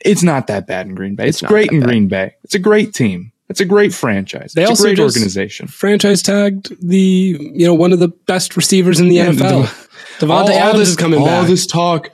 it's 0.00 0.22
not 0.22 0.46
that 0.48 0.66
bad 0.66 0.86
in 0.86 0.94
Green 0.94 1.14
Bay. 1.14 1.28
It's, 1.28 1.42
it's 1.42 1.50
great 1.50 1.70
in 1.70 1.80
bad. 1.80 1.86
Green 1.86 2.08
Bay. 2.08 2.34
It's 2.42 2.54
a 2.54 2.60
great 2.60 2.94
team. 2.94 3.32
It's 3.48 3.60
a 3.60 3.64
great 3.64 3.94
franchise. 3.94 4.52
They 4.52 4.62
it's 4.62 4.70
also 4.70 4.84
a 4.84 4.86
great 4.88 5.00
organization. 5.00 5.68
Franchise 5.68 6.22
tagged 6.22 6.76
the 6.86 7.36
you 7.38 7.66
know 7.66 7.74
one 7.74 7.92
of 7.92 7.98
the 7.98 8.08
best 8.08 8.56
receivers 8.56 9.00
in 9.00 9.08
the 9.08 9.16
yeah, 9.16 9.30
NFL. 9.30 9.86
Davante 10.18 10.50
Adams 10.50 10.80
this, 10.80 10.88
is 10.90 10.96
coming 10.96 11.20
all 11.20 11.26
back. 11.26 11.42
All 11.42 11.44
this 11.44 11.66
talk 11.66 12.10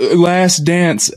Last 0.00 0.60
Dance. 0.60 1.12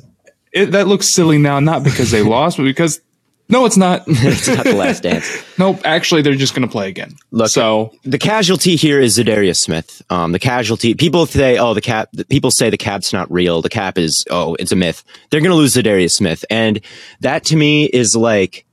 It, 0.54 0.72
that 0.72 0.88
looks 0.88 1.14
silly 1.14 1.38
now, 1.38 1.60
not 1.60 1.84
because 1.84 2.12
they 2.12 2.22
lost, 2.24 2.58
but 2.58 2.64
because 2.64 3.02
no, 3.50 3.66
it's 3.66 3.78
not. 3.78 4.04
it's 4.08 4.48
not 4.48 4.66
the 4.66 4.76
last 4.76 5.04
dance. 5.04 5.44
nope. 5.58 5.80
Actually, 5.86 6.22
they're 6.22 6.36
just 6.36 6.54
going 6.54 6.68
to 6.68 6.72
play 6.72 6.90
again. 6.90 7.16
Look, 7.32 7.50
so 7.50 7.94
the 8.04 8.18
casualty 8.18 8.76
here 8.76 9.00
is 9.00 9.18
Za'Darius 9.18 9.58
Smith. 9.58 10.02
Um, 10.10 10.34
the 10.34 10.40
casualty. 10.40 10.94
People 10.96 11.26
say, 11.26 11.58
"Oh, 11.58 11.74
the 11.74 11.82
cap." 11.82 12.10
People 12.30 12.52
say 12.52 12.70
the 12.70 12.78
cap's 12.78 13.14
not 13.14 13.32
real. 13.32 13.62
The 13.62 13.70
cap 13.70 13.98
is, 13.98 14.26
oh, 14.30 14.56
it's 14.56 14.72
a 14.72 14.76
myth. 14.76 15.04
They're 15.30 15.40
going 15.40 15.52
to 15.52 15.58
lose 15.58 15.76
Za'Darius 15.76 16.12
Smith, 16.12 16.44
and 16.50 16.82
that 17.22 17.46
to 17.46 17.56
me 17.56 17.86
is 17.86 18.16
like 18.16 18.66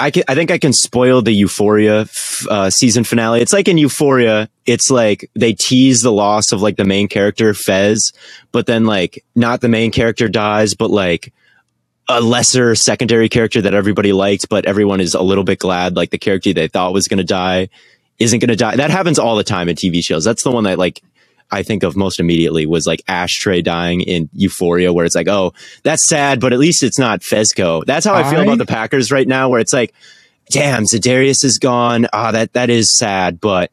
I, 0.00 0.10
can, 0.10 0.24
I 0.28 0.34
think 0.34 0.50
I 0.50 0.58
can 0.58 0.72
spoil 0.72 1.22
the 1.22 1.32
Euphoria 1.32 2.06
uh, 2.48 2.70
season 2.70 3.04
finale. 3.04 3.40
It's 3.40 3.52
like 3.52 3.68
in 3.68 3.78
Euphoria, 3.78 4.48
it's 4.66 4.90
like 4.90 5.30
they 5.34 5.52
tease 5.52 6.02
the 6.02 6.12
loss 6.12 6.52
of 6.52 6.62
like 6.62 6.76
the 6.76 6.84
main 6.84 7.08
character 7.08 7.54
Fez, 7.54 8.12
but 8.50 8.66
then 8.66 8.84
like 8.84 9.24
not 9.34 9.60
the 9.60 9.68
main 9.68 9.90
character 9.90 10.28
dies, 10.28 10.74
but 10.74 10.90
like 10.90 11.32
a 12.08 12.20
lesser 12.20 12.74
secondary 12.74 13.28
character 13.28 13.62
that 13.62 13.74
everybody 13.74 14.12
liked, 14.12 14.48
but 14.48 14.66
everyone 14.66 15.00
is 15.00 15.14
a 15.14 15.22
little 15.22 15.44
bit 15.44 15.60
glad 15.60 15.94
like 15.94 16.10
the 16.10 16.18
character 16.18 16.52
they 16.52 16.66
thought 16.66 16.92
was 16.92 17.06
going 17.06 17.18
to 17.18 17.24
die 17.24 17.68
isn't 18.18 18.40
going 18.40 18.48
to 18.48 18.56
die. 18.56 18.76
That 18.76 18.90
happens 18.90 19.18
all 19.18 19.36
the 19.36 19.44
time 19.44 19.68
in 19.68 19.76
TV 19.76 20.04
shows. 20.04 20.24
That's 20.24 20.42
the 20.42 20.50
one 20.50 20.64
that 20.64 20.78
like 20.78 21.02
I 21.50 21.62
think 21.62 21.82
of 21.82 21.96
most 21.96 22.20
immediately 22.20 22.66
was 22.66 22.86
like 22.86 23.02
Ashtray 23.08 23.62
dying 23.62 24.00
in 24.02 24.28
Euphoria, 24.34 24.92
where 24.92 25.04
it's 25.04 25.14
like, 25.14 25.28
oh, 25.28 25.52
that's 25.82 26.08
sad, 26.08 26.40
but 26.40 26.52
at 26.52 26.58
least 26.58 26.82
it's 26.82 26.98
not 26.98 27.20
Fezco. 27.20 27.84
That's 27.84 28.06
how 28.06 28.14
I, 28.14 28.20
I 28.20 28.30
feel 28.30 28.40
about 28.40 28.58
the 28.58 28.66
Packers 28.66 29.10
right 29.10 29.26
now, 29.26 29.48
where 29.48 29.60
it's 29.60 29.72
like, 29.72 29.94
damn, 30.50 30.84
Za'Darius 30.84 31.44
is 31.44 31.58
gone. 31.58 32.06
Ah, 32.12 32.28
oh, 32.28 32.32
that 32.32 32.52
that 32.52 32.70
is 32.70 32.96
sad, 32.96 33.40
but 33.40 33.70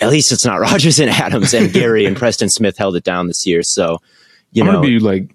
at 0.00 0.10
least 0.10 0.32
it's 0.32 0.44
not 0.44 0.60
Rodgers 0.60 0.98
and 0.98 1.10
Adams 1.10 1.54
and 1.54 1.72
Gary 1.72 2.04
and 2.04 2.16
Preston 2.16 2.48
Smith 2.48 2.76
held 2.76 2.96
it 2.96 3.04
down 3.04 3.26
this 3.26 3.46
year. 3.46 3.62
So, 3.62 4.00
you 4.52 4.64
I'm 4.64 4.72
know, 4.72 4.80
be 4.80 4.98
like, 4.98 5.34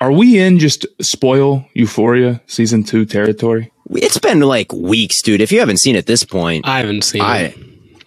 are 0.00 0.12
we 0.12 0.38
in 0.38 0.58
just 0.58 0.86
spoil 1.00 1.66
Euphoria 1.74 2.40
season 2.46 2.84
two 2.84 3.04
territory? 3.06 3.72
It's 3.90 4.18
been 4.18 4.40
like 4.40 4.72
weeks, 4.72 5.22
dude. 5.22 5.40
If 5.40 5.52
you 5.52 5.60
haven't 5.60 5.78
seen 5.78 5.94
it 5.94 6.00
at 6.00 6.06
this 6.06 6.24
point, 6.24 6.66
I 6.66 6.78
haven't 6.78 7.02
seen 7.02 7.22
I, 7.22 7.38
it. 7.38 7.58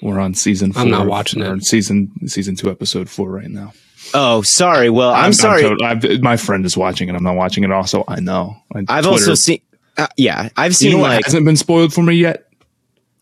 We're 0.02 0.20
on 0.20 0.34
season 0.34 0.72
four. 0.72 0.84
I'm 0.84 0.90
not 0.90 1.08
watching 1.08 1.42
it. 1.42 1.64
Season 1.66 2.12
season 2.28 2.56
two, 2.56 2.70
episode 2.70 3.10
four 3.10 3.30
right 3.30 3.50
now. 3.50 3.74
Oh, 4.14 4.42
sorry. 4.42 4.90
Well, 4.90 5.12
I'm, 5.12 5.26
I'm 5.26 5.34
sorry. 5.34 5.66
I'm 5.84 6.22
my 6.22 6.38
friend 6.38 6.66
is 6.66 6.78
watching 6.78 7.10
it. 7.10 7.16
I'm 7.16 7.24
not 7.24 7.36
watching 7.36 7.64
it. 7.64 7.72
Also, 7.72 8.04
I 8.08 8.20
know. 8.20 8.56
I've 8.74 8.86
Twitter, 8.86 9.10
also 9.10 9.36
seen. 9.36 9.62
Uh, 9.98 10.08
yeah, 10.16 10.50
I've 10.56 10.76
seen. 10.76 10.92
You 10.92 10.98
know 10.98 11.04
like 11.04 11.26
hasn't 11.26 11.46
been 11.46 11.58
spoiled 11.58 11.94
for 11.94 12.02
me 12.02 12.16
yet. 12.16 12.50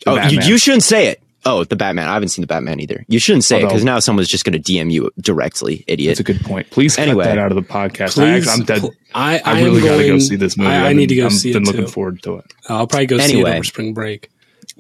The 0.06 0.12
oh, 0.12 0.28
you, 0.28 0.42
you, 0.42 0.58
shouldn't 0.60 0.84
say 0.84 1.08
it. 1.08 1.24
Oh, 1.44 1.64
the 1.64 1.76
Batman. 1.76 2.08
I 2.08 2.14
haven't 2.14 2.30
seen 2.30 2.44
the 2.44 2.48
Batman 2.48 2.80
either. 2.80 3.04
You 3.08 3.20
shouldn't 3.20 3.44
say 3.44 3.56
Although, 3.56 3.68
it 3.68 3.70
because 3.70 3.84
now 3.84 4.00
someone's 4.00 4.28
just 4.28 4.46
going 4.46 4.62
to 4.62 4.72
DM 4.72 4.92
you 4.92 5.10
directly, 5.20 5.84
idiot. 5.88 6.12
That's 6.12 6.20
a 6.20 6.24
good 6.24 6.42
point. 6.42 6.70
Please 6.70 6.98
anyway, 6.98 7.24
cut 7.24 7.36
that 7.36 7.38
out 7.40 7.52
of 7.52 7.56
the 7.56 7.62
podcast. 7.62 8.14
Please, 8.14 8.48
I, 8.48 8.54
am 8.54 8.64
dead. 8.64 8.84
I, 9.16 9.40
I, 9.40 9.42
I 9.46 9.64
really 9.64 9.82
got 9.82 9.98
to 9.98 10.08
go 10.08 10.20
see 10.20 10.36
this 10.36 10.58
movie. 10.58 10.70
I, 10.70 10.90
I 10.90 10.94
need 10.94 11.08
to 11.08 11.16
go 11.16 11.26
I'm 11.26 11.32
see 11.32 11.54
been 11.54 11.64
it. 11.64 11.66
Been 11.66 11.76
looking 11.76 11.92
forward 11.92 12.22
to 12.24 12.38
it. 12.38 12.54
I'll 12.70 12.86
probably 12.86 13.08
go 13.08 13.18
anyway, 13.18 13.32
see 13.32 13.40
it 13.40 13.56
over 13.56 13.64
spring 13.64 13.94
break. 13.94 14.30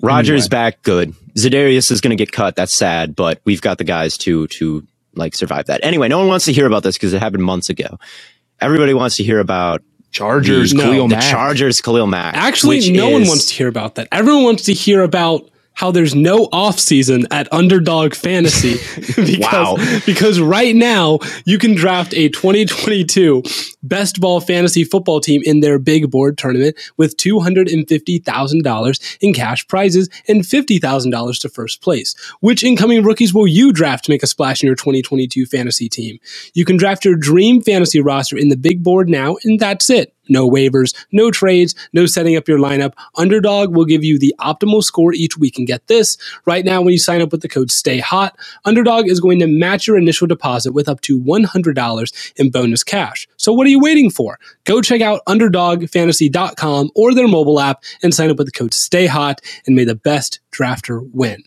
Rodgers 0.02 0.46
anyway. 0.46 0.50
back, 0.50 0.84
good. 0.84 1.14
Za'Darius 1.38 1.92
is 1.92 2.02
going 2.02 2.16
to 2.16 2.22
get 2.22 2.32
cut. 2.32 2.56
That's 2.56 2.76
sad, 2.76 3.16
but 3.16 3.42
we've 3.46 3.62
got 3.62 3.78
the 3.78 3.84
guys 3.84 4.18
to 4.20 4.48
to 4.48 4.86
like 5.16 5.36
survive 5.36 5.66
that. 5.66 5.84
Anyway, 5.84 6.08
no 6.08 6.20
one 6.20 6.28
wants 6.28 6.46
to 6.46 6.54
hear 6.54 6.66
about 6.66 6.84
this 6.84 6.96
because 6.96 7.14
it 7.14 7.20
happened 7.22 7.44
months 7.44 7.70
ago. 7.70 7.98
Everybody 8.60 8.94
wants 8.94 9.18
to 9.18 9.24
hear 9.24 9.40
about 9.40 9.82
Chargers, 10.12 10.72
the, 10.72 10.82
Khalil 10.82 11.08
no, 11.08 11.16
Mack. 11.16 11.24
The 11.24 11.30
Chargers, 11.30 11.82
Khalil 11.82 12.08
Mack. 12.08 12.36
Actually, 12.36 12.92
no 12.92 13.08
is, 13.10 13.14
one 13.14 13.28
wants 13.28 13.46
to 13.48 13.54
hear 13.54 13.68
about 13.68 13.96
that. 13.96 14.08
Everyone 14.12 14.44
wants 14.44 14.64
to 14.64 14.74
hear 14.74 15.02
about 15.02 15.50
how 15.78 15.92
there's 15.92 16.16
no 16.16 16.50
off 16.52 16.80
season 16.80 17.28
at 17.30 17.48
Underdog 17.54 18.16
Fantasy 18.16 18.80
because 19.16 19.40
wow. 19.40 19.78
because 20.08 20.42
right 20.42 20.76
now 20.76 21.20
you 21.46 21.60
can 21.60 21.76
draft 21.76 22.16
a 22.16 22.30
2022 22.30 23.44
best 23.84 24.20
ball 24.20 24.42
fantasy 24.42 24.84
football 24.84 25.20
team 25.20 25.44
in 25.46 25.60
their 25.60 25.78
big 25.78 26.10
board 26.10 26.36
tournament 26.36 26.76
with 26.98 27.16
$250,000 27.18 29.18
in 29.22 29.34
cash 29.36 29.68
prizes 29.68 30.10
and 30.28 30.42
$50,000 30.42 31.42
to 31.42 31.50
first 31.50 31.84
place. 31.84 32.16
Which 32.40 32.64
incoming 32.64 33.04
rookies 33.04 33.32
will 33.32 33.48
you 33.48 33.72
draft 33.72 34.06
to 34.06 34.12
make 34.12 34.24
a 34.24 34.28
splash 34.28 34.64
in 34.64 34.68
your 34.68 34.76
2022 34.76 35.46
fantasy 35.46 35.88
team? 35.88 36.18
You 36.56 36.66
can 36.66 36.78
draft 36.78 37.06
your 37.06 37.16
dream 37.16 37.62
fantasy 37.62 38.02
roster 38.02 38.36
in 38.36 38.50
the 38.50 38.58
big 38.58 38.84
board 38.84 39.10
now 39.10 39.38
and 39.44 39.60
that's 39.60 39.92
it. 39.92 40.16
No 40.30 40.50
waivers, 40.50 40.96
no 41.12 41.32
trades, 41.32 41.76
no 41.94 42.06
setting 42.06 42.36
up 42.36 42.48
your 42.48 42.60
lineup. 42.60 42.94
Underdog 43.16 43.76
will 43.76 43.86
give 43.86 44.04
you 44.04 44.20
the 44.20 44.36
optimal 44.40 44.84
score 44.84 45.14
each 45.14 45.38
week. 45.38 45.58
And 45.58 45.68
get 45.68 45.88
this 45.88 46.18
right 46.46 46.66
now, 46.66 46.82
when 46.82 46.94
you 46.94 47.00
sign 47.00 47.22
up 47.22 47.32
with 47.32 47.42
the 47.42 47.50
code 47.50 47.72
Stay 47.72 48.00
Hot, 48.00 48.38
Underdog 48.66 49.08
is 49.08 49.20
going 49.20 49.40
to 49.40 49.48
match 49.48 49.88
your 49.88 49.98
initial 49.98 50.28
deposit 50.28 50.74
with 50.74 50.90
up 50.90 51.02
to 51.02 51.20
$100 51.20 52.34
in 52.36 52.50
bonus 52.50 52.84
cash. 52.84 53.28
So 53.38 53.54
what 53.54 53.68
are 53.68 53.72
you 53.72 53.80
waiting 53.80 54.10
for? 54.10 54.40
Go 54.64 54.82
check 54.82 55.02
out 55.02 55.22
UnderdogFantasy.com 55.28 56.92
or 56.96 57.14
their 57.14 57.28
mobile 57.28 57.60
app 57.60 57.84
and 58.04 58.14
sign 58.14 58.30
up 58.30 58.38
with 58.38 58.48
the 58.48 58.52
code 58.52 58.74
Stay 58.74 59.08
Hot 59.08 59.42
and 59.66 59.76
may 59.76 59.84
the 59.84 59.96
best 59.96 60.40
drafter 60.52 61.08
win. 61.14 61.44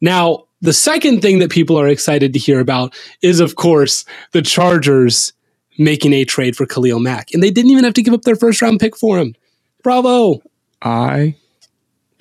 Now, 0.00 0.44
the 0.60 0.72
second 0.72 1.22
thing 1.22 1.38
that 1.38 1.50
people 1.50 1.78
are 1.78 1.88
excited 1.88 2.32
to 2.32 2.38
hear 2.38 2.58
about 2.58 2.94
is, 3.22 3.38
of 3.38 3.54
course, 3.54 4.04
the 4.32 4.42
Chargers 4.42 5.32
making 5.78 6.12
a 6.12 6.24
trade 6.24 6.56
for 6.56 6.66
Khalil 6.66 6.98
Mack. 6.98 7.32
And 7.32 7.42
they 7.42 7.50
didn't 7.50 7.70
even 7.70 7.84
have 7.84 7.94
to 7.94 8.02
give 8.02 8.14
up 8.14 8.22
their 8.22 8.36
first 8.36 8.60
round 8.60 8.80
pick 8.80 8.96
for 8.96 9.18
him. 9.18 9.34
Bravo. 9.82 10.42
I 10.82 11.36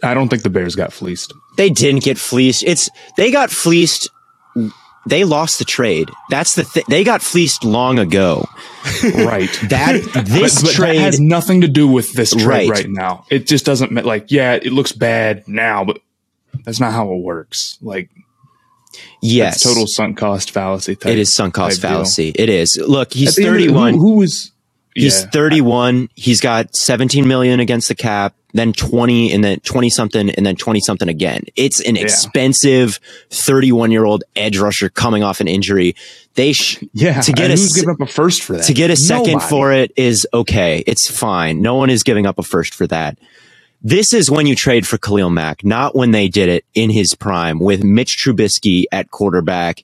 I 0.03 0.13
don't 0.13 0.29
think 0.29 0.43
the 0.43 0.49
Bears 0.49 0.75
got 0.75 0.93
fleeced. 0.93 1.33
They 1.57 1.69
didn't 1.69 2.03
get 2.03 2.17
fleeced. 2.17 2.63
It's 2.63 2.89
they 3.17 3.31
got 3.31 3.49
fleeced 3.49 4.09
they 5.07 5.23
lost 5.23 5.59
the 5.59 5.65
trade. 5.65 6.09
That's 6.29 6.55
the 6.55 6.63
thing. 6.63 6.83
They 6.89 7.03
got 7.03 7.21
fleeced 7.21 7.63
long 7.63 7.97
ago. 7.97 8.45
right. 9.15 9.49
That 9.69 10.01
this 10.25 10.61
but, 10.61 10.67
but 10.67 10.73
trade 10.73 10.97
that 10.97 11.01
has 11.01 11.19
nothing 11.19 11.61
to 11.61 11.67
do 11.67 11.87
with 11.87 12.13
this 12.13 12.31
trade 12.31 12.45
right. 12.45 12.69
right 12.69 12.89
now. 12.89 13.25
It 13.29 13.47
just 13.47 13.65
doesn't 13.65 13.93
like 14.05 14.31
yeah, 14.31 14.53
it 14.53 14.73
looks 14.73 14.91
bad 14.91 15.47
now, 15.47 15.85
but 15.85 15.99
that's 16.63 16.79
not 16.79 16.93
how 16.93 17.11
it 17.13 17.21
works. 17.21 17.77
Like 17.81 18.09
Yes. 19.21 19.63
total 19.63 19.87
sunk 19.87 20.17
cost 20.17 20.51
fallacy. 20.51 20.95
Type, 20.95 21.11
it 21.11 21.19
is 21.19 21.33
sunk 21.33 21.53
cost 21.53 21.81
fallacy. 21.81 22.31
Deal. 22.31 22.43
It 22.43 22.49
is. 22.49 22.77
Look, 22.77 23.13
he's 23.13 23.35
31. 23.35 23.93
Who, 23.93 23.99
who, 23.99 24.15
was, 24.17 24.51
he's 24.93 25.21
yeah. 25.21 25.29
31. 25.29 26.09
He's 26.15 26.41
got 26.41 26.75
17 26.75 27.27
million 27.27 27.59
against 27.59 27.87
the 27.87 27.95
cap, 27.95 28.35
then 28.53 28.73
20 28.73 29.31
and 29.33 29.43
then 29.43 29.59
20 29.61 29.89
something 29.89 30.29
and 30.29 30.45
then 30.45 30.55
20 30.55 30.79
something 30.79 31.09
again. 31.09 31.43
It's 31.55 31.81
an 31.81 31.95
yeah. 31.95 32.03
expensive 32.03 32.99
31 33.29 33.91
year 33.91 34.05
old 34.05 34.23
edge 34.35 34.57
rusher 34.57 34.89
coming 34.89 35.23
off 35.23 35.39
an 35.39 35.47
injury. 35.47 35.95
They 36.35 36.53
sh- 36.53 36.83
yeah, 36.93 37.21
to 37.21 37.31
get 37.31 37.51
a, 37.51 37.55
giving 37.55 37.89
up 37.89 38.01
a 38.01 38.05
first 38.05 38.43
for 38.43 38.53
that? 38.53 38.63
To 38.65 38.73
get 38.73 38.89
a 38.89 38.95
second 38.95 39.33
Nobody. 39.33 39.49
for 39.49 39.71
it 39.71 39.91
is 39.95 40.27
okay. 40.33 40.83
It's 40.85 41.09
fine. 41.09 41.61
No 41.61 41.75
one 41.75 41.89
is 41.89 42.03
giving 42.03 42.25
up 42.25 42.39
a 42.39 42.43
first 42.43 42.73
for 42.73 42.87
that. 42.87 43.17
This 43.81 44.13
is 44.13 44.29
when 44.29 44.47
you 44.47 44.55
trade 44.55 44.87
for 44.87 44.97
Khalil 44.97 45.29
Mack, 45.29 45.63
not 45.63 45.95
when 45.95 46.11
they 46.11 46.27
did 46.27 46.49
it 46.49 46.65
in 46.73 46.89
his 46.89 47.15
prime 47.15 47.59
with 47.59 47.83
Mitch 47.83 48.17
Trubisky 48.17 48.85
at 48.91 49.11
quarterback. 49.11 49.83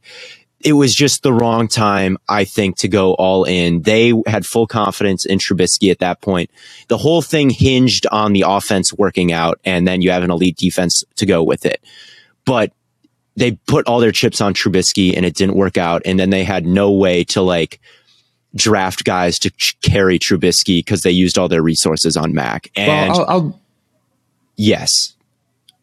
It 0.60 0.74
was 0.74 0.96
just 0.96 1.24
the 1.24 1.34
wrong 1.34 1.68
time, 1.68 2.18
I 2.30 2.46
think, 2.46 2.78
to 2.78 2.88
go 2.88 3.14
all 3.16 3.44
in. 3.44 3.82
They 3.82 4.14
had 4.26 4.46
full 4.46 4.66
confidence 4.66 5.26
in 5.26 5.38
Trubisky 5.38 5.92
at 5.92 6.00
that 6.00 6.22
point. 6.22 6.50
The 6.88 6.98
whole 6.98 7.22
thing 7.22 7.50
hinged 7.50 8.08
on 8.12 8.32
the 8.32 8.46
offense 8.48 8.94
working 8.94 9.34
out, 9.34 9.60
and 9.66 9.86
then 9.86 10.02
you 10.02 10.12
have 10.12 10.24
an 10.24 10.32
elite 10.32 10.56
defense 10.56 11.04
to 11.18 11.26
go 11.26 11.44
with 11.44 11.66
it. 11.66 11.84
But 12.46 12.72
they 13.36 13.54
put 13.68 13.88
all 13.88 14.00
their 14.00 14.12
chips 14.12 14.42
on 14.42 14.54
Trubisky 14.54 15.16
and 15.16 15.26
it 15.26 15.36
didn't 15.36 15.56
work 15.56 15.78
out. 15.78 16.02
And 16.06 16.20
then 16.20 16.30
they 16.30 16.44
had 16.44 16.66
no 16.66 16.92
way 16.92 17.24
to 17.26 17.42
like 17.42 17.80
draft 18.56 19.04
guys 19.04 19.40
to 19.40 19.52
carry 19.82 20.20
Trubisky 20.20 20.80
because 20.80 21.02
they 21.02 21.12
used 21.12 21.38
all 21.38 21.48
their 21.48 21.64
resources 21.64 22.16
on 22.16 22.34
Mack. 22.34 22.70
And 22.76 23.12
well, 23.12 23.22
I'll, 23.22 23.30
I'll, 23.30 23.60
Yes. 24.56 25.14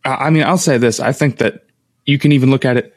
I 0.04 0.30
mean, 0.30 0.44
I'll 0.44 0.58
say 0.58 0.78
this. 0.78 1.00
I 1.00 1.12
think 1.12 1.38
that 1.38 1.64
you 2.06 2.18
can 2.18 2.32
even 2.32 2.50
look 2.50 2.64
at 2.64 2.76
it. 2.76 2.96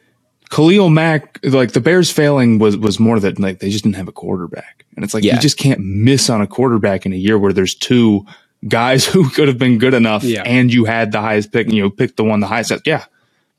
Khalil 0.49 0.89
Mack, 0.89 1.39
like 1.43 1.71
the 1.71 1.81
Bears 1.81 2.11
failing 2.11 2.59
was 2.59 2.77
was 2.77 2.99
more 2.99 3.19
that 3.19 3.39
like 3.39 3.59
they 3.59 3.69
just 3.69 3.83
didn't 3.83 3.95
have 3.95 4.07
a 4.07 4.11
quarterback, 4.11 4.85
and 4.95 5.03
it's 5.03 5.13
like 5.13 5.23
yeah. 5.23 5.35
you 5.35 5.41
just 5.41 5.57
can't 5.57 5.79
miss 5.79 6.29
on 6.29 6.41
a 6.41 6.47
quarterback 6.47 7.05
in 7.05 7.13
a 7.13 7.15
year 7.15 7.39
where 7.39 7.53
there's 7.53 7.73
two 7.73 8.25
guys 8.67 9.05
who 9.13 9.29
could 9.29 9.47
have 9.47 9.57
been 9.57 9.79
good 9.79 9.93
enough, 9.93 10.23
yeah. 10.23 10.43
and 10.43 10.71
you 10.71 10.85
had 10.85 11.11
the 11.11 11.21
highest 11.21 11.51
pick, 11.51 11.67
and 11.67 11.75
you 11.75 11.81
know, 11.81 11.89
picked 11.89 12.17
the 12.17 12.23
one 12.23 12.39
the 12.39 12.47
highest. 12.47 12.71
Yeah, 12.85 13.05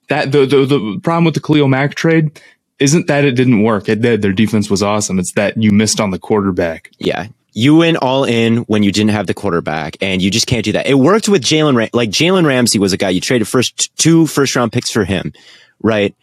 that 0.09 0.31
the, 0.31 0.47
the 0.47 0.67
the 0.67 1.01
problem 1.03 1.25
with 1.25 1.35
the 1.35 1.41
Khalil 1.41 1.69
Mack 1.69 1.97
trade 1.97 2.41
isn't 2.79 3.09
that 3.09 3.25
it 3.25 3.33
didn't 3.33 3.62
work. 3.62 3.89
It 3.89 4.01
did. 4.01 4.23
Their 4.23 4.33
defense 4.33 4.71
was 4.71 4.83
awesome. 4.83 5.19
It's 5.19 5.33
that 5.33 5.57
you 5.57 5.73
missed 5.73 6.01
on 6.01 6.11
the 6.11 6.19
quarterback. 6.19 6.91
Yeah, 6.99 7.27
you 7.55 7.77
went 7.77 7.97
all 7.99 8.25
in 8.25 8.59
when 8.59 8.83
you 8.83 8.91
didn't 8.91 9.13
have 9.13 9.29
the 9.29 9.35
quarterback, 9.35 9.97
and 10.01 10.21
you 10.21 10.31
just 10.31 10.49
can't 10.49 10.65
do 10.65 10.73
that. 10.73 10.87
It 10.87 10.95
worked 10.95 11.29
with 11.29 11.43
Jalen. 11.43 11.77
Ram- 11.77 11.91
like 11.93 12.11
Jalen 12.11 12.45
Ramsey 12.45 12.81
was 12.81 12.93
a 12.93 12.97
guy 12.97 13.11
you 13.11 13.21
traded 13.21 13.49
first 13.49 13.97
two 13.97 14.27
first 14.27 14.55
round 14.57 14.73
picks 14.73 14.91
for 14.91 15.05
him, 15.05 15.33
right? 15.81 16.15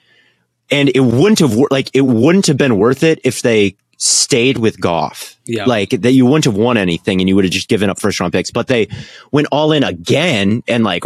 And 0.69 0.89
it 0.93 0.99
wouldn't 0.99 1.39
have 1.39 1.55
like 1.71 1.89
it 1.93 2.01
wouldn't 2.01 2.47
have 2.47 2.57
been 2.57 2.77
worth 2.77 3.03
it 3.03 3.19
if 3.23 3.41
they 3.41 3.77
stayed 3.97 4.57
with 4.57 4.79
Goff. 4.81 5.37
Yeah. 5.45 5.65
Like 5.65 5.89
that 5.91 6.11
you 6.11 6.25
wouldn't 6.25 6.45
have 6.45 6.55
won 6.57 6.77
anything 6.77 7.21
and 7.21 7.29
you 7.29 7.35
would 7.35 7.45
have 7.45 7.53
just 7.53 7.69
given 7.69 7.89
up 7.89 7.99
first 7.99 8.19
round 8.19 8.33
picks. 8.33 8.51
But 8.51 8.67
they 8.67 8.89
went 9.31 9.47
all 9.51 9.71
in 9.71 9.83
again 9.83 10.63
and 10.67 10.83
like 10.83 11.03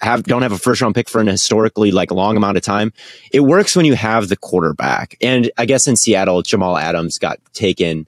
have 0.00 0.22
don't 0.24 0.42
have 0.42 0.52
a 0.52 0.58
first 0.58 0.80
round 0.80 0.94
pick 0.94 1.08
for 1.08 1.20
an 1.20 1.26
historically 1.26 1.90
like 1.90 2.12
long 2.12 2.36
amount 2.36 2.56
of 2.56 2.62
time. 2.62 2.92
It 3.32 3.40
works 3.40 3.74
when 3.74 3.84
you 3.84 3.94
have 3.94 4.28
the 4.28 4.36
quarterback. 4.36 5.16
And 5.20 5.50
I 5.58 5.66
guess 5.66 5.88
in 5.88 5.96
Seattle, 5.96 6.42
Jamal 6.42 6.76
Adams 6.76 7.18
got 7.18 7.38
taken 7.52 8.06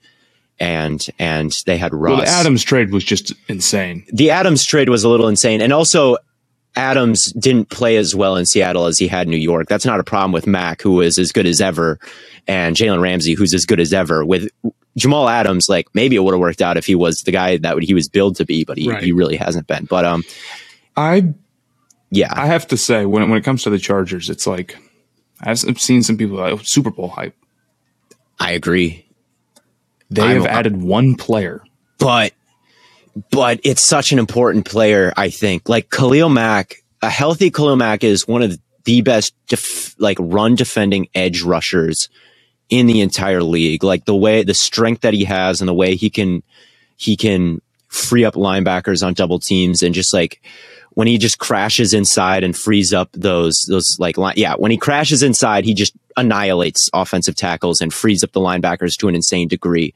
and 0.58 1.06
and 1.18 1.56
they 1.66 1.78
had 1.78 1.92
Russ. 1.92 2.16
Well, 2.16 2.24
the 2.24 2.30
Adams 2.30 2.62
trade 2.62 2.92
was 2.92 3.04
just 3.04 3.32
insane. 3.48 4.04
The 4.12 4.30
Adams 4.30 4.64
trade 4.64 4.88
was 4.88 5.04
a 5.04 5.08
little 5.08 5.28
insane, 5.28 5.60
and 5.60 5.72
also 5.72 6.16
Adams 6.76 7.32
didn't 7.32 7.70
play 7.70 7.96
as 7.96 8.14
well 8.14 8.36
in 8.36 8.46
Seattle 8.46 8.86
as 8.86 8.98
he 8.98 9.08
had 9.08 9.26
in 9.26 9.30
New 9.30 9.36
York. 9.36 9.68
That's 9.68 9.84
not 9.84 10.00
a 10.00 10.04
problem 10.04 10.32
with 10.32 10.46
Mack, 10.46 10.80
who 10.80 11.00
is 11.00 11.18
as 11.18 11.32
good 11.32 11.46
as 11.46 11.60
ever, 11.60 11.98
and 12.46 12.76
Jalen 12.76 13.02
Ramsey, 13.02 13.34
who's 13.34 13.54
as 13.54 13.66
good 13.66 13.80
as 13.80 13.92
ever. 13.92 14.24
With 14.24 14.48
Jamal 14.96 15.28
Adams, 15.28 15.68
like 15.68 15.86
maybe 15.94 16.16
it 16.16 16.20
would 16.20 16.34
have 16.34 16.40
worked 16.40 16.62
out 16.62 16.76
if 16.76 16.86
he 16.86 16.94
was 16.94 17.22
the 17.22 17.32
guy 17.32 17.56
that 17.58 17.82
he 17.82 17.94
was 17.94 18.08
billed 18.08 18.36
to 18.36 18.44
be, 18.44 18.64
but 18.64 18.78
he, 18.78 18.90
right. 18.90 19.02
he 19.02 19.12
really 19.12 19.36
hasn't 19.36 19.66
been. 19.66 19.84
But 19.84 20.04
um, 20.04 20.22
I 20.96 21.34
yeah, 22.10 22.32
I 22.36 22.46
have 22.46 22.66
to 22.68 22.76
say 22.76 23.06
when 23.06 23.28
when 23.28 23.38
it 23.38 23.44
comes 23.44 23.62
to 23.64 23.70
the 23.70 23.78
Chargers, 23.78 24.30
it's 24.30 24.46
like 24.46 24.76
I've 25.40 25.58
seen 25.58 26.02
some 26.02 26.16
people 26.16 26.36
like 26.36 26.60
Super 26.62 26.90
Bowl 26.90 27.08
hype. 27.08 27.34
I 28.38 28.52
agree. 28.52 29.06
They 30.14 30.22
I'm, 30.22 30.36
have 30.42 30.46
added 30.46 30.80
one 30.80 31.14
player, 31.14 31.62
but 31.98 32.32
but 33.30 33.60
it's 33.64 33.84
such 33.84 34.12
an 34.12 34.18
important 34.18 34.64
player. 34.64 35.12
I 35.16 35.30
think 35.30 35.68
like 35.68 35.90
Khalil 35.90 36.28
Mack, 36.28 36.82
a 37.00 37.10
healthy 37.10 37.50
Khalil 37.50 37.76
Mack 37.76 38.04
is 38.04 38.26
one 38.26 38.42
of 38.42 38.58
the 38.84 39.00
best 39.02 39.34
def- 39.48 39.98
like 40.00 40.18
run 40.20 40.54
defending 40.54 41.08
edge 41.14 41.42
rushers 41.42 42.08
in 42.68 42.86
the 42.86 43.00
entire 43.00 43.42
league. 43.42 43.84
Like 43.84 44.04
the 44.04 44.16
way 44.16 44.42
the 44.42 44.54
strength 44.54 45.02
that 45.02 45.14
he 45.14 45.24
has 45.24 45.60
and 45.60 45.68
the 45.68 45.74
way 45.74 45.94
he 45.94 46.10
can 46.10 46.42
he 46.96 47.16
can 47.16 47.60
free 47.88 48.24
up 48.24 48.34
linebackers 48.34 49.06
on 49.06 49.12
double 49.12 49.38
teams 49.38 49.82
and 49.82 49.94
just 49.94 50.14
like 50.14 50.40
when 50.94 51.06
he 51.06 51.18
just 51.18 51.38
crashes 51.38 51.92
inside 51.92 52.42
and 52.42 52.56
frees 52.56 52.92
up 52.92 53.10
those 53.12 53.66
those 53.68 53.96
like 53.98 54.16
line, 54.16 54.34
yeah 54.36 54.54
when 54.54 54.70
he 54.70 54.78
crashes 54.78 55.22
inside 55.22 55.64
he 55.66 55.74
just 55.74 55.94
annihilates 56.16 56.88
offensive 56.92 57.34
tackles 57.34 57.80
and 57.80 57.92
frees 57.92 58.22
up 58.22 58.32
the 58.32 58.40
linebackers 58.40 58.96
to 58.96 59.08
an 59.08 59.14
insane 59.14 59.48
degree 59.48 59.94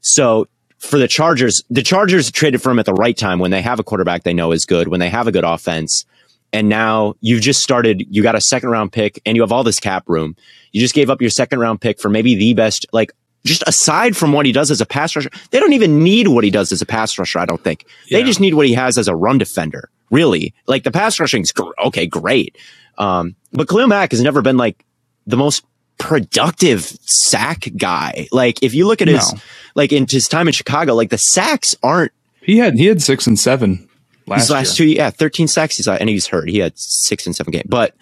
so 0.00 0.46
for 0.78 0.98
the 0.98 1.08
chargers 1.08 1.62
the 1.70 1.82
chargers 1.82 2.30
traded 2.30 2.60
for 2.60 2.70
him 2.70 2.78
at 2.78 2.86
the 2.86 2.94
right 2.94 3.16
time 3.16 3.38
when 3.38 3.50
they 3.50 3.62
have 3.62 3.78
a 3.78 3.84
quarterback 3.84 4.24
they 4.24 4.34
know 4.34 4.52
is 4.52 4.64
good 4.64 4.88
when 4.88 5.00
they 5.00 5.10
have 5.10 5.26
a 5.26 5.32
good 5.32 5.44
offense 5.44 6.04
and 6.52 6.68
now 6.68 7.14
you've 7.20 7.42
just 7.42 7.62
started 7.62 8.04
you 8.10 8.22
got 8.22 8.34
a 8.34 8.40
second 8.40 8.70
round 8.70 8.92
pick 8.92 9.20
and 9.24 9.36
you 9.36 9.42
have 9.42 9.52
all 9.52 9.64
this 9.64 9.80
cap 9.80 10.04
room 10.08 10.36
you 10.72 10.80
just 10.80 10.94
gave 10.94 11.10
up 11.10 11.20
your 11.20 11.30
second 11.30 11.58
round 11.58 11.80
pick 11.80 12.00
for 12.00 12.08
maybe 12.08 12.34
the 12.34 12.54
best 12.54 12.86
like 12.92 13.12
just 13.44 13.64
aside 13.66 14.16
from 14.16 14.32
what 14.32 14.46
he 14.46 14.52
does 14.52 14.70
as 14.70 14.80
a 14.80 14.86
pass 14.86 15.16
rusher, 15.16 15.28
they 15.50 15.58
don't 15.58 15.72
even 15.72 16.04
need 16.04 16.28
what 16.28 16.44
he 16.44 16.50
does 16.50 16.70
as 16.70 16.80
a 16.80 16.86
pass 16.86 17.18
rusher. 17.18 17.40
I 17.40 17.44
don't 17.44 17.60
think 17.60 17.84
yeah. 18.06 18.18
they 18.18 18.24
just 18.24 18.38
need 18.38 18.54
what 18.54 18.68
he 18.68 18.74
has 18.74 18.96
as 18.96 19.08
a 19.08 19.16
run 19.16 19.36
defender 19.36 19.90
really. 20.12 20.54
Like 20.68 20.84
the 20.84 20.92
pass 20.92 21.18
rushing's 21.18 21.50
gr- 21.50 21.72
okay, 21.86 22.06
great. 22.06 22.56
Um, 22.98 23.34
but 23.52 23.68
Khalil 23.68 23.88
Mack 23.88 24.12
has 24.12 24.22
never 24.22 24.42
been 24.42 24.56
like 24.56 24.84
the 25.26 25.36
most 25.36 25.64
productive 25.98 26.82
sack 26.82 27.68
guy. 27.76 28.28
Like 28.32 28.62
if 28.62 28.74
you 28.74 28.86
look 28.86 29.02
at 29.02 29.08
his, 29.08 29.32
no. 29.32 29.40
like 29.74 29.92
in 29.92 30.06
his 30.08 30.28
time 30.28 30.48
in 30.48 30.52
Chicago, 30.52 30.94
like 30.94 31.10
the 31.10 31.18
sacks 31.18 31.76
aren't. 31.82 32.12
He 32.40 32.58
had, 32.58 32.74
he 32.74 32.86
had 32.86 33.00
six 33.00 33.26
and 33.26 33.38
seven 33.38 33.88
last, 34.26 34.50
last 34.50 34.76
two, 34.76 34.86
yeah, 34.86 35.10
13 35.10 35.48
sacks. 35.48 35.76
He's, 35.76 35.88
and 35.88 36.08
he's 36.08 36.26
hurt. 36.26 36.48
He 36.48 36.58
had 36.58 36.72
six 36.76 37.26
and 37.26 37.34
seven 37.34 37.52
games, 37.52 37.66
but 37.68 37.94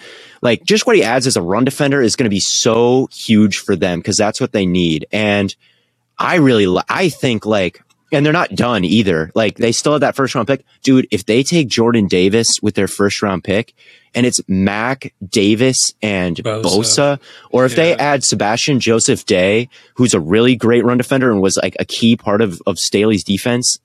like 0.42 0.64
just 0.64 0.86
what 0.86 0.96
he 0.96 1.02
adds 1.02 1.26
as 1.26 1.36
a 1.36 1.42
run 1.42 1.64
defender 1.64 2.00
is 2.00 2.16
going 2.16 2.24
to 2.24 2.30
be 2.30 2.40
so 2.40 3.08
huge 3.12 3.58
for 3.58 3.76
them 3.76 3.98
because 4.00 4.16
that's 4.16 4.40
what 4.40 4.52
they 4.52 4.66
need. 4.66 5.06
And 5.12 5.54
I 6.18 6.36
really, 6.36 6.82
I 6.88 7.08
think 7.08 7.46
like 7.46 7.82
and 8.12 8.24
they're 8.24 8.32
not 8.32 8.54
done 8.54 8.84
either. 8.84 9.30
Like 9.34 9.56
they 9.56 9.72
still 9.72 9.92
have 9.92 10.00
that 10.00 10.16
first 10.16 10.34
round 10.34 10.48
pick. 10.48 10.64
Dude, 10.82 11.06
if 11.10 11.26
they 11.26 11.42
take 11.42 11.68
Jordan 11.68 12.06
Davis 12.06 12.60
with 12.62 12.74
their 12.74 12.88
first 12.88 13.22
round 13.22 13.44
pick 13.44 13.74
and 14.14 14.26
it's 14.26 14.40
Mack, 14.48 15.14
Davis, 15.26 15.94
and 16.02 16.36
Bosa, 16.36 16.62
Bosa 16.62 17.20
or 17.50 17.64
if 17.64 17.72
yeah. 17.72 17.76
they 17.76 17.96
add 17.96 18.24
Sebastian 18.24 18.80
Joseph 18.80 19.26
Day, 19.26 19.68
who's 19.94 20.14
a 20.14 20.20
really 20.20 20.56
great 20.56 20.84
run 20.84 20.98
defender 20.98 21.30
and 21.30 21.40
was 21.40 21.58
like 21.62 21.76
a 21.78 21.84
key 21.84 22.16
part 22.16 22.40
of, 22.40 22.60
of 22.66 22.78
Staley's 22.78 23.24
defense, 23.24 23.78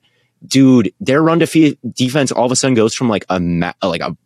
dude, 0.46 0.92
their 1.00 1.22
run 1.22 1.38
def- 1.38 1.76
defense 1.92 2.32
all 2.32 2.46
of 2.46 2.52
a 2.52 2.56
sudden 2.56 2.74
goes 2.74 2.94
from 2.94 3.08
like 3.08 3.24
a, 3.28 3.38
ma- 3.38 3.72
like 3.82 4.00
a 4.00 4.16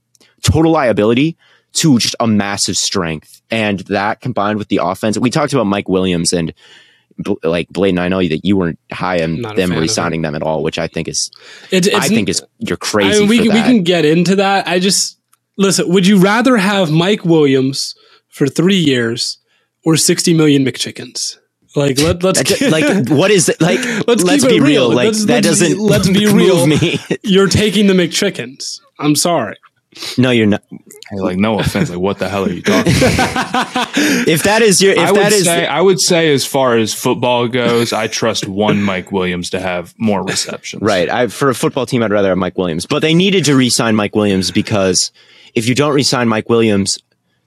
total 0.43 0.73
liability 0.73 1.37
to 1.73 1.99
just 1.99 2.17
a 2.19 2.27
massive 2.27 2.77
strength. 2.77 3.43
And 3.51 3.81
that 3.81 4.21
combined 4.21 4.59
with 4.59 4.69
the 4.69 4.79
offense, 4.79 5.19
we 5.19 5.31
talked 5.31 5.53
about 5.53 5.67
Mike 5.67 5.89
Williams 5.89 6.33
and 6.33 6.53
like 7.43 7.69
Bladen, 7.69 7.99
I 7.99 8.09
know 8.09 8.19
that 8.19 8.41
you 8.45 8.57
weren't 8.57 8.79
high 8.93 9.23
on 9.23 9.43
them 9.43 9.73
resigning 9.73 10.23
them. 10.23 10.35
at 10.35 10.43
all, 10.43 10.63
which 10.63 10.79
I 10.79 10.87
think 10.87 11.09
is, 11.09 11.31
I 11.73 12.09
think 12.09 12.29
is 12.29 12.43
you're 12.59 12.77
crazy. 12.77 13.17
I 13.17 13.21
mean, 13.21 13.29
we, 13.29 13.41
we 13.41 13.63
can 13.63 13.83
get 13.83 14.05
into 14.05 14.37
that. 14.37 14.67
I 14.67 14.79
just 14.79 15.19
listen. 15.57 15.89
Would 15.89 16.07
you 16.07 16.19
rather 16.19 16.57
have 16.57 16.91
Mike 16.91 17.25
Williams 17.25 17.95
for 18.29 18.47
three 18.47 18.79
years 18.79 19.39
or 19.85 19.97
sixty 19.97 20.35
million 20.35 20.65
McChickens? 20.65 21.37
Like 21.77 21.99
let 21.99 22.23
let's 22.23 22.43
get, 22.43 22.71
like 22.71 23.09
what 23.09 23.31
is 23.31 23.49
it 23.49 23.61
like? 23.61 23.79
Let's, 24.07 24.25
let's 24.25 24.45
be 24.45 24.61
real. 24.61 24.89
real. 24.89 24.89
Like 24.89 25.07
let's, 25.07 25.27
that 25.27 25.45
let's, 25.45 25.61
doesn't. 25.61 25.79
Let's 25.79 26.09
be 26.09 26.27
real. 26.33 26.67
Me. 26.67 26.99
You're 27.23 27.49
taking 27.49 27.87
the 27.87 27.95
McChickens. 27.95 28.81
I'm 28.99 29.15
sorry. 29.15 29.57
No, 30.17 30.31
you're 30.31 30.47
not. 30.47 30.63
Hey, 31.11 31.19
like 31.19 31.39
no 31.39 31.59
offense, 31.59 31.91
like 31.91 31.99
what 31.99 32.19
the 32.19 32.29
hell 32.29 32.45
are 32.45 32.51
you 32.51 32.63
talking 32.63 32.93
about? 32.93 33.89
if 34.29 34.45
that 34.45 34.63
is 34.63 34.81
your, 34.81 34.93
if 34.93 34.99
I 34.99 35.11
would 35.11 35.33
is, 35.33 35.45
say, 35.45 35.67
I 35.67 35.81
would 35.81 36.01
say 36.01 36.33
as 36.33 36.47
far 36.47 36.77
as 36.77 36.95
football 36.95 37.49
goes, 37.49 37.93
I 37.93 38.07
trust 38.07 38.47
one 38.47 38.83
Mike 38.83 39.11
Williams 39.11 39.51
to 39.51 39.61
have 39.61 39.93
more 39.99 40.25
receptions. 40.25 40.83
Right. 40.83 41.09
I, 41.09 41.27
for 41.27 41.49
a 41.49 41.55
football 41.55 41.87
team, 41.87 42.05
I'd 42.05 42.13
rather 42.13 42.29
have 42.29 42.39
Mike 42.39 42.57
Williams, 42.57 42.87
but 42.87 43.01
they 43.01 43.15
needed 43.15 43.45
to 43.47 43.57
re-sign 43.57 43.97
Mike 43.97 44.15
Williams 44.15 44.53
because 44.53 45.11
if 45.57 45.69
you 45.69 45.75
don't 45.75 45.95
re-sign 45.95 46.29
Mike 46.29 46.49
Williams, 46.49 46.99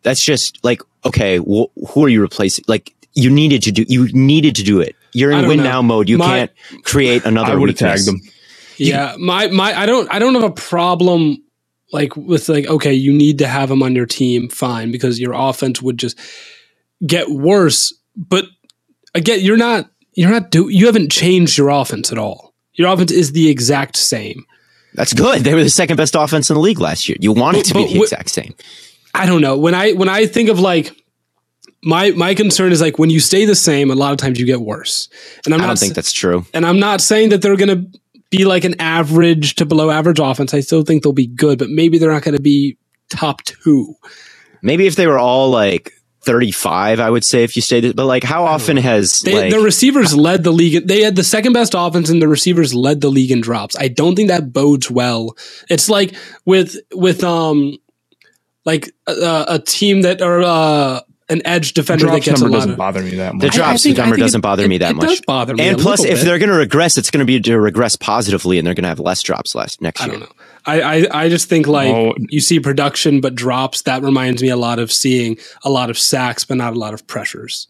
that's 0.02 0.24
just 0.24 0.62
like 0.64 0.82
okay, 1.06 1.38
wh- 1.38 1.72
who 1.89 2.06
are 2.06 2.10
you 2.10 2.22
replacing? 2.22 2.66
Like 2.68 2.94
you 3.14 3.30
needed 3.30 3.64
to 3.64 3.72
do, 3.72 3.86
you 3.88 4.12
needed 4.12 4.56
to 4.56 4.64
do 4.64 4.82
it. 4.82 4.96
You're 5.14 5.32
in 5.32 5.48
win 5.48 5.58
know. 5.58 5.64
now 5.64 5.82
mode. 5.82 6.10
You 6.10 6.18
my, 6.18 6.26
can't 6.26 6.52
create 6.84 7.24
another. 7.26 7.54
I 7.54 7.56
would 7.56 7.70
have 7.70 7.78
tagged 7.78 8.06
them. 8.06 8.20
Yeah, 8.78 9.16
my 9.20 9.48
my 9.48 9.74
I 9.74 9.86
don't 9.86 10.12
I 10.12 10.20
don't 10.20 10.34
have 10.34 10.44
a 10.44 10.52
problem 10.52 11.43
like 11.94 12.16
with 12.18 12.50
like 12.50 12.68
okay 12.68 12.94
you 12.94 13.14
need 13.14 13.38
to 13.38 13.48
have 13.48 13.70
him 13.70 13.84
on 13.84 13.96
your 13.96 14.06
team 14.06 14.50
fine 14.50 14.91
because 14.91 15.20
your 15.20 15.34
offense 15.34 15.82
would 15.82 15.98
just 15.98 16.20
get 17.06 17.30
worse. 17.30 17.94
But 18.16 18.46
again 19.16 19.39
you're 19.41 19.58
not 19.58 19.89
you're 20.14 20.32
not 20.32 20.50
do 20.50 20.70
you 20.70 20.88
haven't 20.88 21.12
changed 21.12 21.58
your 21.58 21.70
offense 21.70 22.12
at 22.12 22.18
all. 22.18 22.54
Your 22.74 22.91
offense 22.91 23.12
is 23.12 23.32
the 23.32 23.50
exact 23.50 23.96
same. 23.96 24.46
That's 24.96 25.14
good. 25.14 25.44
They 25.44 25.54
were 25.54 25.64
the 25.64 25.70
second 25.70 25.98
best 25.98 26.16
offense 26.16 26.50
in 26.50 26.56
the 26.56 26.60
league 26.60 26.80
last 26.80 27.08
year. 27.08 27.18
You 27.20 27.32
want 27.32 27.58
it 27.58 27.66
to 27.66 27.74
but, 27.74 27.88
be 27.88 27.94
the 27.94 28.02
exact 28.02 28.30
same. 28.30 28.54
I 29.14 29.26
don't 29.26 29.41
know. 29.41 29.58
When 29.58 29.76
i 29.76 29.94
when 29.94 30.10
i 30.10 30.26
think 30.26 30.50
of 30.50 30.60
like 30.60 30.91
my 31.84 32.12
my 32.12 32.34
concern 32.34 32.72
is 32.72 32.82
like 32.82 32.98
when 32.98 33.10
you 33.10 33.20
stay 33.20 33.46
the 33.46 33.56
same 33.56 33.91
a 33.91 33.96
lot 33.96 34.12
of 34.12 34.18
times 34.18 34.39
you 34.39 34.46
get 34.46 34.62
worse. 34.62 35.10
And 35.46 35.54
i'm 35.54 35.62
I 35.62 35.64
not 35.64 35.70
don't 35.70 35.80
think 35.80 35.94
that's 35.94 36.14
true. 36.14 36.46
and 36.54 36.66
i'm 36.66 36.80
not 36.80 37.02
saying 37.02 37.30
that 37.30 37.41
they're 37.41 37.56
going 37.56 37.91
to 37.91 38.00
be 38.34 38.46
like 38.46 38.64
an 38.64 38.80
average 38.80 39.56
to 39.56 39.66
below 39.66 39.92
average 39.92 40.20
offense. 40.20 40.54
I 40.54 40.62
still 40.62 40.84
think 40.84 41.04
they'll 41.04 41.14
be 41.14 41.28
good, 41.28 41.60
but 41.60 41.70
maybe 41.70 42.00
they're 42.00 42.12
not 42.12 42.24
going 42.24 42.36
to 42.36 42.42
be 42.42 42.78
top 43.10 43.44
two. 43.44 43.94
Maybe 44.62 44.88
if 44.88 44.96
they 44.96 45.06
were 45.06 45.20
all 45.20 45.52
like 45.52 45.94
35, 46.24 47.00
I 47.00 47.10
would 47.10 47.24
say 47.24 47.44
if 47.44 47.56
you 47.56 47.62
stayed, 47.62 47.96
but 47.96 48.06
like 48.06 48.24
how 48.24 48.46
often 48.46 48.78
has 48.78 49.20
they, 49.20 49.36
like, 49.36 49.52
the 49.52 49.60
receivers 49.60 50.16
led 50.16 50.44
the 50.44 50.52
league? 50.52 50.88
They 50.88 51.02
had 51.02 51.16
the 51.16 51.24
second 51.24 51.54
best 51.54 51.76
offense 51.78 52.10
and 52.10 52.22
the 52.22 52.28
receivers 52.28 52.74
led 52.74 53.02
the 53.02 53.10
league 53.10 53.32
in 53.32 53.42
drops. 53.42 53.76
I 53.78 53.88
don't 53.88 54.16
think 54.16 54.30
that 54.30 54.52
bodes 54.52 54.90
well. 54.90 55.38
It's 55.70 55.90
like 55.90 56.16
with, 56.46 56.76
with, 56.94 57.24
um, 57.24 57.78
like 58.66 58.90
a, 59.06 59.46
a 59.50 59.60
team 59.60 60.02
that 60.02 60.22
or 60.22 60.42
uh, 60.42 61.02
an 61.34 61.42
edge 61.46 61.74
defender 61.74 62.06
that 62.06 62.22
gets 62.22 62.40
number 62.40 62.56
a 62.56 62.60
doesn't 62.60 62.72
of, 62.72 62.78
bother 62.78 63.02
me 63.02 63.16
that 63.16 63.34
much. 63.34 63.42
The 63.42 63.50
drops 63.50 63.84
think, 63.84 63.98
number 63.98 64.16
doesn't 64.16 64.40
it, 64.40 64.42
bother 64.42 64.68
me 64.68 64.78
that 64.78 64.92
it 64.92 64.96
much. 64.96 65.10
Does 65.10 65.22
bother 65.22 65.56
me 65.56 65.68
and 65.68 65.78
plus, 65.78 66.06
if 66.06 66.20
bit. 66.20 66.26
they're 66.26 66.40
going 66.40 66.50
to 66.50 66.56
regress, 66.56 66.98
it's 66.98 67.12
going 67.12 67.20
to 67.20 67.26
be 67.26 67.40
to 67.42 67.60
regress 67.60 67.96
positively, 67.96 68.58
and 68.58 68.66
they're 68.66 68.74
going 68.74 68.84
to 68.84 68.90
have 68.90 69.00
less 69.00 69.22
drops 69.22 69.56
last 69.56 69.82
next 69.82 70.02
I 70.02 70.06
year. 70.06 70.14
don't 70.14 70.22
know. 70.22 70.36
I, 70.66 70.82
I, 70.82 71.24
I 71.24 71.30
just 71.30 71.50
think 71.50 71.68
like 71.68 71.94
oh. 71.94 72.16
you 72.30 72.40
see 72.40 72.60
production 72.60 73.20
but 73.20 73.36
drops. 73.36 73.82
That 73.82 74.02
reminds 74.02 74.42
me 74.42 74.50
a 74.50 74.58
lot 74.58 74.80
of 74.80 74.92
seeing 74.92 75.38
a 75.64 75.70
lot 75.70 75.90
of 75.90 75.98
sacks 75.98 76.46
but 76.46 76.56
not 76.56 76.74
a 76.74 76.80
lot 76.80 76.94
of 76.94 77.06
pressures. 77.08 77.68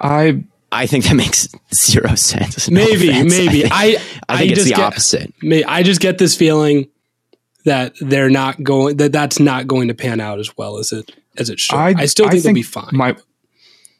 I 0.00 0.44
I 0.72 0.86
think 0.86 1.04
that 1.04 1.14
makes 1.16 1.48
zero 1.74 2.14
sense. 2.14 2.70
No 2.70 2.84
maybe, 2.84 3.10
offense. 3.10 3.32
maybe. 3.36 3.64
I 3.66 3.92
think, 3.92 4.22
I, 4.28 4.34
I 4.34 4.38
think 4.38 4.52
it's 4.52 4.64
the 4.64 4.70
get, 4.70 4.80
opposite. 4.80 5.34
May, 5.42 5.64
I 5.64 5.82
just 5.82 6.00
get 6.00 6.18
this 6.18 6.34
feeling 6.36 6.88
that 7.64 7.94
they're 8.00 8.30
not 8.30 8.62
going 8.62 8.96
that 8.96 9.12
that's 9.12 9.38
not 9.38 9.66
going 9.66 9.88
to 9.88 9.94
pan 9.94 10.20
out 10.20 10.38
as 10.38 10.56
well 10.56 10.78
as 10.78 10.92
it 10.92 11.14
as 11.38 11.50
it 11.50 11.58
should. 11.58 11.76
I, 11.76 11.94
I 11.96 12.06
still 12.06 12.24
think, 12.24 12.30
I 12.30 12.32
think 12.32 12.44
they'll 12.44 12.54
be 12.54 12.62
fine. 12.62 12.90
My 12.92 13.16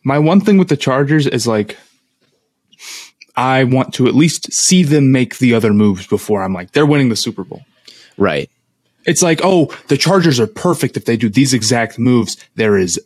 my 0.05 0.19
one 0.19 0.41
thing 0.41 0.59
with 0.59 0.69
the 0.69 0.77
Chargers 0.77 1.27
is 1.27 1.47
like 1.47 1.77
I 3.37 3.65
want 3.65 3.95
to 3.95 4.07
at 4.07 4.15
least 4.15 4.53
see 4.53 4.83
them 4.83 5.13
make 5.13 5.39
the 5.39 5.55
other 5.55 5.73
moves 5.73 6.07
before 6.07 6.43
I'm 6.43 6.53
like 6.53 6.73
they're 6.73 6.87
winning 6.87 7.09
the 7.09 7.17
Super 7.17 7.45
Bowl. 7.45 7.63
Right. 8.17 8.51
It's 9.07 9.23
like, 9.23 9.41
oh, 9.43 9.75
the 9.87 9.97
Chargers 9.97 10.39
are 10.39 10.47
perfect 10.47 10.97
if 10.97 11.07
they 11.07 11.17
do 11.17 11.29
these 11.29 11.55
exact 11.55 11.99
moves. 11.99 12.37
There 12.57 12.77
is 12.77 13.01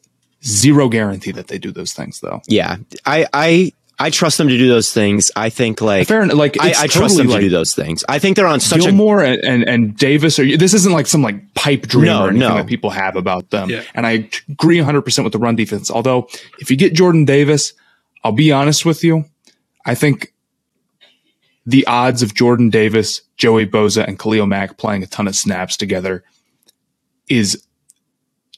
zero 0.45 0.89
guarantee 0.89 1.31
that 1.33 1.47
they 1.47 1.59
do 1.59 1.71
those 1.71 1.93
things 1.93 2.21
though. 2.21 2.41
Yeah. 2.49 2.77
I 3.07 3.27
I 3.33 3.73
I 3.99 4.11
trust 4.11 4.39
them 4.39 4.49
to 4.49 4.59
do 4.59 4.69
those 4.69 4.93
things. 4.93 5.31
I 5.37 5.51
think 5.51 5.81
like 5.81 6.09
fair 6.09 6.27
like 6.27 6.61
I, 6.61 6.75
I 6.77 6.87
trust 6.87 7.17
them 7.17 7.29
like, 7.29 7.41
to 7.41 7.43
do 7.43 7.51
those 7.51 7.75
things. 7.75 8.05
I 8.09 8.19
think 8.19 8.37
they're 8.37 8.47
on 8.47 8.61
such 8.61 8.83
Gilmore 8.83 9.23
a 9.23 9.31
and, 9.31 9.45
and, 9.45 9.69
and 9.69 9.97
Davis 9.97 10.39
or 10.39 10.57
this 10.57 10.75
isn't 10.75 10.93
like 10.93 11.07
some 11.07 11.23
like 11.23 11.55
pipe 11.55 11.83
dream 11.83 12.07
no, 12.07 12.25
or 12.25 12.31
anything 12.31 12.49
no. 12.49 12.57
that 12.57 12.67
people 12.67 12.91
have 12.91 13.17
about 13.17 13.51
them. 13.51 13.71
Yeah. 13.71 13.83
And 13.95 14.07
I 14.07 14.29
agree 14.49 14.79
100 14.79 15.03
percent 15.03 15.25
with 15.25 15.33
the 15.33 15.39
run 15.39 15.57
defense. 15.57 15.91
Although 15.91 16.29
if 16.59 16.71
you 16.71 16.77
get 16.77 16.95
Jordan 16.95 17.25
Davis, 17.25 17.75
I'll 18.25 18.33
be 18.33 18.51
honest 18.51 18.85
with 18.85 19.05
you, 19.05 19.25
I 19.85 19.95
think 19.95 20.33
the 21.67 21.87
odds 21.87 22.23
of 22.23 22.35
Jordan 22.35 22.71
Davis, 22.71 23.23
Joey 23.37 23.67
Bosa, 23.67 24.07
and 24.07 24.19
Khalil 24.19 24.47
Mack 24.47 24.79
playing 24.79 25.03
a 25.03 25.07
ton 25.07 25.29
of 25.29 25.37
snaps 25.37 25.77
together 25.77 26.25
is 27.29 27.63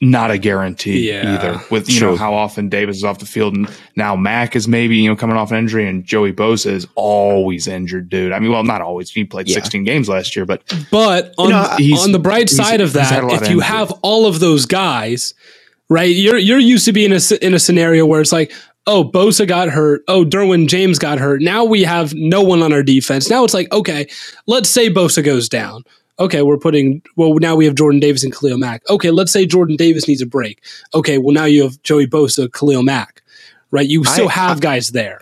not 0.01 0.29
a 0.29 0.37
guarantee 0.37 1.09
yeah, 1.09 1.35
either. 1.35 1.61
With 1.71 1.89
you 1.89 1.99
true. 1.99 2.11
know 2.11 2.15
how 2.17 2.33
often 2.33 2.67
Davis 2.67 2.97
is 2.97 3.03
off 3.03 3.19
the 3.19 3.25
field, 3.25 3.55
and 3.55 3.69
now 3.95 4.15
Mack 4.15 4.55
is 4.55 4.67
maybe 4.67 4.97
you 4.97 5.09
know 5.09 5.15
coming 5.15 5.37
off 5.37 5.51
an 5.51 5.57
injury, 5.57 5.87
and 5.87 6.03
Joey 6.03 6.33
Bosa 6.33 6.71
is 6.71 6.85
always 6.95 7.67
injured, 7.67 8.09
dude. 8.09 8.33
I 8.33 8.39
mean, 8.39 8.51
well, 8.51 8.63
not 8.63 8.81
always. 8.81 9.09
He 9.09 9.23
played 9.23 9.47
yeah. 9.47 9.55
16 9.55 9.85
games 9.85 10.09
last 10.09 10.35
year, 10.35 10.45
but 10.45 10.61
but 10.91 11.33
on, 11.37 11.79
you 11.79 11.95
know, 11.95 12.01
on 12.01 12.11
the 12.11 12.19
bright 12.19 12.49
side 12.49 12.81
of 12.81 12.93
that, 12.93 13.23
if 13.23 13.49
you 13.49 13.61
have 13.61 13.91
all 14.01 14.25
of 14.25 14.41
those 14.41 14.65
guys, 14.65 15.33
right? 15.89 16.13
You're 16.13 16.37
you're 16.37 16.59
used 16.59 16.85
to 16.85 16.91
being 16.91 17.11
in 17.11 17.19
a, 17.31 17.45
in 17.45 17.53
a 17.53 17.59
scenario 17.59 18.05
where 18.05 18.21
it's 18.21 18.31
like. 18.31 18.51
Oh, 18.87 19.03
Bosa 19.03 19.47
got 19.47 19.69
hurt. 19.69 20.03
Oh, 20.07 20.23
Derwin 20.23 20.67
James 20.67 20.99
got 20.99 21.17
hurt. 21.17 21.41
Now 21.41 21.65
we 21.65 21.81
have 21.81 22.13
no 22.13 22.43
one 22.43 22.61
on 22.61 22.71
our 22.71 22.83
defense. 22.83 23.31
Now 23.31 23.43
it's 23.43 23.55
like, 23.55 23.73
okay, 23.73 24.05
let's 24.45 24.69
say 24.69 24.91
Bosa 24.91 25.25
goes 25.25 25.49
down 25.49 25.83
Okay, 26.17 26.41
we're 26.41 26.57
putting 26.57 27.01
well 27.15 27.33
now 27.35 27.55
we 27.55 27.65
have 27.65 27.75
Jordan 27.75 27.99
Davis 27.99 28.23
and 28.23 28.33
Khalil 28.33 28.57
Mack. 28.57 28.89
Okay, 28.89 29.11
let's 29.11 29.31
say 29.31 29.45
Jordan 29.45 29.75
Davis 29.75 30.07
needs 30.07 30.21
a 30.21 30.25
break. 30.25 30.63
Okay, 30.93 31.17
well 31.17 31.33
now 31.33 31.45
you 31.45 31.63
have 31.63 31.81
Joey 31.83 32.07
Bosa, 32.07 32.51
Khalil 32.51 32.83
Mack, 32.83 33.21
right? 33.71 33.87
You 33.87 34.03
still 34.05 34.29
I, 34.29 34.31
have 34.31 34.57
I, 34.57 34.61
guys 34.61 34.91
there. 34.91 35.21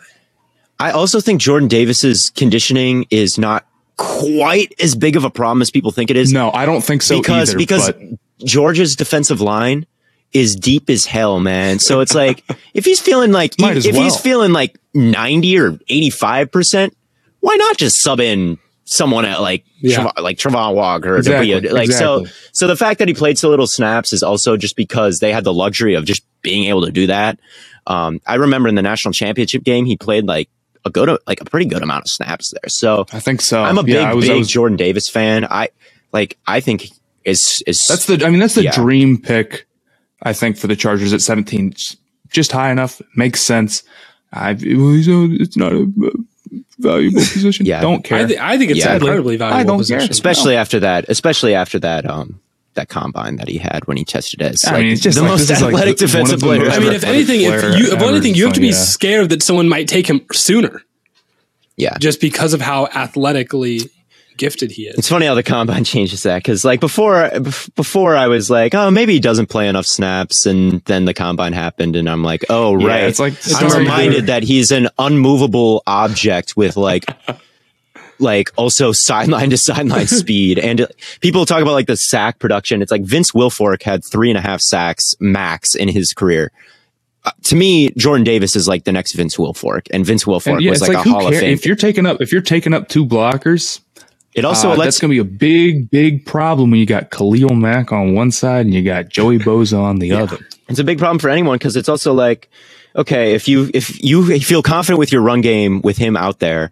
I 0.79 0.91
also 0.91 1.19
think 1.19 1.41
Jordan 1.41 1.67
Davis's 1.67 2.29
conditioning 2.31 3.05
is 3.09 3.37
not 3.37 3.65
quite 3.97 4.73
as 4.81 4.95
big 4.95 5.15
of 5.15 5.23
a 5.23 5.29
problem 5.29 5.61
as 5.61 5.71
people 5.71 5.91
think 5.91 6.09
it 6.09 6.15
is. 6.15 6.31
No, 6.31 6.51
I 6.51 6.65
don't 6.65 6.83
think 6.83 7.01
so 7.01 7.19
because 7.21 7.49
either, 7.49 7.57
because 7.57 7.91
but. 7.91 8.45
Georgia's 8.45 8.95
defensive 8.95 9.41
line 9.41 9.87
is 10.31 10.55
deep 10.55 10.89
as 10.89 11.05
hell, 11.05 11.39
man. 11.39 11.79
So 11.79 12.01
it's 12.01 12.13
like 12.13 12.43
if 12.73 12.85
he's 12.85 12.99
feeling 12.99 13.31
like 13.31 13.55
he, 13.57 13.65
if 13.65 13.93
well. 13.93 14.03
he's 14.03 14.19
feeling 14.19 14.51
like 14.51 14.77
ninety 14.93 15.57
or 15.57 15.79
eighty 15.87 16.09
five 16.09 16.51
percent, 16.51 16.95
why 17.39 17.55
not 17.55 17.77
just 17.77 18.01
sub 18.01 18.19
in 18.19 18.57
someone 18.85 19.25
at 19.25 19.41
like 19.41 19.65
yeah. 19.79 20.11
like 20.19 20.37
Travon 20.37 20.75
Walker 20.75 21.17
exactly, 21.17 21.53
like 21.69 21.85
exactly. 21.85 22.25
so 22.25 22.33
so 22.51 22.67
the 22.67 22.75
fact 22.75 22.99
that 22.99 23.07
he 23.07 23.13
played 23.13 23.37
so 23.37 23.49
little 23.49 23.67
snaps 23.67 24.13
is 24.13 24.23
also 24.23 24.57
just 24.57 24.75
because 24.75 25.19
they 25.19 25.31
had 25.31 25.43
the 25.43 25.53
luxury 25.53 25.95
of 25.95 26.05
just 26.05 26.23
being 26.41 26.65
able 26.65 26.85
to 26.85 26.91
do 26.91 27.07
that. 27.07 27.39
Um, 27.87 28.21
I 28.25 28.35
remember 28.35 28.69
in 28.69 28.75
the 28.75 28.81
national 28.81 29.13
championship 29.13 29.63
game 29.63 29.85
he 29.85 29.97
played 29.97 30.25
like 30.25 30.49
a 30.85 30.89
good 30.89 31.17
like 31.27 31.41
a 31.41 31.45
pretty 31.45 31.65
good 31.65 31.81
amount 31.81 32.03
of 32.03 32.09
snaps 32.09 32.51
there. 32.51 32.69
So 32.69 33.05
I 33.13 33.19
think 33.19 33.41
so. 33.41 33.63
I'm 33.63 33.77
a 33.77 33.83
big 33.83 33.95
yeah, 33.95 34.13
was, 34.13 34.27
big 34.27 34.37
was, 34.37 34.49
Jordan 34.49 34.77
Davis 34.77 35.09
fan. 35.09 35.45
I 35.45 35.69
like 36.11 36.37
I 36.45 36.59
think 36.59 36.89
is 37.23 37.63
is 37.65 37.83
that's 37.87 38.05
the 38.05 38.25
I 38.25 38.29
mean 38.29 38.39
that's 38.39 38.55
the 38.55 38.63
yeah. 38.63 38.75
dream 38.75 39.21
pick. 39.21 39.67
I 40.21 40.33
think 40.33 40.57
for 40.57 40.67
the 40.67 40.75
Chargers 40.75 41.11
at 41.11 41.21
17, 41.21 41.73
just 42.29 42.53
high 42.53 42.71
enough 42.71 43.01
makes 43.15 43.41
sense. 43.41 43.83
I 44.31 44.55
it's 44.59 45.57
not 45.57 45.73
a 45.73 45.91
valuable 46.77 47.19
position. 47.19 47.65
Yeah, 47.65 47.81
don't 47.81 48.03
care. 48.03 48.19
I, 48.19 48.25
th- 48.25 48.39
I 48.39 48.57
think 48.57 48.71
it's 48.71 48.79
yeah. 48.79 48.95
incredibly 48.95 49.37
valuable. 49.37 49.59
I 49.59 49.63
don't 49.63 49.77
position. 49.77 49.99
care, 49.99 50.11
especially 50.11 50.55
no. 50.55 50.61
after 50.61 50.79
that. 50.81 51.05
Especially 51.09 51.55
after 51.55 51.79
that. 51.79 52.09
Um, 52.09 52.39
that 52.75 52.89
combine 52.89 53.35
that 53.35 53.47
he 53.47 53.59
had 53.59 53.85
when 53.85 53.97
he 53.97 54.03
tested 54.03 54.41
as 54.41 54.65
I 54.65 54.79
mean, 54.79 54.93
it's 54.93 55.01
just 55.01 55.15
the 55.15 55.21
like, 55.21 55.31
most 55.31 55.51
athletic 55.51 55.89
like 55.89 55.97
defensive 55.97 56.39
player. 56.39 56.67
I 56.69 56.79
mean, 56.79 56.93
if 56.93 57.03
anything, 57.03 57.41
if 57.41 57.63
you, 57.77 57.93
if 57.93 58.01
anything, 58.01 58.33
you 58.33 58.45
have 58.45 58.53
to 58.55 58.59
be 58.59 58.69
yeah. 58.69 58.73
scared 58.73 59.29
that 59.29 59.43
someone 59.43 59.69
might 59.69 59.87
take 59.87 60.07
him 60.07 60.25
sooner. 60.31 60.81
Yeah, 61.77 61.95
just 61.99 62.19
because 62.19 62.53
of 62.55 62.61
how 62.61 62.87
athletically 62.87 63.81
gifted 64.37 64.71
he 64.71 64.83
is. 64.83 64.97
It's 64.97 65.09
funny 65.09 65.25
how 65.25 65.35
the 65.35 65.43
combine 65.43 65.83
changes 65.83 66.23
that 66.23 66.37
because 66.37 66.65
like 66.65 66.79
before, 66.79 67.29
before 67.75 68.15
I 68.15 68.27
was 68.27 68.49
like, 68.49 68.73
oh, 68.73 68.91
maybe 68.91 69.13
he 69.13 69.19
doesn't 69.19 69.47
play 69.47 69.67
enough 69.67 69.85
snaps, 69.85 70.45
and 70.45 70.83
then 70.85 71.05
the 71.05 71.13
combine 71.13 71.53
happened, 71.53 71.95
and 71.95 72.09
I'm 72.09 72.23
like, 72.23 72.45
oh, 72.49 72.73
right. 72.73 73.01
Yeah, 73.01 73.07
it's 73.07 73.19
like 73.19 73.33
it's 73.33 73.53
I'm 73.53 73.77
reminded 73.77 74.27
that 74.27 74.43
he's 74.43 74.71
an 74.71 74.89
unmovable 74.97 75.83
object 75.87 76.55
with 76.57 76.77
like. 76.77 77.05
like 78.19 78.51
also 78.55 78.91
sideline 78.93 79.49
to 79.49 79.57
sideline 79.57 80.07
speed. 80.21 80.57
And 80.57 80.87
people 81.19 81.45
talk 81.45 81.61
about 81.61 81.73
like 81.73 81.87
the 81.87 81.97
sack 81.97 82.39
production. 82.39 82.81
It's 82.81 82.91
like 82.91 83.03
Vince 83.03 83.31
Wilfork 83.31 83.81
had 83.83 84.05
three 84.05 84.29
and 84.29 84.37
a 84.37 84.41
half 84.41 84.61
sacks 84.61 85.15
max 85.19 85.75
in 85.75 85.89
his 85.89 86.13
career. 86.13 86.51
Uh, 87.25 87.31
to 87.43 87.55
me, 87.55 87.89
Jordan 87.91 88.23
Davis 88.23 88.55
is 88.55 88.67
like 88.67 88.83
the 88.83 88.91
next 88.91 89.13
Vince 89.13 89.37
Wilfork, 89.37 89.87
and 89.91 90.05
Vince 90.05 90.25
Wilfork 90.25 90.61
yeah, 90.61 90.71
was 90.71 90.81
like, 90.81 90.93
like 90.93 91.05
a 91.05 91.09
Hall 91.09 91.21
care? 91.21 91.33
of 91.33 91.39
Fame. 91.39 91.53
If 91.53 91.65
you're 91.65 91.75
taking 91.77 92.05
up, 92.05 92.21
if 92.21 92.31
you're 92.33 92.41
taking 92.41 92.73
up 92.73 92.89
two 92.89 93.05
blockers, 93.05 93.79
it 94.35 94.45
also 94.45 94.71
uh, 94.71 94.75
that's 94.75 94.99
going 94.99 95.11
to 95.11 95.15
be 95.15 95.19
a 95.19 95.37
big, 95.37 95.89
big 95.89 96.25
problem 96.25 96.71
when 96.71 96.79
you 96.79 96.85
got 96.85 97.11
Khalil 97.11 97.53
Mack 97.53 97.91
on 97.91 98.15
one 98.15 98.31
side 98.31 98.65
and 98.65 98.73
you 98.73 98.83
got 98.83 99.09
Joey 99.09 99.37
Bosa 99.39 99.79
on 99.79 99.99
the 99.99 100.07
yeah. 100.07 100.23
other. 100.23 100.39
It's 100.69 100.79
a 100.79 100.83
big 100.83 100.97
problem 100.97 101.19
for 101.19 101.29
anyone 101.29 101.57
because 101.57 101.75
it's 101.75 101.89
also 101.89 102.13
like, 102.13 102.49
okay, 102.95 103.33
if 103.33 103.47
you 103.47 103.69
if 103.73 104.03
you 104.03 104.39
feel 104.39 104.63
confident 104.63 104.99
with 104.99 105.11
your 105.11 105.21
run 105.21 105.41
game 105.41 105.81
with 105.81 105.97
him 105.97 106.17
out 106.17 106.39
there, 106.39 106.71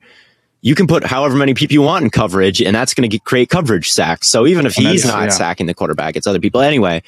you 0.61 0.75
can 0.75 0.87
put 0.87 1.03
however 1.03 1.35
many 1.35 1.53
people 1.53 1.73
you 1.73 1.81
want 1.81 2.03
in 2.03 2.09
coverage, 2.09 2.61
and 2.61 2.75
that's 2.75 2.93
going 2.93 3.09
to 3.09 3.19
create 3.19 3.49
coverage 3.49 3.89
sacks. 3.89 4.29
So 4.29 4.47
even 4.47 4.65
if 4.65 4.73
he's 4.73 5.05
not 5.05 5.23
yeah. 5.23 5.29
sacking 5.29 5.65
the 5.65 5.73
quarterback, 5.73 6.15
it's 6.15 6.27
other 6.27 6.39
people 6.39 6.61
anyway. 6.61 7.03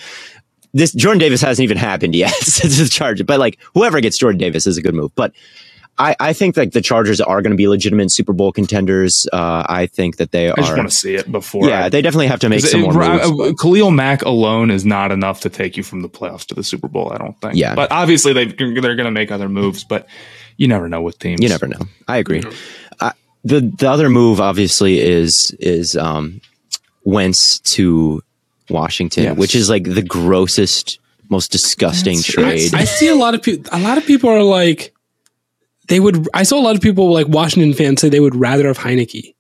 This 0.74 0.92
Jordan 0.92 1.20
Davis 1.20 1.42
hasn't 1.42 1.64
even 1.64 1.78
happened 1.78 2.16
yet. 2.16 2.34
it's 2.40 2.80
a 2.80 2.90
charge, 2.90 3.26
but 3.26 3.40
like 3.40 3.60
whoever 3.74 4.02
gets 4.02 4.18
Jordan 4.18 4.40
Davis 4.40 4.68
is 4.68 4.78
a 4.78 4.82
good 4.82 4.96
move. 4.96 5.14
But 5.16 5.34
I, 5.98 6.16
I 6.20 6.34
think 6.34 6.58
like 6.58 6.72
the 6.72 6.82
Chargers 6.82 7.22
are 7.22 7.42
going 7.42 7.52
to 7.52 7.58
be 7.58 7.68
legitimate 7.68 8.12
Super 8.12 8.34
Bowl 8.34 8.52
contenders. 8.52 9.28
Uh, 9.32 9.64
I 9.70 9.86
think 9.86 10.18
that 10.18 10.32
they 10.32 10.50
are. 10.50 10.56
I 10.58 10.62
just 10.62 10.76
want 10.76 10.90
to 10.90 10.96
see 10.96 11.16
it 11.16 11.32
before. 11.32 11.68
Yeah, 11.68 11.86
I, 11.86 11.90
they 11.90 12.02
definitely 12.02 12.28
have 12.28 12.40
to 12.40 12.50
make 12.50 12.62
some 12.62 12.82
it, 12.82 12.94
more 12.94 12.94
moves. 12.94 13.52
Uh, 13.52 13.54
Khalil 13.62 13.92
Mack 13.92 14.24
alone 14.24 14.72
is 14.72 14.86
not 14.86 15.12
enough 15.12 15.42
to 15.42 15.50
take 15.50 15.78
you 15.78 15.84
from 15.84 16.02
the 16.02 16.10
playoffs 16.10 16.46
to 16.48 16.56
the 16.56 16.64
Super 16.64 16.88
Bowl. 16.88 17.14
I 17.14 17.18
don't 17.18 17.40
think. 17.42 17.56
Yeah, 17.56 17.76
but 17.76 17.92
obviously 17.92 18.34
they 18.34 18.46
they're 18.46 18.96
going 18.96 19.06
to 19.06 19.12
make 19.12 19.32
other 19.32 19.50
moves, 19.50 19.84
but 19.84 20.08
you 20.58 20.68
never 20.68 20.90
know 20.90 21.02
with 21.02 21.20
teams. 21.20 21.42
You 21.42 21.50
never 21.50 21.68
know. 21.68 21.82
I 22.08 22.18
agree. 22.18 22.44
Uh, 23.00 23.12
the 23.44 23.62
the 23.62 23.90
other 23.90 24.10
move 24.10 24.42
obviously 24.42 25.00
is 25.00 25.56
is 25.60 25.96
um, 25.96 26.42
Wentz 27.04 27.60
to 27.60 28.24
Washington, 28.70 29.24
yes. 29.24 29.38
which 29.38 29.54
is 29.54 29.70
like 29.70 29.84
the 29.84 30.02
grossest, 30.02 30.98
most 31.30 31.52
disgusting 31.52 32.16
That's, 32.16 32.28
trade. 32.28 32.74
I, 32.74 32.80
I 32.80 32.86
see 32.86 33.10
a 33.10 33.16
lot 33.16 33.36
of 33.36 33.44
people. 33.44 33.70
A 33.72 33.80
lot 33.80 34.00
of 34.00 34.08
people 34.08 34.32
are 34.32 34.42
like 34.42 34.94
they 35.94 36.00
would. 36.00 36.28
I 36.34 36.42
saw 36.42 36.58
a 36.58 36.64
lot 36.64 36.76
of 36.76 36.82
people 36.82 37.14
like 37.14 37.28
Washington 37.28 37.72
fans 37.74 38.02
say 38.02 38.10
they 38.10 38.20
would 38.20 38.36
rather 38.36 38.66
have 38.66 38.80
Heinicke. 38.80 39.36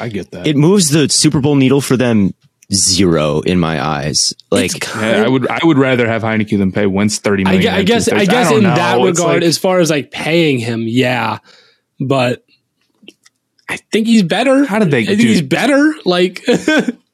I 0.00 0.08
get 0.08 0.30
that. 0.30 0.46
It 0.46 0.56
moves 0.56 0.88
the 0.88 1.06
Super 1.10 1.42
Bowl 1.42 1.54
needle 1.54 1.82
for 1.82 1.98
them 1.98 2.32
zero 2.72 3.40
in 3.40 3.60
my 3.60 3.78
eyes. 3.84 4.32
Like 4.50 4.86
yeah, 4.86 5.24
I 5.26 5.28
would, 5.28 5.46
I 5.46 5.60
would 5.62 5.76
rather 5.76 6.08
have 6.08 6.22
Heinicke 6.22 6.56
than 6.56 6.72
pay 6.72 6.86
Wentz 6.86 7.18
thirty 7.18 7.44
million. 7.44 7.74
I, 7.74 7.78
I 7.78 7.82
guess, 7.82 8.08
I 8.08 8.24
guess 8.24 8.50
I 8.50 8.54
in 8.54 8.62
know. 8.62 8.74
that 8.74 8.98
it's 9.00 9.20
regard, 9.20 9.42
like, 9.42 9.42
as 9.42 9.58
far 9.58 9.80
as 9.80 9.90
like 9.90 10.10
paying 10.10 10.58
him, 10.58 10.84
yeah, 10.86 11.40
but 12.00 12.42
I 13.68 13.76
think 13.76 14.06
he's 14.06 14.22
better. 14.22 14.64
How 14.64 14.78
did 14.78 14.90
they? 14.90 15.02
I 15.02 15.06
think 15.08 15.20
he's 15.20 15.42
better. 15.42 15.92
Like 16.06 16.42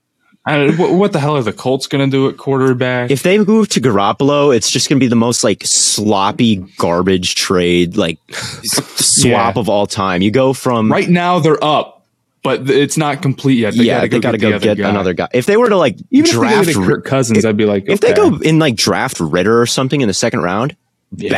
what 0.47 1.13
the 1.13 1.21
hell 1.21 1.37
are 1.37 1.43
the 1.43 1.55
Colts 1.55 1.87
going 1.87 2.09
to 2.09 2.15
do 2.15 2.29
at 2.29 2.37
quarterback? 2.37 3.11
If 3.11 3.23
they 3.23 3.39
move 3.39 3.71
to 3.71 3.81
Garoppolo, 3.81 4.55
it's 4.55 4.71
just 4.71 4.89
going 4.89 4.99
to 4.99 5.05
be 5.05 5.09
the 5.09 5.17
most 5.17 5.43
like 5.43 5.63
sloppy 5.65 6.57
garbage 6.77 7.35
trade, 7.35 7.97
like 7.97 8.19
swap 8.33 9.55
yeah. 9.55 9.61
of 9.61 9.71
all 9.71 9.87
time. 9.87 10.21
You 10.21 10.31
go 10.31 10.53
from 10.53 10.93
right 10.93 11.09
now 11.09 11.39
they're 11.39 11.63
up, 11.65 12.05
but 12.43 12.69
it's 12.69 12.99
not 12.99 13.23
complete 13.23 13.59
yet. 13.59 13.75
They 13.75 13.85
yeah, 13.85 14.01
gotta 14.01 14.09
they 14.09 14.21
got 14.21 14.31
to 14.33 14.39
go, 14.39 14.59
get, 14.59 14.77
get 14.77 14.91
another 14.91 15.15
guy. 15.15 15.29
If 15.33 15.47
they 15.47 15.57
were 15.57 15.71
to 15.71 15.77
like 15.77 15.97
even 16.11 16.31
draft 16.31 16.69
if 16.69 16.77
Kirk 16.77 17.07
Cousins, 17.07 17.39
if, 17.39 17.47
I'd 17.47 17.57
be 17.57 17.65
like, 17.65 17.85
okay. 17.85 17.95
if 17.95 18.01
they 18.01 18.13
go 18.13 18.37
in 18.37 18.59
like 18.59 18.77
draft 18.77 19.21
Ridder 19.21 19.63
or 19.63 19.67
something 19.67 20.03
in 20.03 20.09
the 20.09 20.15
second 20.15 20.41
round, 20.41 20.77
yeah. 21.17 21.31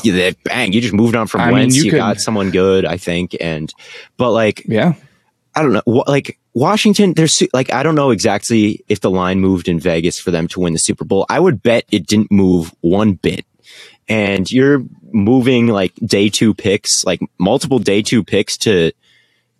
bang, 0.00 0.34
bang, 0.44 0.72
you 0.72 0.80
just 0.80 0.94
moved 0.94 1.14
on 1.14 1.26
from 1.26 1.42
I 1.42 1.52
Wentz. 1.52 1.74
Mean, 1.74 1.78
you, 1.78 1.84
you 1.84 1.90
could, 1.90 1.98
got 1.98 2.20
someone 2.20 2.52
good, 2.52 2.86
I 2.86 2.96
think, 2.96 3.36
and 3.38 3.70
but 4.16 4.30
like, 4.30 4.64
yeah. 4.66 4.94
I 5.56 5.62
don't 5.62 5.72
know. 5.72 6.04
Like 6.06 6.38
Washington, 6.52 7.14
there's 7.14 7.42
like 7.54 7.72
I 7.72 7.82
don't 7.82 7.94
know 7.94 8.10
exactly 8.10 8.84
if 8.88 9.00
the 9.00 9.10
line 9.10 9.40
moved 9.40 9.68
in 9.68 9.80
Vegas 9.80 10.18
for 10.18 10.30
them 10.30 10.46
to 10.48 10.60
win 10.60 10.74
the 10.74 10.78
Super 10.78 11.04
Bowl. 11.04 11.24
I 11.30 11.40
would 11.40 11.62
bet 11.62 11.86
it 11.90 12.06
didn't 12.06 12.30
move 12.30 12.74
one 12.82 13.14
bit. 13.14 13.46
And 14.08 14.50
you're 14.52 14.84
moving 15.12 15.66
like 15.66 15.94
day 15.96 16.28
two 16.28 16.54
picks, 16.54 17.04
like 17.04 17.20
multiple 17.38 17.78
day 17.78 18.02
two 18.02 18.22
picks 18.22 18.58
to 18.58 18.92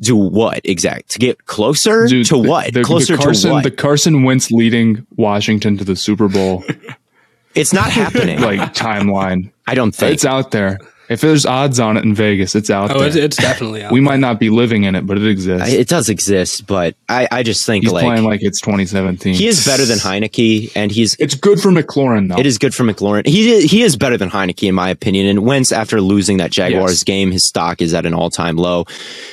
do 0.00 0.14
what 0.14 0.60
exact 0.64 1.10
to 1.12 1.18
get 1.18 1.46
closer 1.46 2.06
Dude, 2.06 2.26
to 2.26 2.36
what 2.36 2.72
the, 2.74 2.82
closer 2.82 3.16
the 3.16 3.22
Carson, 3.22 3.48
to 3.48 3.54
what 3.54 3.64
the 3.64 3.70
Carson 3.70 4.22
Wentz 4.22 4.50
leading 4.50 5.06
Washington 5.16 5.78
to 5.78 5.84
the 5.84 5.96
Super 5.96 6.28
Bowl. 6.28 6.62
it's 7.54 7.72
not 7.72 7.90
happening. 7.90 8.40
like 8.42 8.74
timeline. 8.74 9.50
I 9.66 9.74
don't 9.74 9.94
think 9.94 10.12
it's 10.12 10.26
out 10.26 10.50
there. 10.50 10.78
If 11.08 11.20
there's 11.20 11.46
odds 11.46 11.78
on 11.78 11.96
it 11.96 12.04
in 12.04 12.14
Vegas, 12.14 12.54
it's 12.54 12.68
out 12.68 12.90
oh, 12.90 12.98
there. 12.98 13.06
It's, 13.06 13.16
it's 13.16 13.36
definitely 13.36 13.84
out. 13.84 13.92
we 13.92 14.00
might 14.00 14.18
not 14.18 14.40
be 14.40 14.50
living 14.50 14.84
in 14.84 14.94
it, 14.94 15.06
but 15.06 15.16
it 15.16 15.26
exists. 15.26 15.72
It 15.72 15.88
does 15.88 16.08
exist, 16.08 16.66
but 16.66 16.96
I, 17.08 17.28
I 17.30 17.42
just 17.44 17.64
think 17.64 17.84
he's 17.84 17.92
like 17.92 18.04
playing 18.04 18.24
like 18.24 18.42
it's 18.42 18.60
2017. 18.60 19.34
He 19.34 19.46
is 19.46 19.64
better 19.64 19.84
than 19.84 19.98
Heinicke, 19.98 20.72
and 20.74 20.90
he's 20.90 21.14
it's 21.20 21.34
good 21.34 21.60
for 21.60 21.70
McLaurin 21.70 22.28
though. 22.28 22.38
It 22.38 22.46
is 22.46 22.58
good 22.58 22.74
for 22.74 22.82
McLaurin. 22.82 23.26
He 23.26 23.66
he 23.66 23.82
is 23.82 23.96
better 23.96 24.16
than 24.16 24.30
Heinicke 24.30 24.68
in 24.68 24.74
my 24.74 24.90
opinion. 24.90 25.26
And 25.26 25.44
Wentz, 25.44 25.70
after 25.70 26.00
losing 26.00 26.38
that 26.38 26.50
Jaguars 26.50 26.92
yes. 26.92 27.04
game, 27.04 27.30
his 27.30 27.46
stock 27.46 27.80
is 27.80 27.94
at 27.94 28.04
an 28.04 28.14
all 28.14 28.30
time 28.30 28.56
low. 28.56 28.84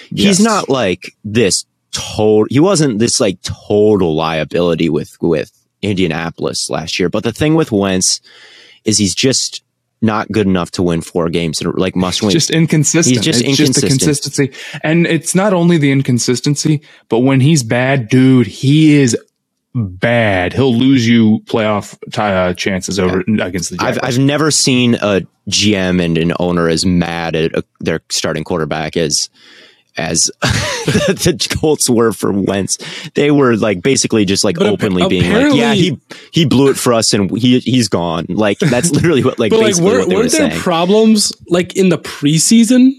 He's 0.10 0.40
yes. 0.40 0.42
not 0.42 0.70
like 0.70 1.16
this 1.24 1.66
total. 1.92 2.46
He 2.50 2.60
wasn't 2.60 3.00
this 3.00 3.20
like 3.20 3.42
total 3.42 4.16
liability 4.16 4.90
with 4.90 5.18
with 5.22 5.52
Indianapolis 5.82 6.70
last 6.70 7.00
year. 7.00 7.10
But 7.10 7.24
the 7.24 7.32
thing 7.32 7.56
with 7.56 7.72
Wentz 7.72 8.22
is 8.86 8.98
he's 8.98 9.16
just 9.16 9.63
not 10.04 10.32
good 10.32 10.46
enough 10.46 10.72
to 10.72 10.84
win 10.84 11.02
four 11.02 11.30
games 11.30 11.60
that 11.60 11.68
are 11.68 11.74
like 11.74 11.96
must 11.96 12.22
win. 12.22 12.32
Just 12.32 12.52
inconsistent. 12.52 13.16
He's 13.16 13.26
just 13.26 13.40
it's 13.42 13.60
inconsistent. 13.60 14.00
just 14.02 14.24
the 14.26 14.48
consistency. 14.48 14.80
And 14.84 15.08
it's 15.08 15.34
not 15.34 15.54
only 15.54 15.78
the 15.78 15.92
inconsistency, 15.92 16.82
but 17.10 17.20
when 17.20 17.40
he's 17.40 17.64
bad, 17.64 18.10
dude, 18.10 18.48
he 18.48 18.96
is 18.96 19.18
bad. 19.74 20.54
He'll 20.54 20.76
lose 20.76 21.08
you 21.08 21.40
playoff 21.46 21.98
uh, 22.18 22.54
chances 22.54 23.00
over 23.00 23.24
yeah. 23.28 23.46
against 23.46 23.70
the 23.70 23.78
Jaguars. 23.78 23.98
I've, 23.98 24.04
I've 24.04 24.20
never 24.20 24.52
seen 24.52 24.96
a 24.96 25.22
GM 25.50 26.04
and 26.04 26.18
an 26.18 26.34
owner 26.40 26.70
as 26.70 26.86
mad 26.86 27.36
at 27.36 27.56
a, 27.56 27.64
their 27.80 28.02
starting 28.10 28.44
quarterback 28.44 28.96
as 28.96 29.30
as 29.98 30.32
the 30.42 31.56
Colts 31.60 31.90
were 31.90 32.12
for 32.12 32.32
Wentz. 32.32 32.78
They 33.14 33.32
were 33.32 33.56
like 33.56 33.82
basically 33.82 34.26
just 34.26 34.44
like 34.44 34.58
but 34.58 34.68
openly 34.68 35.08
being 35.08 35.32
like, 35.32 35.54
"Yeah, 35.56 35.74
he 35.74 36.00
he 36.32 36.46
blew 36.46 36.70
it 36.70 36.78
for 36.78 36.94
us, 36.94 37.14
and 37.14 37.36
he 37.38 37.60
he's 37.60 37.88
gone." 37.88 38.26
Like 38.30 38.60
that's 38.60 38.92
literally 38.94 39.24
what 39.24 39.40
like 39.40 39.52
but 39.52 39.60
basically 39.60 39.86
like, 39.86 39.94
were, 39.94 40.00
what 40.00 40.10
they 40.10 40.16
were, 40.16 40.24
were 40.24 40.30
there 40.30 40.50
saying. 40.52 40.62
problems 40.62 41.34
like 41.48 41.76
in 41.76 41.90
the 41.90 41.98
preseason? 41.98 42.94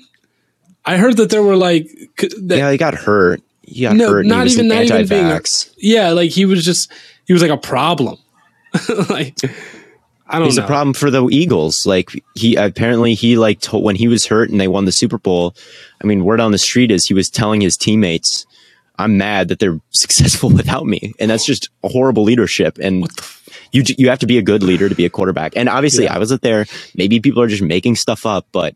I 0.84 0.98
heard 0.98 1.16
that 1.16 1.30
there 1.30 1.42
were 1.42 1.56
like 1.56 1.88
that, 2.18 2.58
yeah, 2.58 2.70
he 2.70 2.76
got 2.76 2.94
hurt. 2.94 3.40
He 3.62 3.82
got 3.82 3.96
no, 3.96 4.10
hurt. 4.10 4.26
Not 4.26 4.46
even 4.46 4.68
not 4.68 4.84
even 4.84 5.08
being 5.08 5.40
yeah, 5.78 6.10
like 6.10 6.30
he 6.30 6.44
was 6.44 6.64
just 6.64 6.92
he 7.26 7.32
was 7.32 7.42
like 7.42 7.50
a 7.50 7.56
problem. 7.56 8.18
like 9.08 9.36
I 10.26 10.38
don't 10.38 10.46
He's 10.46 10.56
know. 10.56 10.64
a 10.64 10.66
problem 10.66 10.94
for 10.94 11.10
the 11.10 11.26
Eagles. 11.30 11.86
Like 11.86 12.10
he 12.34 12.56
apparently 12.56 13.14
he 13.14 13.36
like 13.36 13.60
told 13.60 13.84
when 13.84 13.96
he 13.96 14.08
was 14.08 14.26
hurt 14.26 14.50
and 14.50 14.60
they 14.60 14.68
won 14.68 14.86
the 14.86 14.92
Super 14.92 15.18
Bowl. 15.18 15.54
I 16.02 16.06
mean, 16.06 16.24
word 16.24 16.40
on 16.40 16.52
the 16.52 16.58
street 16.58 16.90
is 16.90 17.06
he 17.06 17.14
was 17.14 17.28
telling 17.28 17.60
his 17.60 17.76
teammates, 17.76 18.46
"I'm 18.98 19.18
mad 19.18 19.48
that 19.48 19.58
they're 19.58 19.80
successful 19.90 20.50
without 20.50 20.86
me," 20.86 21.12
and 21.18 21.30
that's 21.30 21.44
just 21.44 21.68
horrible 21.82 22.22
leadership. 22.22 22.78
And 22.78 23.06
you 23.72 23.82
you 23.98 24.08
have 24.08 24.20
to 24.20 24.26
be 24.26 24.38
a 24.38 24.42
good 24.42 24.62
leader 24.62 24.88
to 24.88 24.94
be 24.94 25.04
a 25.04 25.10
quarterback. 25.10 25.52
And 25.56 25.68
obviously, 25.68 26.04
yeah. 26.04 26.14
I 26.14 26.18
wasn't 26.18 26.42
there. 26.42 26.66
Maybe 26.94 27.20
people 27.20 27.42
are 27.42 27.48
just 27.48 27.62
making 27.62 27.96
stuff 27.96 28.24
up, 28.24 28.46
but 28.50 28.74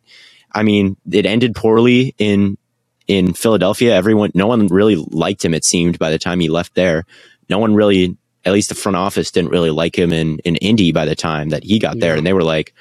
I 0.52 0.62
mean, 0.62 0.96
it 1.10 1.24
ended 1.24 1.54
poorly 1.54 2.14
in 2.18 2.58
in 3.06 3.32
Philadelphia. 3.32 3.94
Everyone, 3.94 4.30
no 4.34 4.46
one 4.46 4.66
really 4.66 4.96
liked 4.96 5.44
him. 5.44 5.54
It 5.54 5.64
seemed 5.64 5.98
by 5.98 6.10
the 6.10 6.18
time 6.18 6.40
he 6.40 6.50
left 6.50 6.74
there, 6.74 7.06
no 7.48 7.58
one 7.58 7.74
really 7.74 8.18
at 8.44 8.52
least 8.52 8.68
the 8.68 8.74
front 8.74 8.96
office 8.96 9.30
didn't 9.30 9.50
really 9.50 9.70
like 9.70 9.98
him 9.98 10.12
in, 10.12 10.38
in 10.40 10.56
Indy 10.56 10.92
by 10.92 11.04
the 11.04 11.16
time 11.16 11.50
that 11.50 11.64
he 11.64 11.78
got 11.78 11.96
yeah. 11.96 12.00
there. 12.00 12.16
And 12.16 12.26
they 12.26 12.32
were 12.32 12.42
like 12.42 12.74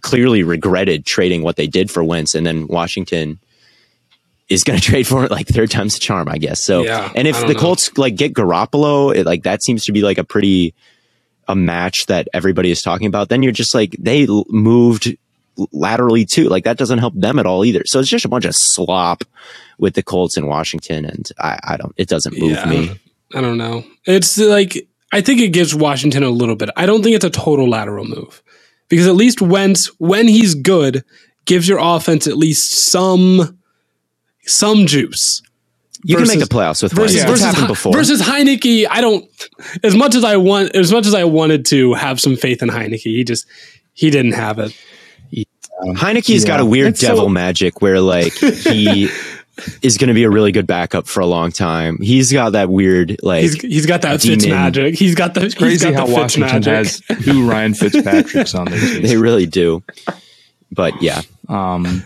clearly 0.00 0.42
regretted 0.42 1.04
trading 1.04 1.42
what 1.42 1.56
they 1.56 1.66
did 1.66 1.90
for 1.90 2.04
Wentz. 2.04 2.34
And 2.34 2.46
then 2.46 2.66
Washington 2.66 3.38
is 4.48 4.64
going 4.64 4.78
to 4.80 4.84
trade 4.84 5.06
for 5.06 5.24
it 5.24 5.30
like 5.30 5.46
third 5.46 5.70
time's 5.70 5.94
the 5.94 6.00
charm, 6.00 6.28
I 6.28 6.38
guess. 6.38 6.62
So, 6.62 6.82
yeah, 6.82 7.12
and 7.14 7.26
if 7.26 7.40
the 7.40 7.54
know. 7.54 7.60
Colts 7.60 7.96
like 7.98 8.16
get 8.16 8.34
Garoppolo, 8.34 9.14
it, 9.14 9.26
like 9.26 9.42
that 9.44 9.62
seems 9.62 9.84
to 9.86 9.92
be 9.92 10.02
like 10.02 10.18
a 10.18 10.24
pretty, 10.24 10.74
a 11.48 11.56
match 11.56 12.06
that 12.06 12.28
everybody 12.32 12.70
is 12.70 12.82
talking 12.82 13.06
about. 13.06 13.28
Then 13.28 13.42
you're 13.42 13.52
just 13.52 13.74
like, 13.74 13.96
they 13.98 14.26
moved 14.48 15.16
laterally 15.72 16.24
too. 16.24 16.48
Like 16.48 16.64
that 16.64 16.78
doesn't 16.78 16.98
help 16.98 17.14
them 17.14 17.38
at 17.38 17.46
all 17.46 17.64
either. 17.64 17.82
So 17.84 17.98
it's 17.98 18.08
just 18.08 18.24
a 18.24 18.28
bunch 18.28 18.44
of 18.44 18.54
slop 18.54 19.24
with 19.78 19.94
the 19.94 20.02
Colts 20.02 20.36
in 20.36 20.46
Washington. 20.46 21.04
And 21.04 21.28
I, 21.38 21.58
I 21.64 21.76
don't, 21.76 21.92
it 21.96 22.08
doesn't 22.08 22.38
move 22.38 22.52
yeah, 22.52 22.64
me. 22.64 23.00
I 23.34 23.40
don't 23.40 23.58
know. 23.58 23.84
It's 24.04 24.38
like, 24.38 24.86
I 25.12 25.20
think 25.20 25.40
it 25.40 25.48
gives 25.48 25.74
Washington 25.74 26.22
a 26.22 26.30
little 26.30 26.56
bit. 26.56 26.70
I 26.76 26.86
don't 26.86 27.02
think 27.02 27.14
it's 27.14 27.24
a 27.24 27.30
total 27.30 27.68
lateral 27.68 28.04
move 28.04 28.42
because 28.88 29.06
at 29.06 29.14
least 29.14 29.42
Wentz, 29.42 29.86
when 29.98 30.26
he's 30.26 30.54
good, 30.54 31.04
gives 31.44 31.68
your 31.68 31.78
offense 31.80 32.26
at 32.26 32.36
least 32.36 32.90
some 32.90 33.58
some 34.44 34.86
juice. 34.86 35.42
You 36.04 36.16
versus, 36.16 36.30
can 36.30 36.40
make 36.40 36.48
the 36.48 36.52
playoffs 36.52 36.82
with 36.82 36.92
versus, 36.92 37.24
Wentz. 37.24 37.42
Versus, 37.42 37.66
before. 37.66 37.92
versus 37.92 38.20
Heinicke. 38.20 38.86
I 38.90 39.00
don't 39.00 39.24
as 39.84 39.94
much 39.94 40.14
as 40.14 40.24
I 40.24 40.36
want 40.36 40.74
as 40.74 40.90
much 40.92 41.06
as 41.06 41.14
I 41.14 41.24
wanted 41.24 41.66
to 41.66 41.94
have 41.94 42.20
some 42.20 42.34
faith 42.34 42.62
in 42.62 42.68
Heinicke. 42.68 43.02
He 43.02 43.22
just 43.22 43.46
he 43.92 44.10
didn't 44.10 44.32
have 44.32 44.58
it. 44.58 44.76
Heinicke's 45.90 46.42
yeah. 46.42 46.48
got 46.48 46.60
a 46.60 46.64
weird 46.64 46.88
it's 46.88 47.00
devil 47.00 47.24
so, 47.24 47.28
magic 47.28 47.80
where 47.80 48.00
like 48.00 48.32
he 48.34 49.08
is 49.82 49.98
going 49.98 50.08
to 50.08 50.14
be 50.14 50.24
a 50.24 50.30
really 50.30 50.52
good 50.52 50.66
backup 50.66 51.06
for 51.06 51.20
a 51.20 51.26
long 51.26 51.52
time. 51.52 51.98
He's 52.00 52.32
got 52.32 52.50
that 52.52 52.68
weird 52.68 53.16
like 53.22 53.42
he's, 53.42 53.60
he's 53.60 53.86
got 53.86 54.02
that 54.02 54.22
Fitz 54.22 54.46
magic. 54.46 54.94
He's 54.94 55.14
got 55.14 55.34
the 55.34 55.44
it's 55.44 55.54
crazy 55.54 55.92
how 55.92 56.06
Washington 56.06 56.62
has 56.62 57.00
two 57.22 57.48
Ryan 57.48 57.74
Fitzpatrick's 57.74 58.54
on 58.54 58.66
their 58.66 58.80
team. 58.80 59.02
They 59.02 59.16
really 59.16 59.46
do. 59.46 59.82
But 60.70 61.00
yeah, 61.02 61.20
um, 61.48 62.04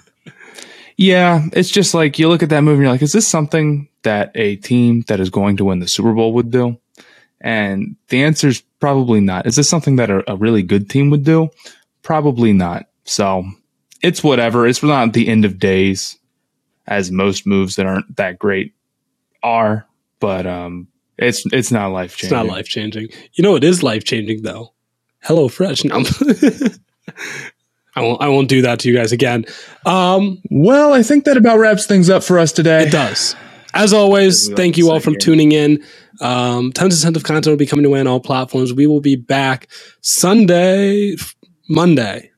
yeah, 0.96 1.46
it's 1.52 1.70
just 1.70 1.94
like 1.94 2.18
you 2.18 2.28
look 2.28 2.42
at 2.42 2.48
that 2.50 2.62
movie, 2.62 2.76
and 2.76 2.82
you're 2.82 2.92
like, 2.92 3.02
is 3.02 3.12
this 3.12 3.28
something 3.28 3.88
that 4.02 4.32
a 4.34 4.56
team 4.56 5.02
that 5.08 5.20
is 5.20 5.30
going 5.30 5.56
to 5.58 5.64
win 5.64 5.78
the 5.78 5.88
Super 5.88 6.12
Bowl 6.12 6.32
would 6.34 6.50
do? 6.50 6.78
And 7.40 7.96
the 8.08 8.24
answer 8.24 8.48
is 8.48 8.62
probably 8.80 9.20
not. 9.20 9.46
Is 9.46 9.56
this 9.56 9.68
something 9.68 9.96
that 9.96 10.10
a, 10.10 10.28
a 10.30 10.36
really 10.36 10.62
good 10.62 10.90
team 10.90 11.10
would 11.10 11.22
do? 11.22 11.50
Probably 12.02 12.52
not. 12.52 12.86
So 13.04 13.44
it's 14.02 14.24
whatever. 14.24 14.66
It's 14.66 14.82
not 14.82 15.12
the 15.12 15.28
end 15.28 15.44
of 15.44 15.58
days 15.58 16.18
as 16.86 17.10
most 17.10 17.46
moves 17.46 17.76
that 17.76 17.86
aren't 17.86 18.16
that 18.16 18.38
great 18.38 18.74
are. 19.42 19.86
But 20.20 20.46
um, 20.46 20.88
it's 21.18 21.44
it's 21.52 21.70
not 21.70 21.92
life 21.92 22.16
changing. 22.16 22.26
It's 22.26 22.46
not 22.46 22.54
life 22.54 22.68
changing. 22.68 23.08
You 23.34 23.42
know, 23.42 23.56
it 23.56 23.64
is 23.64 23.82
life 23.82 24.04
changing 24.04 24.42
though. 24.42 24.72
Hello 25.22 25.48
Fresh. 25.48 25.84
No, 25.84 25.96
I 27.96 28.00
won't. 28.00 28.22
I 28.22 28.28
won't 28.28 28.48
do 28.48 28.62
that 28.62 28.80
to 28.80 28.88
you 28.88 28.96
guys 28.96 29.12
again. 29.12 29.44
Um, 29.84 30.42
well, 30.50 30.92
I 30.92 31.02
think 31.02 31.24
that 31.24 31.36
about 31.36 31.58
wraps 31.58 31.86
things 31.86 32.10
up 32.10 32.22
for 32.22 32.38
us 32.38 32.52
today. 32.52 32.84
It 32.84 32.92
does. 32.92 33.34
As 33.74 33.92
always, 33.92 34.50
thank 34.54 34.78
you 34.78 34.90
all 34.90 35.00
for 35.00 35.14
tuning 35.14 35.52
in. 35.52 35.84
Um, 36.22 36.72
tons 36.72 36.96
of 36.96 37.02
tons 37.02 37.16
of 37.16 37.24
content 37.24 37.52
will 37.52 37.58
be 37.58 37.66
coming 37.66 37.84
to 37.84 37.96
on 37.96 38.06
all 38.06 38.20
platforms. 38.20 38.72
We 38.72 38.86
will 38.86 39.02
be 39.02 39.16
back 39.16 39.68
Sunday, 40.00 41.16
Monday. 41.68 42.30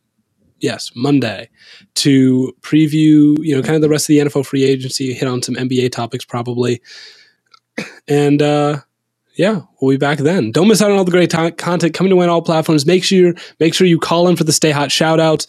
Yes, 0.60 0.90
Monday 0.94 1.48
to 1.96 2.52
preview, 2.62 3.36
you 3.44 3.54
know, 3.54 3.62
kind 3.62 3.76
of 3.76 3.82
the 3.82 3.88
rest 3.88 4.04
of 4.04 4.08
the 4.08 4.18
NFL 4.18 4.46
free 4.46 4.64
agency, 4.64 5.12
hit 5.12 5.28
on 5.28 5.42
some 5.42 5.54
NBA 5.54 5.92
topics 5.92 6.24
probably. 6.24 6.80
And 8.06 8.42
uh 8.42 8.80
yeah, 9.36 9.62
we'll 9.80 9.92
be 9.92 9.98
back 9.98 10.18
then. 10.18 10.50
Don't 10.50 10.66
miss 10.66 10.82
out 10.82 10.90
on 10.90 10.98
all 10.98 11.04
the 11.04 11.12
great 11.12 11.30
t- 11.30 11.50
content 11.52 11.94
coming 11.94 12.10
to 12.10 12.16
win 12.16 12.28
all 12.28 12.42
platforms. 12.42 12.84
Make 12.84 13.04
sure 13.04 13.34
make 13.60 13.72
sure 13.72 13.86
you 13.86 13.98
call 13.98 14.26
in 14.28 14.36
for 14.36 14.44
the 14.44 14.52
Stay 14.52 14.72
Hot 14.72 14.90
shout 14.90 15.20
out. 15.20 15.46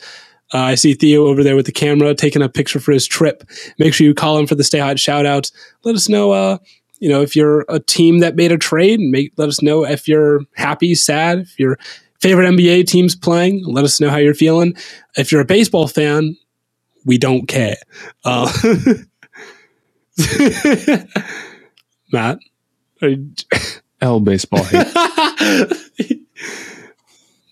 Uh, 0.53 0.59
I 0.59 0.75
see 0.75 0.93
Theo 0.93 1.25
over 1.25 1.43
there 1.43 1.55
with 1.55 1.65
the 1.65 1.71
camera 1.71 2.13
taking 2.15 2.41
a 2.41 2.49
picture 2.49 2.79
for 2.79 2.91
his 2.91 3.07
trip. 3.07 3.43
Make 3.77 3.93
sure 3.93 4.05
you 4.05 4.13
call 4.13 4.37
in 4.37 4.47
for 4.47 4.55
the 4.55 4.63
Stay 4.63 4.79
Hot 4.79 4.99
shout 4.99 5.25
out. 5.25 5.51
Let 5.83 5.95
us 5.95 6.07
know 6.07 6.31
uh 6.31 6.59
you 6.99 7.09
know 7.09 7.21
if 7.21 7.35
you're 7.35 7.65
a 7.67 7.79
team 7.79 8.19
that 8.19 8.35
made 8.35 8.51
a 8.51 8.59
trade, 8.59 8.99
make 8.99 9.33
let 9.37 9.49
us 9.49 9.61
know 9.63 9.83
if 9.83 10.07
you're 10.07 10.41
happy, 10.55 10.93
sad, 10.93 11.39
if 11.39 11.57
you're 11.57 11.79
favorite 12.19 12.47
NBA 12.47 12.87
teams 12.87 13.15
playing. 13.15 13.63
Let 13.65 13.85
us 13.85 13.99
know 13.99 14.09
how 14.09 14.17
you're 14.17 14.33
feeling. 14.33 14.75
If 15.17 15.31
you're 15.31 15.41
a 15.41 15.45
baseball 15.45 15.87
fan, 15.87 16.35
we 17.05 17.17
don't 17.17 17.47
care. 17.47 17.77
Uh, 18.23 18.51
Matt, 22.11 22.39
you- 23.01 23.33
L 24.01 24.19
baseball. 24.19 24.65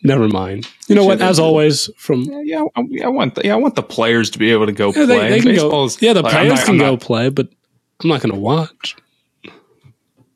Never 0.04 0.28
mind. 0.28 0.68
You 0.88 0.96
know 0.96 1.04
what? 1.06 1.22
As 1.22 1.40
always, 1.40 1.90
from 1.98 2.22
yeah, 2.24 2.42
yeah, 2.44 2.64
I 3.04 3.10
want 3.10 3.36
the, 3.36 3.42
yeah, 3.44 3.54
I 3.54 3.58
want 3.58 3.76
the 3.76 3.84
players 3.84 4.30
to 4.32 4.40
be 4.40 4.52
able 4.52 4.66
to 4.68 4.72
go 4.72 4.88
yeah, 4.90 5.06
play. 5.06 5.30
They, 5.30 5.40
they 5.42 5.56
go, 5.56 5.90
yeah, 6.00 6.14
the 6.14 6.22
like, 6.22 6.32
players 6.32 6.60
not, 6.60 6.66
can 6.66 6.78
not, 6.78 6.86
go 6.86 6.96
play, 6.98 7.28
but 7.30 7.50
I'm 8.02 8.10
not 8.10 8.22
going 8.22 8.34
to 8.34 8.40
watch. 8.40 8.96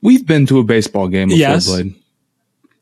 We've 0.01 0.25
been 0.25 0.45
to 0.47 0.59
a 0.59 0.63
baseball 0.63 1.07
game 1.07 1.29
before, 1.29 1.39
yes. 1.39 1.67
Blade 1.67 2.00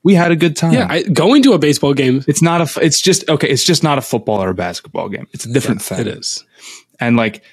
we 0.04 0.14
had 0.14 0.32
a 0.32 0.36
good 0.36 0.56
time. 0.56 0.74
Yeah, 0.74 0.88
I, 0.90 1.04
going 1.04 1.44
to 1.44 1.54
a 1.54 1.60
baseball 1.60 1.94
game. 1.94 2.24
It's 2.28 2.42
not 2.42 2.62
a. 2.62 2.86
It's 2.86 3.02
just 3.02 3.30
okay. 3.30 3.50
It's 3.50 3.64
just 3.64 3.84
not 3.84 3.98
a 3.98 4.02
football 4.02 4.42
or 4.42 4.50
a 4.50 4.54
basketball 4.54 5.10
game. 5.10 5.28
It's 5.34 5.46
a 5.46 5.52
different 5.52 5.82
yeah, 5.82 5.98
thing. 5.98 6.08
It 6.08 6.20
is. 6.20 6.46
And 7.02 7.16
like, 7.16 7.44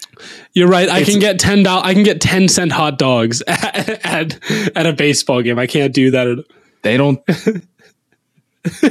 you're 0.55 0.69
right. 0.69 0.89
I 0.89 1.05
can 1.05 1.21
get 1.21 1.39
ten 1.39 1.63
dollars. 1.63 1.85
I 1.87 1.95
can 1.95 2.03
get 2.03 2.21
ten 2.21 2.49
cent 2.49 2.73
hot 2.73 2.99
dogs 2.99 3.43
at, 3.47 3.89
at, 4.05 4.77
at 4.77 4.87
a 4.87 4.93
baseball 4.93 5.43
game. 5.43 5.59
I 5.59 5.67
can't 5.67 5.93
do 5.95 6.11
that. 6.13 6.27
At, 6.27 6.39
they 6.83 6.97
don't. 6.97 7.25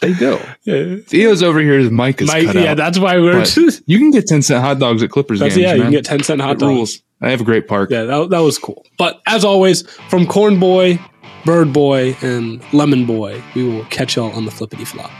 they 0.00 0.12
do. 0.14 0.38
Yeah. 0.64 0.96
Theo's 1.06 1.42
over 1.42 1.60
here. 1.60 1.78
His 1.78 1.90
mic 1.90 2.20
is 2.22 2.28
Mike, 2.28 2.54
yeah, 2.54 2.72
out, 2.72 2.76
that's 2.76 2.98
why 2.98 3.18
we're. 3.18 3.44
you 3.86 3.98
can 3.98 4.10
get 4.10 4.26
ten 4.26 4.42
cent 4.42 4.62
hot 4.64 4.78
dogs 4.78 5.02
at 5.02 5.10
Clippers 5.10 5.40
games. 5.40 5.56
Yeah, 5.56 5.68
man. 5.68 5.76
you 5.76 5.82
can 5.82 5.92
get 5.92 6.04
ten 6.04 6.22
cent 6.22 6.40
hot 6.40 6.56
it 6.56 6.60
dogs. 6.60 6.74
Rules. 6.74 7.02
I 7.20 7.30
have 7.30 7.40
a 7.40 7.44
great 7.44 7.68
park. 7.68 7.90
Yeah, 7.90 8.04
that, 8.04 8.30
that 8.30 8.40
was 8.40 8.58
cool. 8.58 8.84
But 8.98 9.22
as 9.26 9.44
always, 9.44 9.88
from 10.08 10.26
Corn 10.26 10.58
Boy, 10.58 10.98
Bird 11.44 11.72
Boy, 11.72 12.16
and 12.22 12.62
Lemon 12.72 13.04
Boy, 13.04 13.42
we 13.54 13.64
will 13.64 13.84
catch 13.86 14.16
y'all 14.16 14.30
on 14.32 14.44
the 14.44 14.50
flippity 14.50 14.84
flop. 14.84 15.10